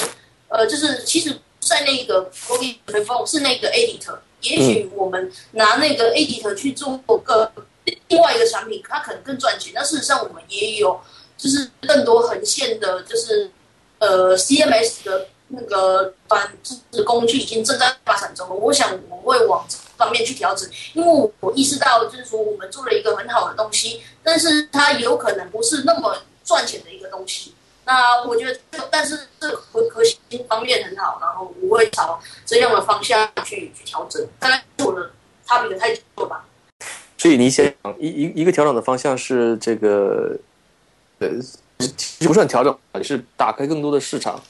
[0.48, 7.52] 呃，就是其实在那个 c o d i Phone 是那个 Editor，也许我们拿那个 Editor 去做个
[8.07, 9.72] 另外一个产品，它可能更赚钱。
[9.76, 10.99] 但事实上我们也有
[11.38, 13.49] 就是更多横线的，就是
[13.99, 18.48] 呃 CMS 的那个短就是工具已经正在发展中。
[18.60, 27.53] 我想我会往这方面去调整，因为我意识到就是说我们做了一个很好的东西，但是它有可能不是那么赚钱的一个东西。
[27.85, 34.26] 那我觉得，但是这核核心方面很好，然后我会朝这样的方向去去调整。
[34.39, 35.11] 大概是我的
[35.45, 36.45] 差别太多吧。
[37.18, 37.65] 所以你想
[37.99, 40.38] 一一一个调整的方向是这个，
[41.19, 41.30] 呃，
[41.77, 44.41] 其实不算调整，也是打开更多的市场，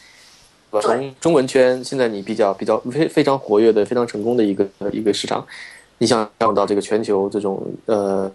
[0.82, 5.46] 从中文圈现在你比较比较非非常活跃的、非常成功的一个一个市场，
[6.00, 8.32] 你想调到这个全球这种呃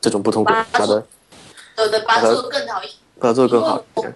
[0.00, 1.06] 这种不同国家的，
[1.74, 2.96] 对对，把它做得更好一点。
[3.18, 3.84] 把它做更好。
[3.94, 4.12] 对，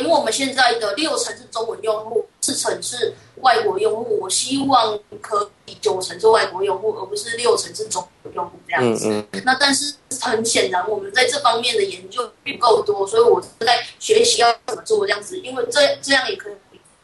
[0.00, 4.20] 因为我们现在的六成是中文用户，四成是外国用户。
[4.20, 9.08] 我希望可以九成是外国用户，而不是六成是中文用户这样子。
[9.08, 16.54] 嗯嗯那但是很显然，我们在这方面的研究不够多，所以我在学习要怎么做这样子，因为这这样也可以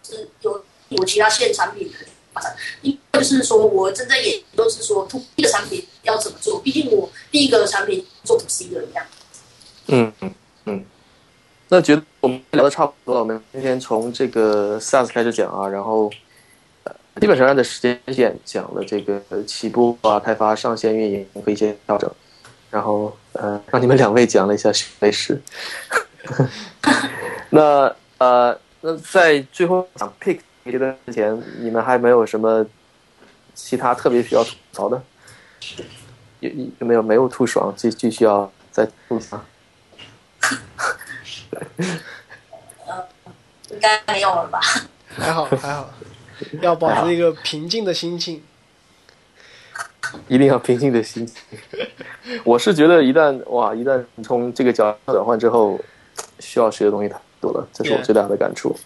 [0.05, 1.99] 是有有其他线产品的
[2.33, 2.55] 发展。
[2.83, 9.05] 因为就是说我正在研究是说 to B 的产品要怎么做，毕竟我第一个产品做 to C 的一样。
[9.89, 10.35] 嗯嗯
[10.67, 10.85] 嗯。
[11.69, 16.09] 那觉得我们聊的差不多了，我们今天从这个 SaaS 开始讲啊，然后
[16.85, 22.09] 呃基本上按照时间线讲了这个起步啊、开发、上线、运营和一些调整，
[22.71, 25.43] 然后呃让你们两位讲了一下学历史。
[27.51, 32.65] 那呃那在最后讲 pick 阶段之前，你们还没有什么
[33.55, 35.03] 其他特别需要吐槽的？
[36.41, 37.75] 有有没有没有吐爽？
[37.77, 39.41] 继继续要再吐槽？
[43.71, 44.61] 应该没有了吧？
[45.09, 45.91] 还好还好，
[46.61, 48.43] 要保持一个平静的心情。
[50.29, 51.37] 一定要平静的心情。
[52.45, 55.79] 我是觉得一旦哇，一旦从这个角转换之后，
[56.39, 58.77] 需要学的东西太多了，这是我最大的感触。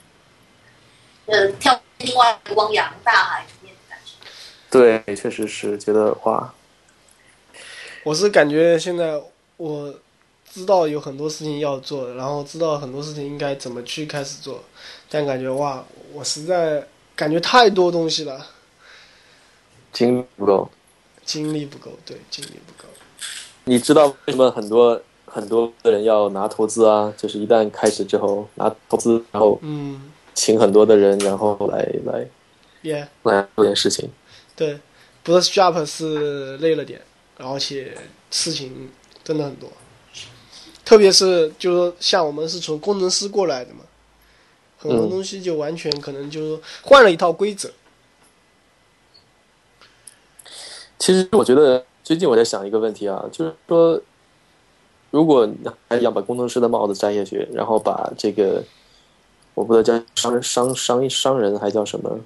[1.26, 4.14] 呃，跳另外汪洋大海里面的感觉。
[4.70, 6.52] 对，确实是觉得哇，
[8.02, 9.22] 我是感觉现在
[9.58, 9.94] 我
[10.52, 14.62] 知道有很多事情要做，然后知道很多事情应该怎么去开始做，
[15.08, 18.46] 但感觉哇，我实在感觉太多东西了，
[19.92, 20.68] 精力不够。
[21.24, 22.88] 精力不够，对，精力不够。
[23.64, 27.12] 你知道为什么很多很多的人要拿投资啊？
[27.16, 32.26] 就是一旦开始之后拿投资，然后嗯请很多的人，然后来来
[32.82, 34.10] ，Yeah，来做点事情。
[34.56, 34.80] 对，
[35.22, 37.00] 不是 Strap 是累了点，
[37.36, 37.96] 而且
[38.32, 38.90] 事情
[39.22, 39.70] 真的很多，
[40.90, 43.82] 特别是就是说像我们是从工程师过来的嘛，
[44.76, 47.70] 很多嗯东西就完全可能就是说换了一套规则。
[50.98, 54.02] 其实我觉得最近我在想一个问题啊，就是说，
[55.12, 55.48] 如果
[55.88, 58.60] 还要把工程师的帽子摘下去，然后把这个，
[59.54, 62.18] 我不知道叫商人商商商人还叫什么，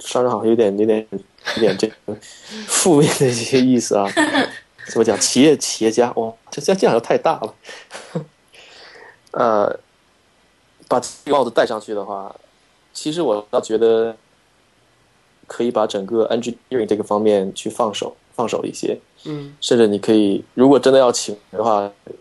[0.00, 1.94] 商人好像有点有点有点这个
[2.66, 4.06] 负面的一些意思啊。
[4.88, 5.18] 怎么讲？
[5.18, 7.54] 企业企业家，哇，这这这样就太大了。
[9.32, 9.78] 呃，
[10.88, 12.34] 把这帽子戴上去的话，
[12.92, 14.16] 其实我倒觉得
[15.46, 22.12] 可以把整个 engineering 这个方面去放手放手一些，嗯甚至你可以，如果真的要请的话，呃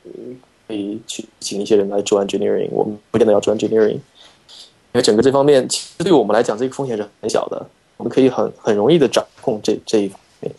[0.68, 2.68] 可以去请一些人来做 engineering。
[2.72, 4.02] 我们不见得要做 engineering，因
[4.94, 7.66] 为整个这方面其实对我们来讲，这个风险是很小的，
[7.98, 10.52] 我们可以很很容易的掌控这这一方面，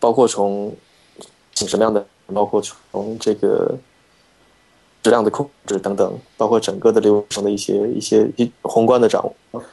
[0.00, 0.87] 包括从请
[1.66, 3.74] 什么样的，包括从这个
[5.02, 9.64] 质量的控制等等，包括整个的流程的一些一些一宏观的掌握。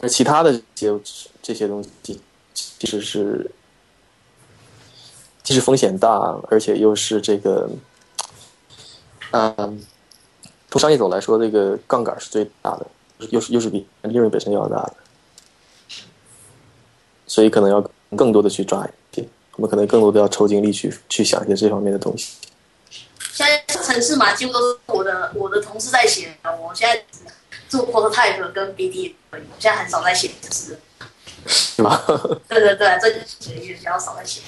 [0.00, 1.00] 而其他的这些
[1.42, 2.20] 这些东西，
[2.52, 3.50] 其实是
[5.42, 7.68] 既是风险大，而且又是这个，
[9.32, 9.84] 嗯，
[10.70, 12.86] 从商业走来说，这个杠杆是最大的，
[13.30, 14.94] 又是又是比利润本身要大的，
[17.26, 18.88] 所以可能要更多的去抓，
[19.58, 22.36] 我们可能更多的要抽精力去去想一些这方面的东西。
[23.32, 27.04] 现在城市码几乎都是我的我的同事在写，我现在
[27.68, 30.78] 做 prototype 跟 BD，我现在很少在写程式。
[31.48, 32.04] 是 吧？
[32.48, 34.42] 对对对，这几个月比较少在写。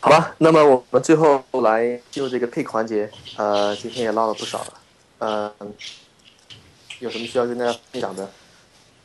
[0.00, 3.10] 好吧，那么我们最后来进入这个 pick 环节。
[3.36, 4.72] 呃，今天也唠了不少了，
[5.18, 5.52] 呃，
[7.00, 8.30] 有什么需要跟大家分享的？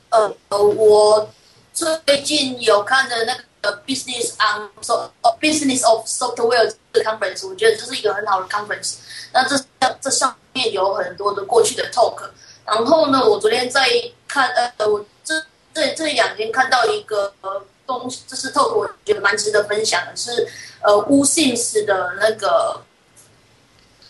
[0.10, 1.28] 呃，我
[1.74, 8.98] 最近有看的那个 Business on So、Business of Software 这个 conference，我觉得这是一个很好的 conference。
[9.34, 9.60] 那这
[10.00, 12.30] 这上面有很多的过去的 talk。
[12.66, 13.90] 然后呢，我昨天在
[14.28, 15.34] 看，呃，我这
[15.74, 20.48] 这这两天看到一个呃东西，这是 talk，我觉得蛮值得分享的，是
[20.82, 22.82] 呃 Wu s i n s 的那个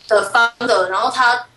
[0.09, 1.47] 的 founder，然后他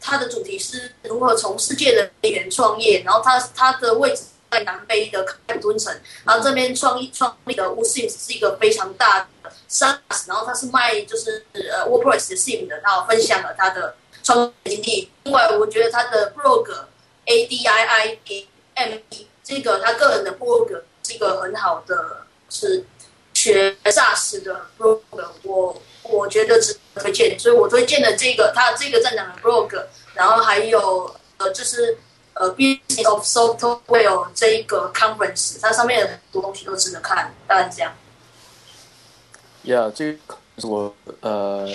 [0.00, 5.94] 他的主题是如何从世界的边缘创业，然后他他的位置在南非的坎敦城，
[6.24, 15.10] 然后这边创立创立的 Wu Sims 是一个非常大的 SaaS，然后他是卖就是呃 WordPress 的 Sim 的，然后分享了他的创业经历。
[15.24, 16.70] 另外，我觉得他的 blog
[17.24, 18.18] A D I I
[18.74, 22.84] M E 这个他个人的 blog 是一个很好的是
[23.34, 25.00] 学 SaaS 的 blog，
[25.42, 31.98] 我我觉得值得推荐，所以我推荐的这个他这个站长的 blog，然后还有呃就是
[32.38, 37.92] 呃 b u s i n e s of Software 这一个 conference，它上面有很多东西都值得看，大概这样。
[39.64, 41.68] Yeah，这个我呃，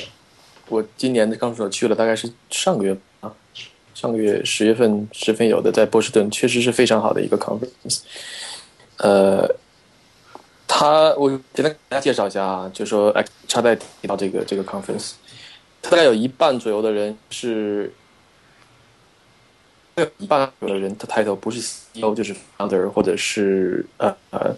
[0.69, 3.33] 我今年的刚说去了，大概是上个月啊，
[3.93, 7.99] 上个月十月份十份有的，在波士顿确实是非常好的一个 conference。
[8.97, 9.45] 呃，
[10.67, 15.13] 他我简单给大家介绍一下啊，就说哎，插在提到这个这个 conference，
[15.81, 17.91] 大概有一半左右的人是，
[20.17, 24.55] 一半的人他抬头不是 CEO 就是 founder 或者是呃呃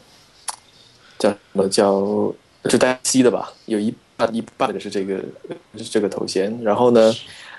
[1.19, 2.33] 叫什么叫
[2.69, 5.23] 就带 C 的吧，有一半一半的是这个
[5.77, 7.13] 是这个头衔，然后呢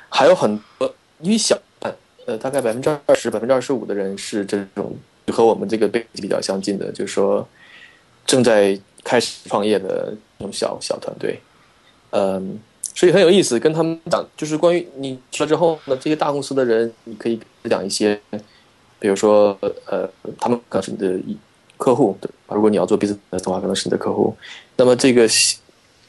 [0.09, 1.59] 还有很多一小
[2.27, 4.97] 呃大概百分之二十百分之二十五的人是这种
[5.31, 7.47] 和我们这个背景比较相近的，就是说
[8.24, 11.39] 正在开始创业的那种小小团队，
[12.11, 12.59] 嗯，
[12.93, 13.59] 所以很有意思。
[13.59, 17.40] 跟他们讲，就是关于你去了之后呢，这些大公司的人，你可以
[17.70, 18.20] 讲一些，
[18.98, 19.56] 比如说
[19.86, 20.09] 呃，
[20.39, 21.19] 他们可能是你的
[21.77, 22.31] 客户，对？
[22.48, 24.36] 如果你要做 business 的话，可能是你的客户。
[24.77, 25.27] 那么这个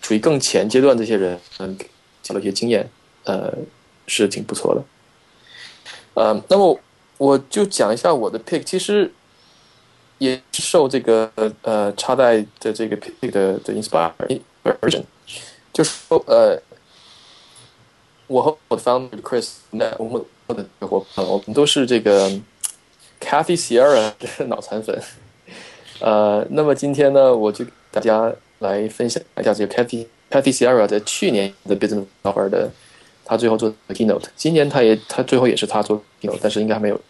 [0.01, 1.77] 处于更前阶段这些人，嗯，
[2.21, 2.87] 交了一些经验，
[3.23, 3.51] 呃，
[4.07, 4.83] 是挺不错的。
[6.13, 6.79] 呃，那么
[7.17, 9.11] 我就讲一下我的 pick，其实
[10.19, 11.31] 也受这个
[11.63, 15.03] 呃插带的这个 pick 的的 inspiration，
[15.75, 16.57] 就是说呃，
[18.27, 22.29] 我和我的 founder Chris，那我们我的伙伴，我们都是这个
[23.19, 24.97] Kathy Sierra 的脑残粉。
[25.99, 32.71] 呃，那么今天呢，我就大家来分享一下这个 Kathy Kathy Sierra 在去年的 Business Hour 的，
[33.25, 34.27] 他最后做的 Keynote。
[34.37, 37.01] 今年他也他最后也是他做 Keynote，但是应该还没有。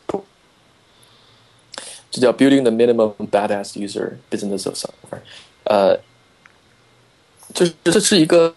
[2.09, 5.21] 这叫 Building the Minimum Badass User Business of Software。
[5.65, 5.99] 呃，
[7.56, 8.53] 就是这是一个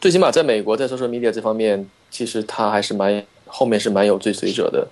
[0.00, 4.88] 最起码在美国在 social media 这方面，其实它还是蛮后面是蛮有追随者的。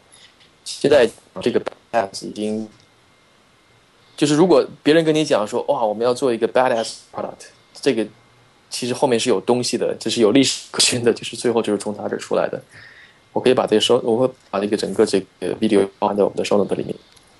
[0.62, 1.08] 现在
[1.40, 1.58] 这个
[1.90, 2.68] badass 已经，
[4.14, 8.06] 就是如果别人跟你讲说哇，我们要做一个 badass product，这个
[8.68, 12.60] 其实后面是有东西的，这是有历史可循的，就是最后就是从他这出来的。
[13.32, 16.94] 我可以把这个收，我会把那个整个这个 video 放在我们的 show note 里面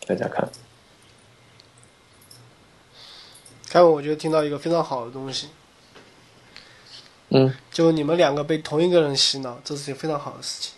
[0.07, 0.49] 大家看。
[3.69, 5.49] 看，我觉得听到一个非常好的东西，
[7.31, 10.73] 嗯，就你们两个被同一个人洗脑，这是件非常好的事情。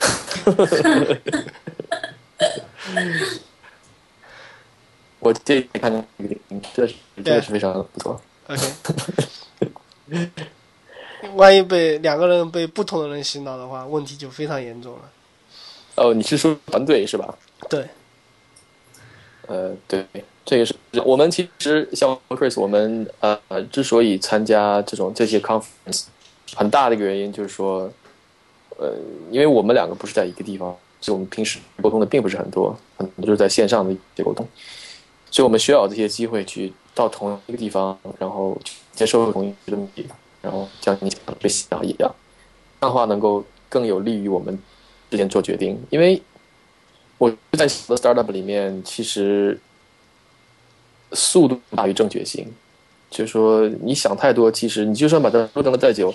[5.20, 6.40] 我这看到这个点，
[6.74, 8.18] 这是这个是非常不错。
[8.46, 8.62] OK，
[11.34, 15.10] 万一被两个人被不同的人洗脑的话，问题就非常严重了。
[15.96, 17.36] 哦，你是说团队是吧？
[17.68, 17.88] 对，
[19.48, 20.06] 呃，对，
[20.48, 23.38] 这也是我们其实像 Chris，我们呃
[23.70, 26.04] 之所以参加这种这些 conference，
[26.56, 27.92] 很大的一个原因就是说，
[28.78, 28.94] 呃，
[29.30, 34.48] 因为我们两个不是在一个地方，所以我们平时沟通的并不是很多，很多就是在线上的一些沟通，
[35.30, 38.58] 所以我们需要这些机会去到同一个地方，然后
[38.94, 40.06] 接受同一个东西，
[40.40, 42.10] 然后像你讲的被洗脑一样，
[42.80, 44.58] 这样的话能够更有利于我们
[45.10, 46.22] 之间做决定，因为
[47.18, 49.60] 我在小的 startup 里面，其实
[51.12, 52.46] 速度大于正确性。
[53.10, 56.14] 就是说，你想太多，其实你就算把它折腾的再久，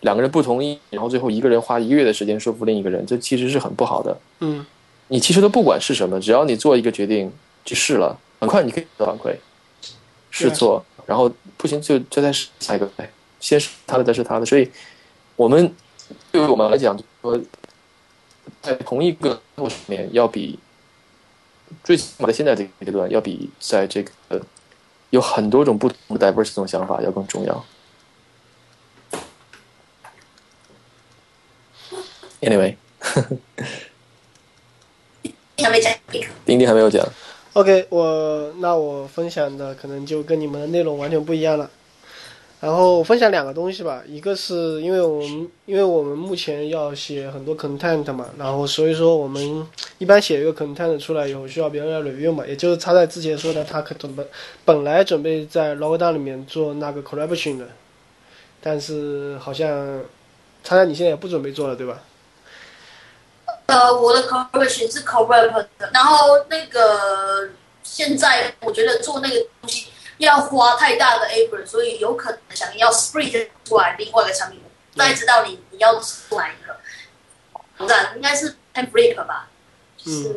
[0.00, 4.18] 两个人不同意，然后最后一个人花一个月的时间说服另一个人，这其实是很不好的。
[4.38, 4.64] 嗯，
[5.08, 7.30] 你其实都不管是什么，只要你做一个决定
[7.66, 9.36] 去试了，很快你可以得到反馈，
[10.30, 14.46] 试错，然后不行就就再试下一个，哎，先是他的，再是他的。
[14.46, 14.66] 所以，
[15.36, 15.70] 我们
[16.32, 17.40] 对于我们来讲，就是说
[18.62, 20.58] 在同一个路上面，要比
[21.82, 24.10] 最起码在现在这个阶段，要比在这个
[25.10, 27.64] 有很多种不同的 diverse 这种想法要更重要。
[32.40, 32.76] Anyway，
[35.58, 37.06] 还没讲一个，丁丁还没有讲。
[37.52, 41.70] OK，我那我分享的可能就跟你们的内容完全不一样了。
[42.60, 49.66] 然后分享两个东西吧，一个是因为我们因为我们目前要写很多 content 嘛，然后所以说我们
[49.96, 54.22] 一般写一个 content 出来以后需要别人来 review 嘛，也就是他在之前说的，他可准备
[54.64, 57.66] 本来准备在 Logodown 里面做那个 collaboration 的，
[58.60, 60.02] 但是好像
[60.62, 62.02] 他在你现在也不准备做了，对吧？
[63.66, 67.48] 呃，我的 corporation 是 corporate 的，然后那个
[67.82, 69.86] 现在我觉得做那个东西
[70.24, 74.60] 要花太大的 effort，所以有可能想要 split 出来另外一个产品，
[74.94, 76.76] 再知道你你要出哪一个
[77.78, 79.48] 网站，应该是 Template 吧，
[79.98, 80.34] 是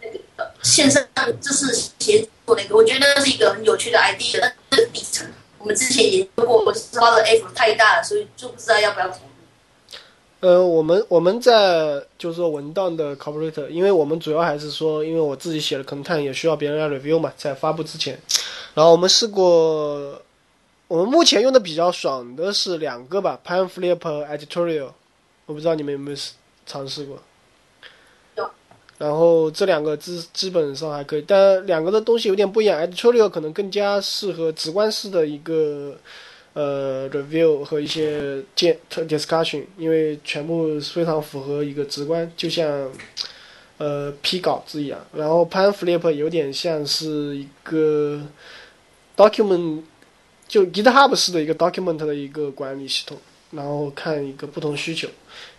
[0.00, 1.04] 那个呃线上
[1.40, 5.26] 就是协作那个，我觉得是一个很有趣的 idea，但是底层
[5.58, 9.20] 我们之前研究过，是花的 effort 太大了，所以就不知道要不要投入。
[10.40, 18.20] 呃，我们我们在就是说文档的 corporate，因为我们主要还是说，因为我自己写了 content 也需要别人来 review 嘛，在发布之前，
[18.76, 20.20] 然后我们试过，
[20.86, 24.90] 我们目前用的比较爽的是两个吧，Pamphlet Editorial，
[25.46, 26.16] 我不知道你们有没有
[26.66, 27.18] 尝试过。
[28.36, 28.50] 有。
[28.98, 35.96] 然后这两个基基本上还可以，但两个的东西有点不一样，Editorial 可能更加适合直观式的一个。
[36.58, 42.90] 呃，review 和一些建 discussion，因为全部非常符合一个直观，就像
[43.76, 44.98] 呃批稿子一样。
[45.12, 48.22] 然后 Panflip 有点像是一个
[49.16, 49.82] document，
[50.46, 53.18] 就 GitHub 式的一个 document 的一个管理系统，
[53.50, 55.08] 然后看一个不同需求。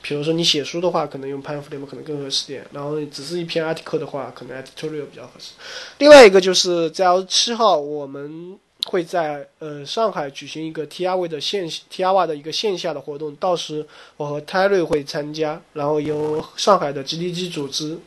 [0.01, 5.53] 比如说你写书的话，可能用 Pamphlet 可能更合适点；然后只是一篇 article 的话，可能 editorial 比较合适。
[5.97, 8.57] 另外一个就是在七号我们。
[8.85, 13.85] 会在呃上海举行一个 TRV 的线 TRV 的一个线下的活动，到时
[14.15, 17.97] 我和泰瑞会参加，然后由上海的 GDG 组织，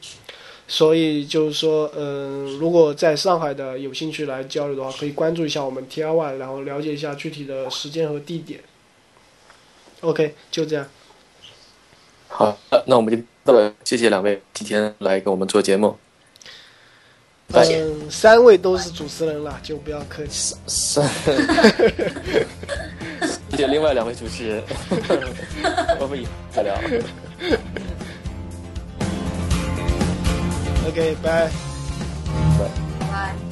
[0.72, 8.60] 所以就是说，嗯、呃，如果在上海的有兴趣来交流的话，可以关注一下我们 TRY，然后了解一下具体的时间和地点。
[10.02, 10.86] OK，就这样。
[12.28, 12.56] 好，
[12.86, 15.96] 那我们就到了，谢谢两位今天来跟我们做节目。
[17.48, 20.54] 嗯，三位都是主持人了，就不要客气。
[20.68, 21.04] 三，
[23.50, 24.62] 谢谢另外两位主持人，
[25.98, 26.80] 我们以后再聊。
[30.90, 31.48] Okay, bye.
[32.58, 32.72] Bye.
[32.98, 33.49] Bye.